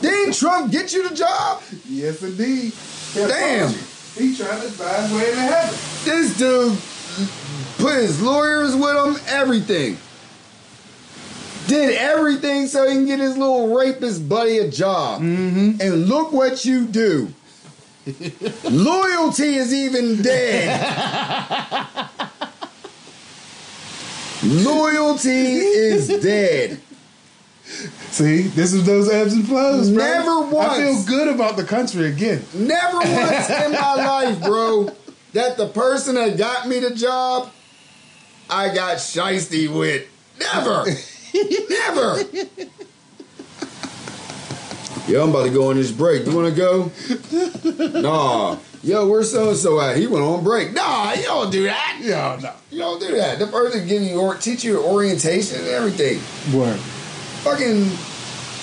didn't 0.00 0.34
Trump 0.34 0.70
get 0.72 0.92
you 0.92 1.08
the 1.08 1.14
job? 1.14 1.62
yes, 1.88 2.22
indeed. 2.22 2.72
Damn. 3.14 3.72
He 4.14 4.36
trying 4.36 4.60
to 4.60 4.78
buy 4.78 5.02
his 5.02 5.12
way 5.12 5.28
into 5.28 5.40
heaven. 5.40 5.78
This 6.04 6.36
dude 6.36 6.78
put 7.78 7.94
his 7.94 8.20
lawyers 8.20 8.74
with 8.74 8.96
him, 8.96 9.16
everything. 9.28 9.96
Did 11.68 11.96
everything 11.96 12.66
so 12.66 12.88
he 12.88 12.94
can 12.94 13.06
get 13.06 13.20
his 13.20 13.36
little 13.36 13.76
rapist 13.76 14.28
buddy 14.28 14.58
a 14.58 14.70
job. 14.70 15.20
Mm-hmm. 15.20 15.80
And 15.80 16.06
look 16.08 16.32
what 16.32 16.64
you 16.64 16.86
do. 16.86 17.28
Loyalty 18.64 19.56
is 19.56 19.74
even 19.74 20.22
dead. 20.22 21.98
Loyalty 24.48 25.30
is 25.30 26.08
dead. 26.22 26.80
See, 28.10 28.42
this 28.42 28.72
is 28.72 28.86
those 28.86 29.10
ebbs 29.10 29.34
and 29.34 29.46
flows, 29.46 29.90
bro. 29.90 30.02
Never 30.02 30.30
I 30.30 30.48
once. 30.50 30.78
feel 30.78 31.04
good 31.04 31.34
about 31.34 31.56
the 31.56 31.64
country 31.64 32.06
again. 32.06 32.42
Never 32.54 32.96
once 32.96 33.50
in 33.50 33.72
my 33.72 33.94
life, 33.94 34.40
bro, 34.42 34.90
that 35.34 35.58
the 35.58 35.68
person 35.68 36.14
that 36.14 36.38
got 36.38 36.66
me 36.66 36.78
the 36.80 36.94
job, 36.94 37.50
I 38.48 38.74
got 38.74 38.96
shisty 38.96 39.68
with. 39.68 40.06
Never. 40.40 40.84
Never. 41.68 42.22
Yo, 45.06 45.22
I'm 45.24 45.30
about 45.30 45.44
to 45.44 45.50
go 45.50 45.68
on 45.70 45.76
this 45.76 45.90
break. 45.90 46.26
You 46.26 46.34
want 46.34 46.54
to 46.54 46.56
go? 46.56 46.90
Nah. 48.00 48.56
Yo, 48.82 49.08
where's 49.08 49.32
so 49.32 49.48
and 49.48 49.58
so 49.58 49.80
at? 49.80 49.96
He 49.96 50.06
went 50.06 50.24
on 50.24 50.44
break. 50.44 50.72
Nah, 50.72 51.12
you 51.12 51.24
don't 51.24 51.50
do 51.50 51.64
that. 51.64 51.98
Yeah, 52.00 52.38
no. 52.40 52.52
You 52.70 52.78
don't 52.78 53.00
do 53.00 53.16
that. 53.16 53.38
The 53.38 53.46
person 53.48 53.88
give 53.88 54.02
you 54.02 54.20
or 54.20 54.36
teach 54.36 54.62
you 54.62 54.80
orientation 54.80 55.58
and 55.58 55.68
everything. 55.68 56.18
Word. 56.56 56.78
Fucking 57.42 57.90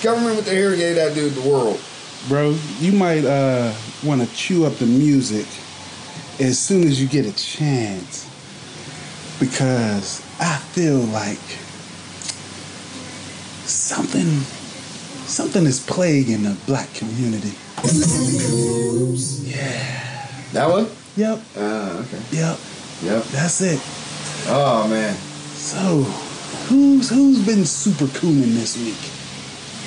government 0.02 0.36
with 0.36 0.46
the 0.46 0.52
hair 0.52 0.74
gave 0.74 0.96
that 0.96 1.14
dude 1.14 1.34
the 1.34 1.48
world. 1.48 1.80
Bro, 2.28 2.56
you 2.78 2.92
might 2.92 3.24
uh, 3.24 3.74
want 4.04 4.22
to 4.22 4.34
chew 4.34 4.64
up 4.64 4.74
the 4.76 4.86
music 4.86 5.46
as 6.40 6.58
soon 6.58 6.84
as 6.84 7.00
you 7.00 7.08
get 7.08 7.26
a 7.26 7.36
chance. 7.36 8.24
Because 9.38 10.20
I 10.40 10.56
feel 10.56 10.98
like 10.98 11.38
something 13.68 14.40
something 15.26 15.64
is 15.66 15.80
plaguing 15.86 16.42
the 16.42 16.56
black 16.66 16.92
community. 16.94 17.52
Yeah. 19.44 20.28
That 20.52 20.68
one? 20.70 20.88
Yep. 21.16 21.40
Ah, 21.56 21.98
okay. 22.00 22.20
Yep. 22.32 22.58
Yep. 23.02 23.24
That's 23.32 23.60
it. 23.62 23.80
Oh 24.48 24.86
man. 24.88 25.14
So, 25.14 26.02
who's 26.68 27.10
who's 27.10 27.44
been 27.44 27.64
super 27.64 28.06
cooning 28.06 28.54
this 28.54 28.76
week? 28.76 28.96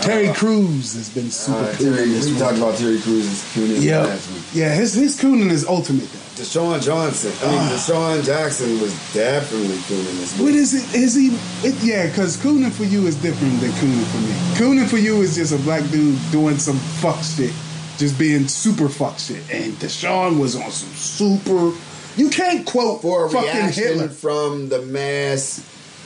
Terry 0.02 0.30
Uh, 0.30 0.34
Crews 0.34 0.94
has 0.94 1.10
been 1.10 1.30
super 1.30 1.58
Uh, 1.60 1.74
cooning 1.76 1.96
Terry, 1.96 2.10
this 2.10 2.26
we 2.26 2.32
week. 2.32 2.40
talked 2.42 2.58
about 2.58 2.78
Terry 2.78 3.00
Crews's 3.00 3.44
cooning 3.54 3.82
Yep. 3.82 4.06
last 4.08 4.30
week. 4.32 4.44
Yeah, 4.54 4.74
his 4.74 4.94
his 4.94 5.16
cooning 5.20 5.50
is 5.52 5.66
ultimate. 5.66 6.08
Deshaun 6.40 6.82
Johnson. 6.82 7.34
I 7.42 7.52
mean, 7.52 7.60
ah. 7.60 7.70
DeSean 7.74 8.26
Jackson 8.26 8.80
was 8.80 8.94
definitely 9.14 9.76
cooning 9.76 10.20
this 10.20 10.40
What 10.40 10.54
is 10.54 10.74
it? 10.74 10.96
Is 10.98 11.14
he? 11.14 11.28
It, 11.68 11.76
yeah, 11.84 12.08
because 12.08 12.38
cooning 12.38 12.72
for 12.72 12.86
you 12.86 13.08
is 13.08 13.22
different 13.22 13.60
than 13.60 13.72
cooning 13.72 14.06
for 14.06 14.18
me. 14.20 14.32
Cooning 14.58 14.88
for 14.90 14.98
you 14.98 15.22
is 15.22 15.36
just 15.36 15.54
a 15.54 15.58
black 15.58 15.84
dude 15.92 16.18
doing 16.32 16.58
some 16.58 16.78
fuck 16.78 17.22
shit, 17.24 17.52
just 17.98 18.18
being 18.18 18.48
super 18.48 18.88
fuck 18.88 19.20
shit. 19.20 19.44
And 19.52 19.74
DeSean 19.74 20.40
was 20.40 20.56
on 20.56 20.72
some 20.72 20.94
super. 20.94 21.78
You 22.16 22.30
can't 22.30 22.66
quote 22.66 23.02
For 23.02 23.26
a 23.26 23.30
fucking 23.30 23.50
reaction 23.50 23.84
Hitler. 23.84 24.08
from 24.08 24.70
the 24.70 24.82
mass 24.84 25.60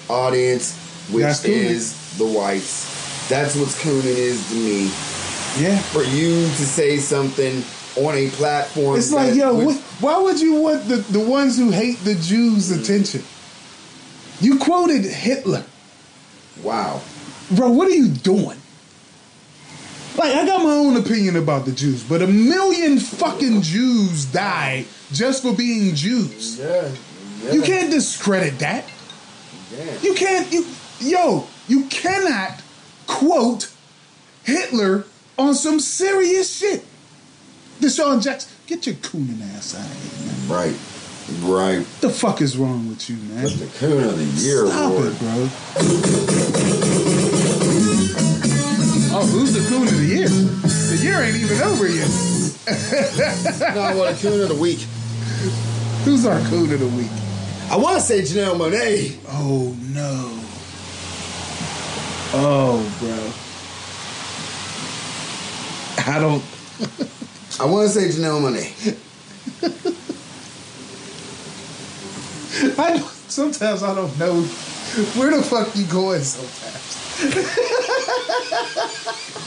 audience, 0.09 0.75
which 1.11 1.23
That's 1.25 1.45
is 1.45 2.17
the 2.17 2.25
whites. 2.25 3.29
That's 3.29 3.55
what 3.55 3.67
cooning 3.69 4.17
is 4.17 4.49
to 4.49 4.55
me. 4.55 4.91
Yeah, 5.61 5.77
For 5.77 6.01
you 6.03 6.41
to 6.47 6.65
say 6.65 6.97
something 6.97 7.63
on 7.97 8.15
a 8.15 8.29
platform. 8.29 8.97
it's 8.97 9.11
like 9.11 9.35
yo, 9.35 9.53
would- 9.55 9.65
what, 9.67 9.77
why 9.99 10.17
would 10.19 10.39
you 10.39 10.55
want 10.55 10.87
the 10.87 10.97
the 10.97 11.19
ones 11.19 11.57
who 11.57 11.71
hate 11.71 11.99
the 11.99 12.15
Jews' 12.15 12.71
attention? 12.71 13.23
You 14.41 14.57
quoted 14.59 15.05
Hitler. 15.05 15.63
Wow. 16.61 17.01
Bro, 17.51 17.71
what 17.71 17.87
are 17.87 17.91
you 17.95 18.07
doing? 18.09 18.57
Like, 20.17 20.35
I 20.35 20.45
got 20.45 20.61
my 20.63 20.69
own 20.69 20.95
opinion 20.97 21.35
about 21.35 21.65
the 21.65 21.71
Jews, 21.71 22.03
but 22.03 22.21
a 22.21 22.27
million 22.27 22.99
fucking 22.99 23.61
Jews 23.63 24.25
died 24.25 24.85
just 25.11 25.41
for 25.41 25.53
being 25.55 25.95
Jews. 25.95 26.59
Yeah. 26.59 26.91
yeah. 27.43 27.51
You 27.51 27.61
can't 27.63 27.89
discredit 27.89 28.59
that. 28.59 28.85
Yeah. 29.75 30.01
You 30.01 30.13
can't, 30.13 30.51
you, 30.53 30.65
yo, 30.99 31.47
you 31.67 31.85
cannot 31.85 32.61
quote 33.07 33.71
Hitler 34.43 35.05
on 35.37 35.55
some 35.55 35.79
serious 35.79 36.55
shit. 36.57 36.85
DeSean 37.83 38.23
Jackson, 38.23 38.49
get 38.65 38.85
your 38.85 38.95
cooning 38.95 39.41
ass 39.55 39.75
out 39.75 39.85
of 39.85 39.91
here, 39.91 40.27
man. 40.27 40.47
Right. 40.47 40.79
Right. 41.41 41.79
What 41.79 42.01
the 42.01 42.09
fuck 42.09 42.41
is 42.41 42.57
wrong 42.57 42.87
with 42.87 43.09
you, 43.09 43.17
man? 43.17 43.43
But 43.43 43.59
the 43.59 43.65
coon 43.77 44.03
of 44.05 44.17
the 44.17 44.23
year 44.41 44.65
Stop 44.67 44.91
award. 44.91 45.07
it, 45.07 45.19
bro. 45.19 45.49
Oh, 49.15 49.25
who's 49.27 49.53
the 49.53 49.59
coon 49.69 49.83
of 49.87 49.91
the 49.91 49.99
the 49.99 50.15
year. 50.15 50.27
The 50.27 50.99
year 51.03 51.21
ain't 51.21 51.35
even 51.35 51.61
over 51.61 51.87
yet. 51.87 52.09
No, 53.75 53.97
what 53.97 54.13
a 54.13 54.21
coon 54.21 54.41
of 54.41 54.49
the 54.49 54.55
week. 54.55 54.79
Who's 56.05 56.25
our 56.25 56.39
coon 56.47 56.71
of 56.71 56.79
the 56.79 56.87
week? 56.87 57.11
I 57.69 57.75
want 57.75 57.95
to 57.95 58.01
say 58.01 58.21
Janelle 58.21 58.55
Monae. 58.55 59.17
Oh 59.27 59.75
no. 59.91 60.39
Oh, 62.35 62.79
bro. 62.99 63.19
I 66.13 66.19
don't. 66.19 66.43
I 67.59 67.65
want 67.65 67.89
to 67.91 67.93
say 67.93 68.09
Janelle 68.09 68.41
Monae. 68.41 68.97
I 72.79 72.97
don't, 72.97 73.09
sometimes 73.09 73.83
I 73.83 73.93
don't 73.95 74.17
know 74.19 74.41
where 75.15 75.35
the 75.35 75.43
fuck 75.43 75.75
you 75.75 75.85
going 75.85 76.21
so 76.21 76.41
fast. 76.41 76.99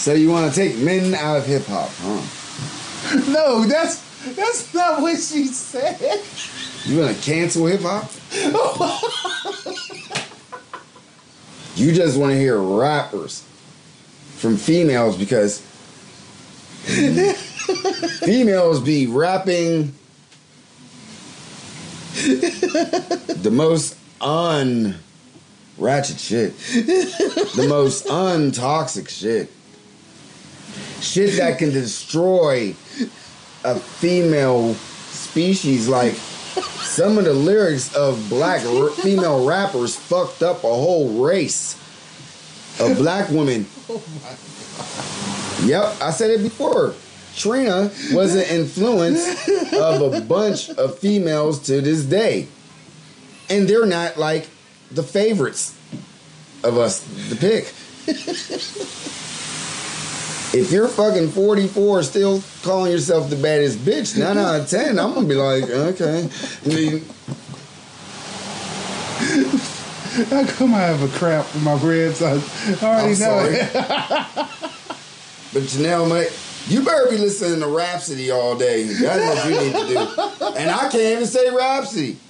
So 0.00 0.14
you 0.14 0.30
want 0.30 0.50
to 0.50 0.58
take 0.58 0.78
men 0.78 1.14
out 1.14 1.36
of 1.36 1.46
hip 1.46 1.66
hop, 1.66 1.90
huh? 1.98 3.26
No, 3.30 3.66
that's 3.66 4.00
that's 4.34 4.72
not 4.72 5.02
what 5.02 5.16
she 5.16 5.44
said. 5.44 6.22
You 6.86 7.00
gonna 7.02 7.12
cancel 7.16 7.66
hip 7.66 7.82
hop? 7.82 8.10
you 11.76 11.92
just 11.92 12.18
want 12.18 12.32
to 12.32 12.38
hear 12.38 12.56
rappers 12.56 13.44
from 14.36 14.56
females 14.56 15.18
because 15.18 15.60
females 18.24 18.80
be 18.80 19.06
rapping 19.06 19.94
the 22.14 23.50
most 23.52 23.96
un 24.20 24.96
ratchet 25.78 26.18
shit, 26.18 26.56
the 26.58 27.66
most 27.68 28.06
untoxic 28.06 29.08
shit, 29.08 29.50
shit 31.00 31.36
that 31.38 31.58
can 31.58 31.70
destroy 31.70 32.74
a 33.64 33.78
female 33.78 34.74
species. 34.74 35.88
Like 35.88 36.14
some 36.14 37.18
of 37.18 37.24
the 37.24 37.32
lyrics 37.34 37.94
of 37.94 38.28
black 38.28 38.64
r- 38.66 38.90
female 38.90 39.46
rappers 39.46 39.94
fucked 39.94 40.42
up 40.42 40.64
a 40.64 40.68
whole 40.68 41.24
race 41.24 41.76
of 42.80 42.96
black 42.96 43.30
women. 43.30 43.66
Oh 43.88 45.19
Yep, 45.64 45.96
I 46.02 46.10
said 46.10 46.30
it 46.30 46.42
before. 46.42 46.94
Trina 47.36 47.90
was 48.12 48.34
an 48.34 48.42
influence 48.44 49.26
of 49.72 50.12
a 50.14 50.20
bunch 50.22 50.68
of 50.70 50.98
females 50.98 51.60
to 51.66 51.80
this 51.80 52.04
day. 52.04 52.48
And 53.48 53.68
they're 53.68 53.86
not 53.86 54.16
like 54.18 54.48
the 54.90 55.02
favorites 55.02 55.74
of 56.64 56.76
us 56.78 57.00
to 57.30 57.36
pick. 57.36 57.72
If 60.52 60.72
you're 60.72 60.88
fucking 60.88 61.28
44 61.30 62.02
still 62.02 62.42
calling 62.62 62.90
yourself 62.90 63.30
the 63.30 63.36
baddest 63.36 63.78
bitch, 63.78 64.18
9 64.18 64.36
out 64.36 64.60
of 64.60 64.68
10, 64.68 64.98
I'm 64.98 65.14
gonna 65.14 65.28
be 65.28 65.36
like, 65.36 65.62
okay. 65.70 66.28
I 66.64 66.68
mean, 66.68 67.04
How 70.28 70.44
come 70.44 70.74
I 70.74 70.80
have 70.80 71.02
a 71.02 71.08
cramp 71.18 71.46
in 71.54 71.62
my 71.62 71.80
ribs? 71.80 72.20
I 72.20 72.32
already 72.82 72.82
I'm 72.82 73.08
know 73.10 73.14
sorry. 73.14 73.56
it. 73.60 74.70
But 75.52 75.62
Janelle, 75.64 76.08
mate, 76.08 76.32
you 76.68 76.84
better 76.84 77.10
be 77.10 77.18
listening 77.18 77.60
to 77.60 77.66
Rapsody 77.66 78.30
all 78.30 78.56
day. 78.56 78.84
That's 78.84 79.42
what 79.42 79.50
you 79.50 79.60
need 79.60 79.72
to 79.72 79.88
do. 79.88 80.46
And 80.56 80.70
I 80.70 80.88
can't 80.88 80.94
even 80.94 81.26
say 81.26 81.50
Rapsody. 81.50 82.18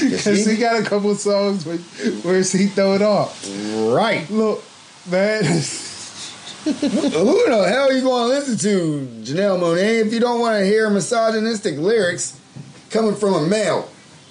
Because 0.00 0.46
he 0.46 0.56
got 0.56 0.80
a 0.80 0.84
couple 0.84 1.14
songs 1.16 1.66
where, 1.66 1.76
where 1.76 2.38
he 2.38 2.66
throw 2.66 2.94
it 2.94 3.02
off. 3.02 3.46
Right. 3.94 4.28
Look, 4.30 4.64
man. 5.10 5.44
Who 6.64 6.70
the 6.70 7.66
hell 7.68 7.88
are 7.88 7.92
you 7.92 8.00
going 8.00 8.30
to 8.30 8.38
listen 8.38 8.56
to, 8.56 9.06
Janelle 9.22 9.60
Monae, 9.60 10.06
if 10.06 10.12
you 10.14 10.18
don't 10.18 10.40
want 10.40 10.58
to 10.58 10.64
hear 10.64 10.88
misogynistic 10.88 11.76
lyrics 11.76 12.40
coming 12.88 13.14
from 13.14 13.34
a 13.34 13.46
male? 13.46 13.90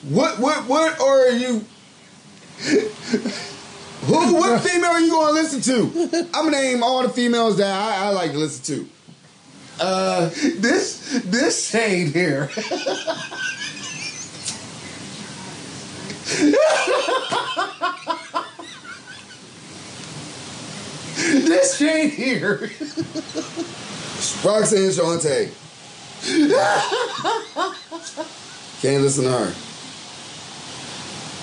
What, 0.09 0.39
what, 0.39 0.67
what 0.67 0.99
are 0.99 1.29
you? 1.29 1.63
Who, 4.01 4.35
what 4.35 4.61
female 4.61 4.91
are 4.91 4.99
you 4.99 5.11
going 5.11 5.27
to 5.27 5.33
listen 5.33 5.61
to? 5.61 6.27
I'm 6.33 6.45
gonna 6.45 6.51
name 6.51 6.83
all 6.83 7.03
the 7.03 7.09
females 7.09 7.57
that 7.57 7.71
I, 7.71 8.07
I 8.07 8.09
like 8.09 8.31
to 8.31 8.37
listen 8.39 8.63
to. 8.75 8.89
Uh, 9.79 10.29
this 10.59 11.21
this 11.25 11.69
shade 11.69 12.09
here. 12.09 12.49
this 21.45 21.77
shade 21.77 22.11
here. 22.11 22.69
Roxanne 24.43 24.91
Shante. 24.91 25.51
Can't 28.81 29.03
listen 29.03 29.23
to 29.25 29.31
her. 29.31 29.53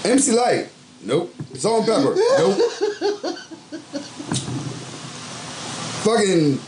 MC 0.09 0.32
Lyte. 0.32 0.68
Nope. 1.03 1.34
Salt-N-Pepa. 1.55 2.16
Nope. 2.38 2.59
Fucking 6.05 6.59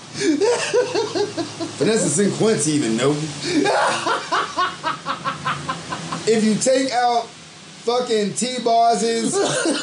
Vanessa 1.79 2.09
Cinquence 2.09 2.69
even. 2.69 2.97
Nope. 2.97 3.17
if 6.29 6.45
you 6.45 6.55
take 6.57 6.93
out 6.93 7.27
fucking 7.27 8.35
T-Boz's 8.35 9.35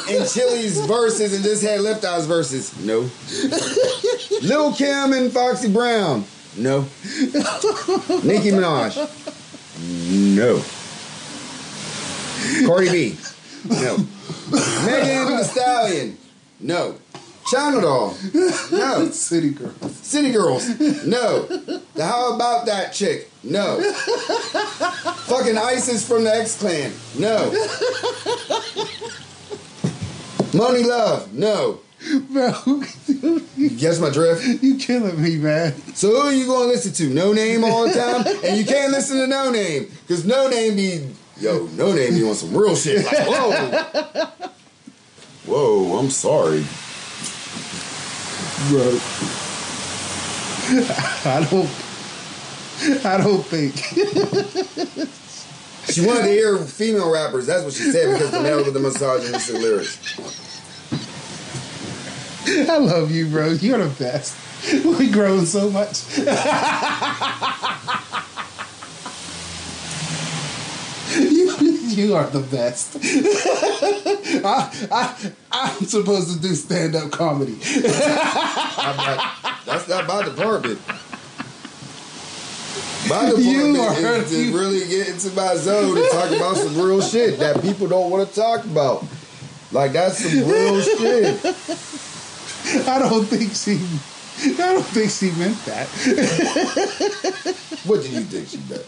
and 0.08 0.28
Chilli's 0.28 0.80
verses 0.86 1.34
and 1.34 1.42
just 1.42 1.62
had 1.64 1.80
Left 1.80 2.04
Eyes 2.04 2.26
verses, 2.26 2.78
no. 2.84 3.10
Lil 4.42 4.72
Kim 4.74 5.12
and 5.12 5.32
Foxy 5.32 5.72
Brown. 5.72 6.24
No. 6.56 6.82
Nicki 8.22 8.50
Minaj. 8.52 8.96
No. 10.36 10.62
Cardi 12.66 12.90
B. 12.90 13.16
No. 13.64 13.96
Megan 14.86 15.36
Thee 15.36 15.44
Stallion. 15.44 16.18
No. 16.60 16.96
China 17.50 17.80
Doll. 17.80 18.14
No. 18.72 19.08
City 19.10 19.50
girls. 19.50 19.96
City 19.96 20.32
Girls. 20.32 20.68
No. 21.06 21.42
The 21.46 22.04
How 22.04 22.34
About 22.34 22.66
That 22.66 22.92
chick. 22.92 23.30
No. 23.42 23.80
Fucking 25.26 25.56
ISIS 25.56 26.06
from 26.06 26.24
the 26.24 26.34
X 26.34 26.58
Clan. 26.58 26.92
No. 27.18 27.50
Monie 30.52 30.86
Love. 30.86 31.32
No. 31.32 31.80
Bro, 32.30 32.52
You 33.56 33.70
Guess 33.70 33.98
my 34.00 34.10
drift? 34.10 34.62
you 34.62 34.76
killing 34.76 35.20
me, 35.20 35.36
man. 35.36 35.74
So 35.94 36.10
who 36.10 36.16
are 36.16 36.32
you 36.32 36.46
going 36.46 36.68
to 36.68 36.74
listen 36.74 36.92
to? 36.92 37.10
Noname 37.10 37.64
all 37.64 37.88
the 37.88 37.94
time? 37.94 38.24
And 38.44 38.56
you 38.56 38.64
can't 38.64 38.92
listen 38.92 39.18
to 39.18 39.26
Noname. 39.34 39.90
Because 40.02 40.22
Noname 40.24 40.76
be, 40.76 41.14
yo, 41.40 41.66
Noname 41.68 42.16
you 42.16 42.28
on 42.28 42.34
some 42.34 42.56
real 42.56 42.76
shit. 42.76 43.04
Like, 43.04 43.26
whoa. 43.26 44.50
Whoa, 45.46 45.98
I'm 45.98 46.10
sorry. 46.10 46.64
Bro. 48.68 48.98
I 51.24 51.46
don't 51.50 51.70
I 53.04 53.16
don't 53.16 53.44
think. 53.44 53.74
She 55.90 56.04
wanted 56.04 56.22
to 56.24 56.28
hear 56.28 56.58
female 56.58 57.10
rappers. 57.10 57.46
That's 57.46 57.64
what 57.64 57.72
she 57.72 57.90
said 57.90 58.12
because 58.12 58.30
the 58.30 58.42
male 58.42 58.62
with 58.62 58.74
the 58.74 58.80
misogynistic 58.80 59.54
lyrics. 59.56 59.98
I 62.46 62.76
love 62.76 63.10
you, 63.10 63.28
bro. 63.28 63.52
You're 63.52 63.78
the 63.78 63.88
best. 63.98 64.36
We 64.84 65.10
grown 65.10 65.46
so 65.46 65.70
much. 65.70 66.04
you, 71.90 72.14
are 72.14 72.26
the 72.28 72.40
best. 72.40 72.96
I, 74.44 74.70
I, 74.90 75.32
I'm 75.52 75.84
supposed 75.86 76.32
to 76.34 76.40
do 76.40 76.54
stand 76.54 76.94
up 76.96 77.10
comedy. 77.10 77.58
I'm 77.64 78.96
like, 78.96 79.20
that's 79.64 79.88
not 79.88 80.06
my 80.06 80.22
department. 80.24 80.80
My 83.08 83.24
department 83.26 83.44
You 83.44 83.80
are- 83.80 84.16
is 84.16 84.30
to 84.30 84.44
you- 84.44 84.58
really 84.58 84.86
get 84.88 85.08
into 85.08 85.30
my 85.30 85.54
zone 85.56 85.96
and 85.96 86.10
talk 86.10 86.30
about 86.30 86.56
some 86.56 86.76
real 86.76 87.00
shit 87.00 87.38
that 87.38 87.62
people 87.62 87.86
don't 87.88 88.10
want 88.10 88.28
to 88.28 88.34
talk 88.34 88.64
about. 88.64 89.04
Like 89.72 89.92
that's 89.92 90.18
some 90.18 90.48
real 90.48 90.80
shit. 90.82 91.44
I 92.86 92.98
don't 92.98 93.24
think 93.24 93.52
she. 93.54 93.78
I 94.62 94.72
don't 94.72 94.84
think 94.84 95.10
she 95.10 95.30
meant 95.38 95.56
that. 95.64 95.88
What 97.84 98.02
do 98.02 98.08
you 98.08 98.20
think 98.20 98.48
she 98.48 98.58
meant? 98.68 98.86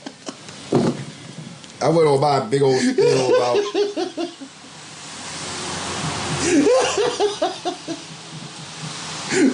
I 1.82 1.88
went 1.88 2.06
on 2.08 2.42
a 2.42 2.44
big 2.46 2.62
old 2.62 2.78
spiel 2.80 3.34
about 3.34 3.56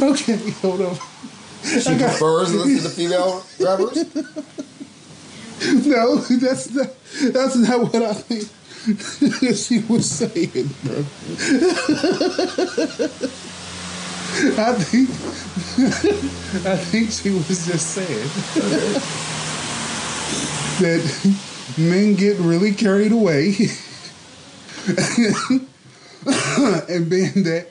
Okay, 0.02 0.50
hold 0.62 0.80
on. 0.80 0.94
she 1.62 1.96
prefers 1.98 2.50
to 2.50 2.56
listen 2.56 2.82
to 2.82 2.88
female 2.88 3.42
rappers. 3.60 3.96
No, 5.86 6.16
that's 6.16 6.70
not. 6.70 6.88
That's 7.32 7.56
not 7.56 7.92
what 7.92 8.02
I 8.02 8.14
think 8.14 8.48
she 9.56 9.78
was 9.88 10.08
saying, 10.10 10.70
bro. 10.84 10.98
I 14.58 14.72
think 14.74 15.08
I 16.66 16.76
think 16.76 17.10
she 17.10 17.30
was 17.30 17.66
just 17.66 17.90
saying 17.94 18.30
that 20.80 21.02
men 21.76 22.14
get 22.14 22.38
really 22.38 22.72
carried 22.72 23.12
away, 23.12 23.48
and 26.88 27.10
being 27.10 27.42
that 27.44 27.68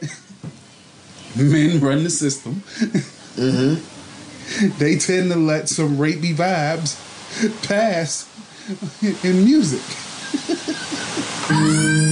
men 1.36 1.80
run 1.80 2.04
the 2.04 2.10
system, 2.10 2.56
mm-hmm. 3.36 4.78
they 4.78 4.98
tend 4.98 5.32
to 5.32 5.38
let 5.38 5.70
some 5.70 5.98
rapey 5.98 6.36
vibes 6.36 6.98
pass 7.68 8.30
in 9.24 9.46
music. 9.46 9.82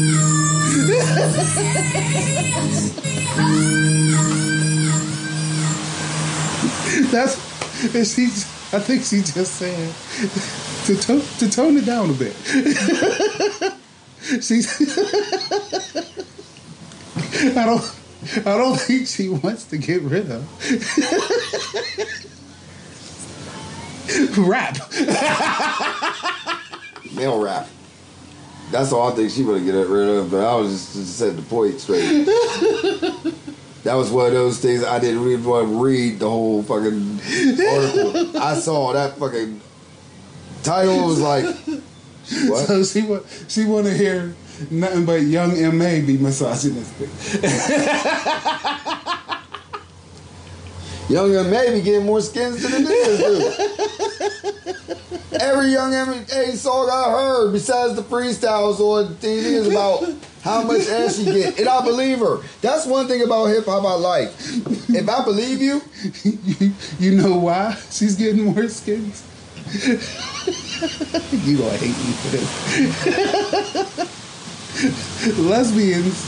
That's 7.12 7.36
she. 8.14 8.26
I 8.76 8.80
think 8.80 9.04
she 9.04 9.22
just 9.22 9.56
said 9.56 10.73
to 10.86 10.96
to, 10.96 11.22
to 11.40 11.50
tone 11.50 11.78
it 11.78 11.86
down 11.86 12.10
a 12.10 12.14
bit. 12.14 12.34
She's. 14.42 14.68
I 17.58 17.66
don't. 17.66 17.96
I 18.38 18.58
don't 18.58 18.80
think 18.80 19.08
she 19.08 19.30
wants 19.30 19.66
to 19.66 19.78
get 19.78 20.02
rid 20.02 20.32
of 20.32 20.44
rap. 24.38 24.78
Male 27.14 27.42
rap. 27.42 27.68
That's 28.72 28.92
all 28.92 29.12
I 29.12 29.16
think 29.16 29.32
she 29.32 29.44
would 29.44 29.64
get 29.66 29.74
rid 29.74 30.10
of, 30.10 30.32
but 30.32 30.44
I 30.44 30.56
was 30.56 30.72
just, 30.72 30.96
just 30.96 31.18
set 31.18 31.36
the 31.36 31.44
point 31.44 31.80
straight. 31.80 32.26
that 33.84 33.94
was 33.94 34.10
one 34.10 34.28
of 34.28 34.34
those 34.34 34.60
things 34.60 34.84
I 34.84 35.00
didn't 35.00 35.24
really 35.24 35.44
want 35.44 35.68
to 35.68 35.84
read 35.84 36.20
the 36.20 36.30
whole 36.30 36.64
fucking 36.64 37.20
article. 37.20 38.42
I 38.42 38.56
saw 38.56 38.94
that 38.94 39.18
fucking 39.18 39.62
title 40.64 41.06
was 41.06 41.20
like, 41.20 41.46
what? 42.48 42.66
So 42.68 42.84
she 42.84 43.02
want 43.04 43.26
she 43.48 43.66
want 43.66 43.86
to 43.88 43.94
hear 43.94 44.34
nothing 44.72 45.06
but 45.06 45.22
Young 45.22 45.52
M.A. 45.58 46.02
be 46.02 46.18
misogynistic. 46.18 47.10
Young 51.10 51.36
M.A. 51.36 51.74
be 51.74 51.82
getting 51.82 52.06
more 52.06 52.22
skins 52.22 52.62
than 52.64 52.84
the 52.84 52.90
niggas 52.90 53.18
do. 53.20 53.52
Every 55.40 55.72
Young 55.72 55.94
M.A. 55.94 56.56
song 56.56 56.90
I 56.92 57.12
heard, 57.12 57.52
besides 57.52 57.96
the 57.96 58.02
freestyles 58.02 58.80
on 58.80 59.16
TV, 59.16 59.44
is 59.44 59.68
about 59.68 60.04
how 60.44 60.64
much 60.64 60.88
ass 60.88 61.18
she 61.18 61.26
get, 61.26 61.60
and 61.60 61.68
I 61.68 61.84
believe 61.84 62.20
her. 62.20 62.38
That's 62.62 62.86
one 62.86 63.08
thing 63.08 63.22
about 63.22 63.48
hip 63.48 63.66
hop 63.66 63.84
I 63.86 63.96
like. 63.96 64.30
If 64.90 65.10
I 65.10 65.24
believe 65.24 65.62
you, 65.62 65.82
you 67.00 67.16
know 67.16 67.38
why 67.38 67.76
she's 67.92 68.16
getting 68.16 68.46
more 68.46 68.68
skins? 68.70 69.24
you 71.32 71.58
gonna 71.58 71.78
hate 71.78 71.98
me 71.98 72.14
for 72.22 72.30
this. 72.30 72.50
Lesbians 75.40 76.20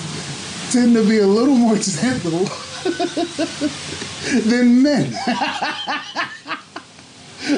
tend 0.71 0.95
to 0.95 1.03
be 1.07 1.19
a 1.19 1.27
little 1.27 1.55
more 1.55 1.75
gentle 1.75 2.39
than 4.49 4.81
men. 4.81 5.13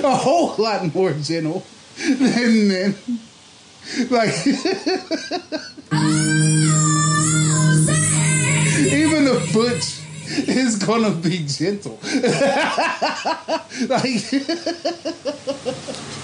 a 0.03 0.15
whole 0.15 0.55
lot 0.57 0.93
more 0.95 1.13
gentle 1.13 1.63
than 1.97 2.67
men. 2.67 2.95
Like 4.09 4.33
even 8.87 9.25
the 9.25 9.49
butch 9.53 9.96
is 10.47 10.75
gonna 10.77 11.11
be 11.11 11.45
gentle. 11.47 11.99
like 12.03 12.23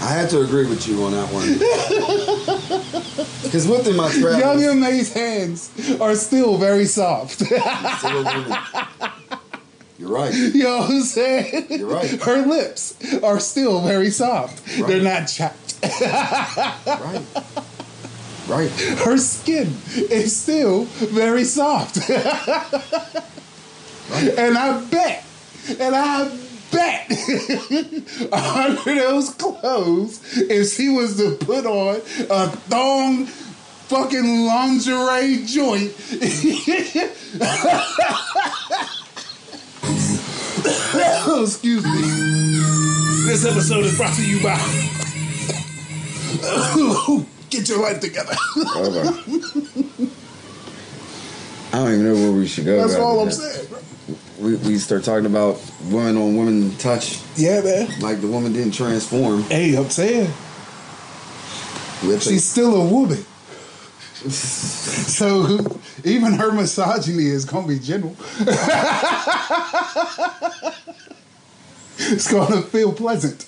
I 0.01 0.09
had 0.09 0.29
to 0.31 0.41
agree 0.41 0.67
with 0.67 0.87
you 0.87 1.03
on 1.03 1.11
that 1.13 1.29
one. 1.31 1.59
Because 3.43 3.67
within 3.67 3.95
my 3.95 4.09
travels, 4.11 4.39
Young 4.39 4.63
M.A.'s 4.83 5.13
hands 5.13 5.69
are 6.01 6.15
still 6.15 6.57
very 6.57 6.85
soft. 6.85 7.41
You're 9.99 10.09
right. 10.09 10.33
you 10.33 10.63
know 10.63 10.79
what 10.79 10.89
I'm 10.89 11.01
saying? 11.01 11.67
You're 11.69 11.87
right. 11.87 12.09
Her 12.23 12.45
lips 12.45 12.95
are 13.21 13.39
still 13.39 13.81
very 13.81 14.09
soft. 14.09 14.65
Right. 14.79 14.87
They're 14.87 15.03
not 15.03 15.27
chapped. 15.27 15.75
Right. 15.83 17.21
Right. 18.47 18.71
Her 19.05 19.17
skin 19.17 19.75
is 19.95 20.35
still 20.35 20.85
very 20.85 21.43
soft. 21.43 21.97
And 24.37 24.57
I 24.57 24.81
bet, 24.85 25.25
and 25.79 25.95
I 25.95 26.29
bet 26.71 27.11
under 28.33 28.95
those 28.95 29.29
clothes, 29.31 30.19
if 30.35 30.73
she 30.73 30.89
was 30.89 31.17
to 31.17 31.35
put 31.37 31.65
on 31.65 31.97
a 32.29 32.49
thong 32.49 33.25
fucking 33.25 34.45
lingerie 34.45 35.45
joint, 35.45 35.93
oh, 41.25 41.43
excuse 41.45 41.83
me. 41.83 42.01
This 43.25 43.45
episode 43.45 43.85
is 43.85 43.95
brought 43.95 44.13
to 44.15 44.25
you 44.25 44.43
by 44.43 44.57
Get 47.49 47.69
Your 47.69 47.81
Life 47.81 48.01
Together. 48.01 48.35
I 51.73 51.77
don't 51.77 51.91
even 51.93 52.05
know 52.05 52.13
where 52.13 52.31
we 52.31 52.45
should 52.47 52.65
go. 52.65 52.77
That's 52.87 52.95
all 52.99 53.19
I'm 53.19 53.25
that. 53.29 53.33
saying. 53.33 53.67
bro. 53.67 53.79
We, 54.39 54.55
we 54.57 54.77
start 54.77 55.03
talking 55.03 55.25
about 55.25 55.59
women 55.85 56.17
on 56.17 56.37
women 56.37 56.75
touch, 56.77 57.19
Yeah, 57.35 57.61
man. 57.61 57.99
like 57.99 58.21
the 58.21 58.27
woman 58.27 58.53
didn't 58.53 58.73
transform. 58.73 59.41
Hey, 59.43 59.75
I'm 59.75 59.89
saying. 59.89 60.31
She's 62.19 62.43
still 62.43 62.75
a 62.79 62.85
woman. 62.87 63.25
So 64.29 65.59
even 66.03 66.33
her 66.33 66.51
misogyny 66.51 67.25
is 67.27 67.45
gonna 67.45 67.67
be 67.67 67.79
gentle. 67.79 68.15
it's 71.97 72.31
gonna 72.31 72.61
feel 72.63 72.93
pleasant. 72.93 73.47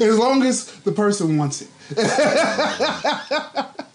as 0.00 0.18
long 0.18 0.42
as 0.42 0.66
the 0.80 0.92
person 0.92 1.36
wants 1.38 1.62
it. 1.62 1.68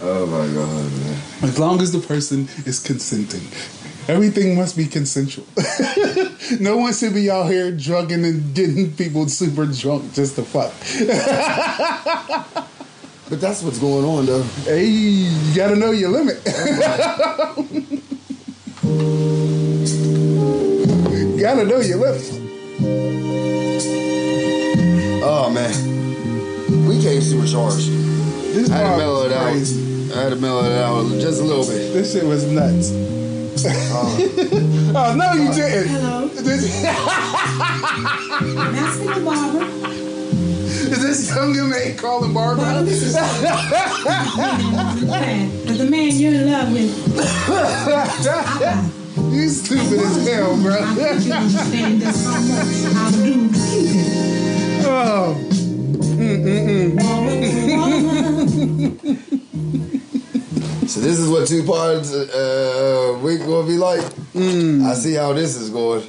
oh 0.00 0.26
my 0.26 0.46
god, 0.54 0.92
man. 0.92 1.22
As 1.42 1.58
long 1.58 1.80
as 1.80 1.92
the 1.92 2.00
person 2.00 2.48
is 2.66 2.80
consenting. 2.80 3.42
Everything 4.08 4.56
must 4.56 4.74
be 4.76 4.86
consensual. 4.86 5.46
no 6.60 6.78
one 6.78 6.94
should 6.94 7.12
be 7.12 7.30
out 7.30 7.50
here 7.50 7.70
drugging 7.70 8.24
and 8.24 8.54
getting 8.54 8.92
people 8.94 9.28
super 9.28 9.66
drunk 9.66 10.14
just 10.14 10.36
to 10.36 10.42
fuck. 10.42 10.72
But 13.28 13.42
that's 13.42 13.62
what's 13.62 13.78
going 13.78 14.06
on, 14.06 14.24
though. 14.24 14.42
Hey, 14.64 14.86
you 14.86 15.54
gotta 15.54 15.76
know 15.76 15.90
your 15.90 16.08
limit. 16.08 16.42
gotta 21.38 21.66
know 21.66 21.80
your 21.80 21.98
limit. 21.98 22.24
Oh 25.22 25.50
man, 25.52 26.86
we 26.88 27.02
came 27.02 27.20
supercharged. 27.20 27.90
This 28.54 28.70
I 28.70 28.76
had 28.76 28.82
to 28.82 28.88
part 28.88 28.98
mellow 28.98 29.24
was 29.24 29.76
it 29.76 29.82
out. 29.82 29.87
Crazy. 30.08 30.20
I 30.20 30.22
had 30.24 30.30
to 30.30 30.36
mellow 30.36 30.64
it 30.64 30.72
out 30.78 31.06
just 31.20 31.40
a 31.40 31.44
little 31.44 31.64
bit. 31.66 31.92
This 31.92 32.12
shit 32.12 32.24
was 32.24 32.44
nuts. 32.50 32.92
oh, 33.92 34.16
oh 34.96 35.14
no, 35.16 35.32
you 35.32 35.52
didn't. 35.52 35.88
Hello. 35.88 36.28
This, 36.28 36.84
Asking 36.84 38.54
the 39.14 39.20
barber. 39.24 39.64
is 40.90 41.00
this 41.02 41.28
younger 41.34 41.64
man 41.64 41.96
calling 41.96 42.32
Well, 42.32 42.54
Barbara? 42.56 42.82
this 42.84 43.02
is 43.02 43.14
man. 45.04 45.50
The 45.78 45.84
man 45.84 46.10
you're 46.12 46.32
in 46.34 46.50
love 46.50 46.72
with, 46.72 46.90
you 49.32 49.48
stupid 49.48 49.98
as 50.00 50.16
hell, 50.26 50.54
I 50.54 50.56
bro. 50.62 50.76
think 50.94 51.24
you 51.26 51.32
understand 51.32 52.00
just 52.00 52.24
how 52.26 52.40
much 52.40 52.96
I 52.96 52.98
do 53.12 53.48
keep 53.48 53.94
it. 53.94 54.86
oh, 54.86 55.34
So 60.88 61.00
this 61.00 61.18
is 61.18 61.28
what 61.28 61.46
two 61.46 61.64
parts 61.64 62.14
uh, 62.14 63.18
week 63.22 63.40
gonna 63.40 63.66
be 63.66 63.76
like. 63.76 64.00
I 64.34 64.94
see 64.94 65.12
how 65.12 65.34
this 65.34 65.54
is 65.54 65.68
going. 65.68 66.02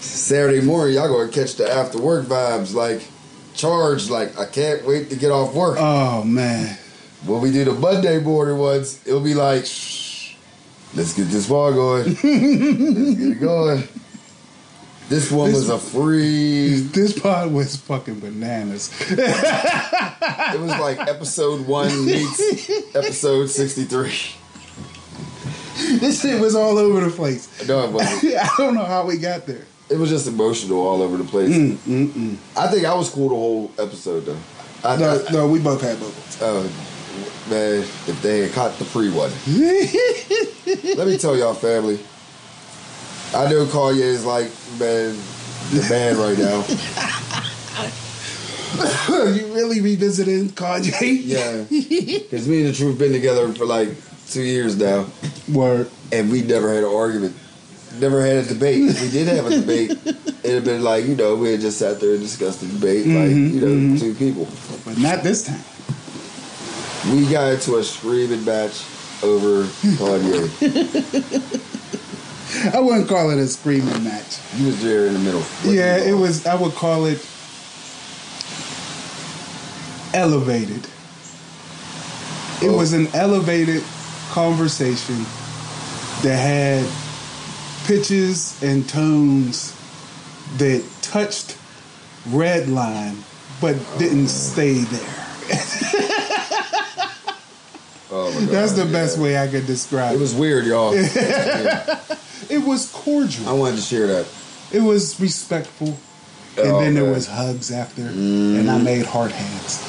Saturday 0.00 0.62
morning, 0.62 0.94
y'all 0.94 1.08
gonna 1.08 1.30
catch 1.30 1.56
the 1.56 1.70
after 1.70 2.00
work 2.00 2.24
vibes, 2.24 2.72
like 2.72 3.06
charged. 3.52 4.08
Like 4.08 4.38
I 4.38 4.46
can't 4.46 4.86
wait 4.86 5.10
to 5.10 5.16
get 5.16 5.30
off 5.30 5.52
work. 5.54 5.76
oh 5.78 6.24
man. 6.24 6.78
when 7.26 7.42
we 7.42 7.52
do 7.52 7.64
the 7.64 7.74
Monday 7.74 8.18
morning 8.18 8.56
ones, 8.56 9.06
it'll 9.06 9.20
be 9.20 9.34
like, 9.34 9.64
let's 10.94 11.12
get 11.14 11.24
this 11.24 11.46
ball 11.46 11.70
going. 11.70 12.04
let's 12.06 12.22
get 12.22 13.28
it 13.28 13.40
going. 13.40 13.86
This 15.08 15.30
one 15.30 15.52
was 15.52 15.68
a 15.68 15.78
free. 15.78 16.80
This 16.92 17.18
part 17.18 17.50
was 17.50 17.76
fucking 17.76 18.20
bananas. 18.20 18.90
It 19.10 20.60
was 20.60 20.70
like 20.80 20.98
episode 20.98 21.66
one 21.66 22.06
meets 22.06 22.70
episode 22.94 23.46
sixty 23.50 23.84
three. 23.84 24.14
this 25.98 26.22
shit 26.22 26.40
was 26.40 26.54
all 26.54 26.78
over 26.78 27.00
the 27.04 27.10
place. 27.14 27.48
No, 27.68 27.84
it 27.84 27.90
wasn't. 27.92 28.34
I 28.36 28.48
don't 28.56 28.74
know 28.74 28.84
how 28.84 29.04
we 29.06 29.18
got 29.18 29.46
there. 29.46 29.66
It 29.90 29.96
was 29.98 30.08
just 30.08 30.26
emotional 30.26 30.78
all 30.86 31.02
over 31.02 31.16
the 31.18 31.24
place. 31.24 31.50
Mm, 31.50 32.36
I 32.56 32.68
think 32.68 32.86
I 32.86 32.94
was 32.94 33.10
cool 33.10 33.28
the 33.28 33.34
whole 33.34 33.70
episode 33.78 34.20
though. 34.24 34.38
I, 34.82 34.96
No, 34.96 35.22
I- 35.28 35.32
no, 35.32 35.46
we 35.48 35.58
both 35.60 35.82
had 35.82 35.98
moments. 36.00 36.40
uh, 36.40 36.62
man, 37.50 37.80
if 37.82 38.22
they 38.22 38.40
had 38.40 38.52
caught 38.52 38.78
the 38.78 38.84
free 38.86 39.10
one, 39.10 39.30
let 40.96 41.06
me 41.06 41.18
tell 41.18 41.36
y'all, 41.36 41.52
family. 41.54 41.98
I 43.34 43.50
know 43.50 43.66
Kanye 43.66 44.00
is 44.00 44.24
like 44.24 44.46
man, 44.78 45.18
the 45.72 45.84
man 45.90 46.16
right 46.16 46.38
now. 46.38 46.64
you 49.34 49.52
really 49.52 49.80
revisiting 49.80 50.50
Kanye? 50.50 51.20
Yeah, 51.24 51.64
because 51.68 52.46
me 52.46 52.64
and 52.64 52.68
the 52.68 52.72
truth 52.72 52.96
been 52.96 53.10
together 53.12 53.52
for 53.52 53.66
like 53.66 53.88
two 54.28 54.42
years 54.42 54.76
now, 54.76 55.06
Word. 55.52 55.90
and 56.12 56.30
we 56.30 56.42
never 56.42 56.72
had 56.72 56.84
an 56.84 56.94
argument. 56.94 57.34
Never 57.98 58.24
had 58.24 58.36
a 58.36 58.44
debate. 58.44 58.90
If 58.90 59.02
We 59.02 59.10
did 59.10 59.26
have 59.28 59.46
a 59.46 59.50
debate. 59.60 59.98
It 60.44 60.54
had 60.54 60.64
been 60.64 60.84
like 60.84 61.06
you 61.06 61.16
know 61.16 61.34
we 61.34 61.50
had 61.52 61.60
just 61.60 61.78
sat 61.78 61.98
there 62.00 62.12
and 62.12 62.20
discussed 62.20 62.60
the 62.60 62.66
debate 62.66 63.06
like 63.06 63.30
mm-hmm, 63.30 63.54
you 63.54 63.60
know 63.60 63.66
mm-hmm. 63.66 63.96
two 63.96 64.14
people. 64.14 64.46
But 64.84 64.96
not 64.98 65.24
this 65.24 65.42
time. 65.44 65.64
We 67.12 67.26
got 67.30 67.52
into 67.52 67.78
a 67.78 67.82
screaming 67.82 68.44
match 68.44 68.84
over 69.22 69.64
Kanye. 69.64 71.62
I 72.72 72.80
wouldn't 72.80 73.08
call 73.08 73.30
it 73.30 73.38
a 73.38 73.46
screaming 73.46 74.04
match. 74.04 74.38
You 74.56 74.66
was 74.66 74.82
there 74.82 75.06
in 75.06 75.14
the 75.14 75.18
middle. 75.20 75.42
Yeah, 75.64 75.98
it 75.98 76.14
was. 76.14 76.46
I 76.46 76.54
would 76.54 76.72
call 76.72 77.04
it 77.06 77.18
elevated. 80.12 80.86
It 82.62 82.68
Oh. 82.68 82.76
was 82.76 82.92
an 82.92 83.08
elevated 83.14 83.82
conversation 84.30 85.26
that 86.22 86.36
had 86.36 86.86
pitches 87.86 88.60
and 88.62 88.88
tones 88.88 89.72
that 90.58 90.82
touched 91.02 91.56
red 92.30 92.68
line 92.68 93.16
but 93.60 93.76
didn't 93.98 94.24
oh. 94.24 94.28
stay 94.28 94.74
there. 94.78 95.00
Oh 98.10 98.30
my 98.32 98.40
God, 98.40 98.48
That's 98.50 98.72
the 98.72 98.84
yeah. 98.84 98.92
best 98.92 99.18
way 99.18 99.36
I 99.38 99.48
could 99.48 99.66
describe 99.66 100.12
It 100.12 100.16
it. 100.16 100.20
was 100.20 100.34
weird, 100.34 100.66
y'all. 100.66 100.94
Yeah. 101.14 102.00
It 102.50 102.58
was 102.64 102.90
cordial. 102.90 103.48
I 103.48 103.52
wanted 103.52 103.76
to 103.76 103.82
share 103.82 104.06
that. 104.08 104.26
It 104.72 104.80
was 104.80 105.18
respectful. 105.20 105.96
And 106.56 106.68
Oh, 106.72 106.80
then 106.80 106.94
there 106.94 107.10
was 107.10 107.26
hugs 107.26 107.70
after, 107.72 108.02
mm. 108.02 108.58
and 108.60 108.70
I 108.70 108.78
made 108.78 109.06
heart 109.06 109.32
hands. 109.32 109.82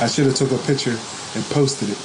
I 0.00 0.06
should 0.06 0.26
have 0.26 0.34
took 0.36 0.52
a 0.52 0.58
picture 0.58 0.96
and 1.34 1.44
posted 1.50 1.88
it. 1.90 1.98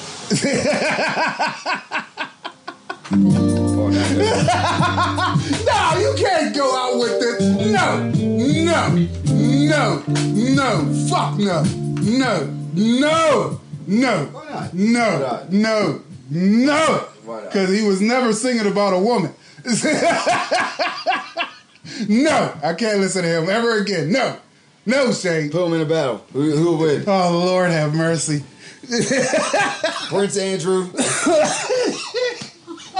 Oh, 3.12 3.90
No, 5.66 6.00
you 6.00 6.14
can't 6.18 6.56
go 6.56 6.76
out 6.76 7.00
with 7.00 7.20
this. 7.20 7.42
No, 7.72 8.10
no, 8.12 9.08
no, 9.28 10.04
no, 10.08 11.08
fuck 11.10 11.38
no, 11.38 11.64
no, 11.64 12.46
no, 12.74 13.60
no, 13.88 14.26
Why 14.32 14.50
not? 14.50 14.62
Why 14.62 14.70
no, 14.74 15.46
no, 15.50 16.02
no, 16.30 17.08
because 17.46 17.70
he 17.70 17.84
was 17.88 18.02
never 18.02 18.34
singing 18.34 18.68
about 18.72 18.94
a 18.94 19.00
woman. 19.00 19.34
no, 22.10 22.58
I 22.64 22.74
can't 22.78 23.00
listen 23.00 23.24
to 23.24 23.30
him 23.30 23.50
ever 23.50 23.78
again. 23.78 24.12
No, 24.12 24.38
no, 24.86 25.12
Shane. 25.12 25.50
Put 25.52 25.68
him 25.68 25.74
in 25.74 25.82
a 25.82 25.86
battle. 25.86 26.26
Who, 26.34 26.56
who 26.56 26.72
will 26.72 26.78
win? 26.78 27.04
Oh 27.08 27.44
Lord, 27.46 27.72
have 27.72 27.94
mercy. 27.94 28.44
Prince 30.10 30.38
Andrew 30.38 30.90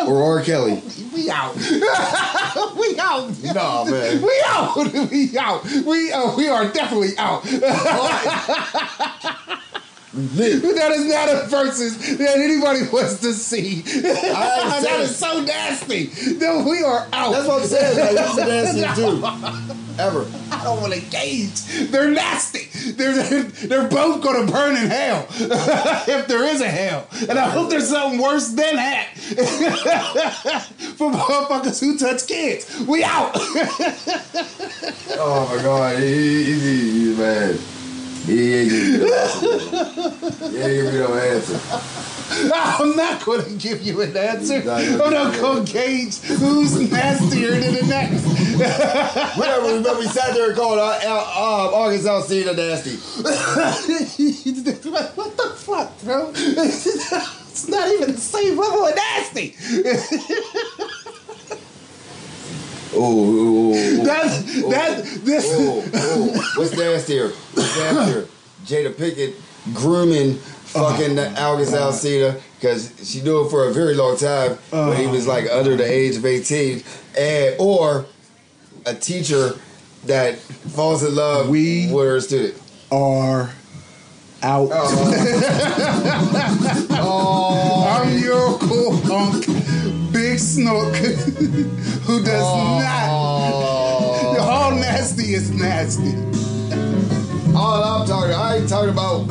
or 0.08 0.24
R. 0.24 0.42
Kelly? 0.44 0.82
We 1.14 1.30
out. 1.30 1.56
we 2.78 3.00
out. 3.00 3.32
Nah, 3.44 3.86
man. 3.86 4.22
We 4.22 4.44
out. 4.46 4.76
We 5.12 5.38
out. 5.38 5.66
We 5.86 6.12
uh, 6.12 6.36
we 6.36 6.48
are 6.48 6.72
definitely 6.72 7.18
out. 7.18 7.46
Lit. 10.14 10.62
that 10.76 10.92
is 10.92 11.06
not 11.06 11.30
a 11.30 11.48
versus 11.48 12.18
that 12.18 12.38
anybody 12.38 12.82
wants 12.92 13.20
to 13.22 13.32
see. 13.32 13.82
that 14.02 14.82
understand. 14.84 15.10
so 15.10 15.44
nasty. 15.44 16.10
No, 16.38 16.68
we 16.68 16.82
are 16.82 17.08
out. 17.14 17.32
That's 17.32 17.48
what 17.48 17.62
I'm 17.62 17.68
saying. 17.68 18.00
Like, 18.00 18.16
that's 18.16 18.36
the 18.36 18.46
nastiest 18.46 18.96
too. 18.96 19.76
Ever. 20.00 20.26
I 20.52 20.64
don't 20.64 20.82
want 20.82 20.94
to 20.94 21.02
gauge. 21.02 21.62
They're 21.92 22.10
nasty. 22.10 22.70
They're, 22.94 23.22
they're 23.22 23.44
they're 23.44 23.88
both 23.88 24.24
going 24.24 24.48
to 24.48 24.52
burn 24.52 24.78
in 24.78 24.90
hell 24.90 25.28
if 25.30 26.28
there 26.28 26.46
is 26.46 26.62
a 26.62 26.70
hell, 26.70 27.06
and 27.30 27.38
I 27.38 27.50
hope 27.50 27.70
there's 27.70 27.90
something 27.90 28.20
worse 28.20 28.48
than 28.48 28.78
that 28.78 29.10
for 30.96 31.12
motherfuckers 31.12 31.82
who 31.82 31.98
touch 31.98 32.26
kids. 32.28 32.80
We 32.88 33.04
out. 33.04 33.32
Oh 35.22 35.54
my 35.54 35.62
God. 35.62 36.00
He 36.02 37.14
man. 37.18 37.60
He 38.26 38.56
ain't 38.56 38.70
giving 38.70 38.94
me 38.94 38.98
no 39.00 39.14
answer. 39.16 39.60
He 40.50 40.58
ain't 40.58 40.68
giving 40.68 40.94
me 40.94 41.00
no 41.00 41.14
answer. 41.16 41.60
I'm 42.32 42.96
not 42.96 43.26
going 43.26 43.44
to 43.44 43.52
give 43.52 43.82
you 43.82 44.02
an 44.02 44.16
answer. 44.16 44.64
Not 44.64 44.82
I'm 44.82 45.14
not 45.14 45.36
going 45.36 45.66
to 45.66 45.74
gauge 45.74 46.18
who's 46.20 46.92
nastier 46.92 47.60
than 47.60 47.74
the 47.74 47.86
next. 47.88 48.26
Whatever. 49.38 49.68
Remember, 49.68 50.00
we 50.00 50.06
sat 50.08 50.34
there 50.34 50.48
and 50.50 50.56
called 50.56 50.80
uh, 50.80 51.00
uh, 51.04 51.72
August 51.74 52.06
Alcina 52.06 52.54
nasty. 52.56 52.96
what 55.16 55.38
the 55.38 55.54
fuck, 55.56 56.02
bro? 56.02 56.34
It's 57.60 57.68
not 57.68 57.90
even 57.92 58.14
the 58.14 58.18
same 58.18 58.58
level 58.58 58.88
of 58.88 58.96
nasty. 58.96 59.54
Ooh, 62.96 63.00
ooh, 63.00 63.74
ooh. 63.74 64.04
That 64.04 64.26
that 64.70 65.04
this. 65.24 65.46
Ooh, 65.60 65.82
ooh. 65.82 66.42
What's 66.56 66.76
nastier? 66.76 67.30
What's 67.30 67.78
nastier? 67.78 68.28
Jada 68.66 68.94
Pinkett 68.94 69.36
grooming 69.74 70.36
fucking 70.36 71.18
uh. 71.20 71.36
August 71.38 71.74
Alcina 71.74 72.40
because 72.56 72.92
she 73.04 73.22
knew 73.22 73.42
him 73.42 73.50
for 73.50 73.68
a 73.68 73.74
very 73.74 73.94
long 73.96 74.18
time 74.18 74.58
when 74.72 74.98
he 74.98 75.06
uh. 75.06 75.12
was 75.12 75.28
like 75.28 75.50
under 75.50 75.76
the 75.76 75.86
age 75.90 76.16
of 76.18 76.26
18. 76.26 76.84
And, 77.18 77.56
or 77.60 78.06
a 78.86 78.94
teacher 78.96 79.54
that 80.06 80.38
falls 80.38 81.04
in 81.04 81.16
love 81.16 81.50
We- 81.50 81.92
with 81.92 82.06
her 82.08 82.20
student. 82.22 82.56
are 82.92 83.52
out. 84.42 84.70
Oh. 84.72 84.86
I'm 88.02 88.18
your 88.20 88.58
cool 88.60 89.00
punk, 89.02 89.46
Snook, 90.40 90.96
who 90.96 92.24
does 92.24 92.44
oh. 92.44 92.80
not. 92.80 93.10
Oh. 94.32 94.38
All 94.40 94.72
nasty 94.72 95.34
is 95.34 95.52
nasty. 95.52 96.16
All 97.56 97.84
I'm 97.84 98.08
talking, 98.08 98.34
I 98.34 98.58
ain't 98.58 98.70
talking 98.70 98.90
about. 98.90 99.28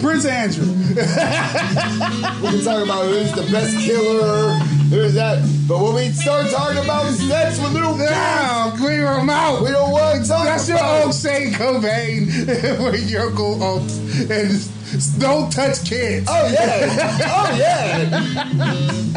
Prince 0.00 0.24
Andrew. 0.24 0.66
We 0.66 0.94
can 0.94 2.64
talk 2.64 2.82
about 2.84 3.06
who's 3.06 3.32
the 3.32 3.46
best 3.52 3.76
killer, 3.78 4.58
who's 4.88 5.14
that. 5.14 5.38
But 5.68 5.82
when 5.82 5.94
we 5.94 6.08
start 6.10 6.50
talking 6.50 6.82
about 6.82 7.06
sex 7.12 7.58
with 7.60 7.72
little 7.72 7.96
kids, 7.96 8.10
Now, 8.10 8.72
clear 8.76 9.12
him 9.18 9.30
out. 9.30 9.62
we 9.62 9.70
don't 9.70 9.92
want 9.92 10.22
to 10.22 10.28
talk 10.28 10.44
That's 10.44 10.68
your 10.68 10.82
old 10.82 11.14
Shane 11.14 11.52
Cobain 11.52 12.26
with 12.92 13.10
your 13.10 13.30
cool 13.32 13.62
oaks. 13.62 13.98
Um, 13.98 14.30
and 14.30 15.20
don't 15.20 15.52
touch 15.52 15.84
kids. 15.84 16.26
Oh 16.28 16.48
yeah! 16.50 17.20
Oh 17.26 17.56
yeah! 17.58 18.08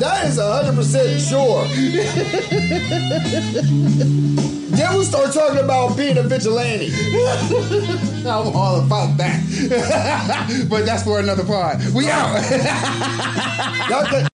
That 0.02 0.28
is 0.28 0.38
hundred 0.38 0.76
percent 0.76 1.22
sure. 1.22 1.66
then 4.76 4.98
we 4.98 5.04
start 5.06 5.34
talking 5.34 5.60
about 5.60 5.96
being 5.96 6.18
a 6.18 6.24
vigilante. 6.24 6.92
I'm 8.28 8.54
all 8.56 8.82
about 8.84 9.18
that. 9.18 9.42
but 10.70 10.86
that's 10.86 11.04
for 11.04 11.20
another 11.20 11.46
part. 11.46 11.80
We 11.94 12.10
out. 12.10 12.36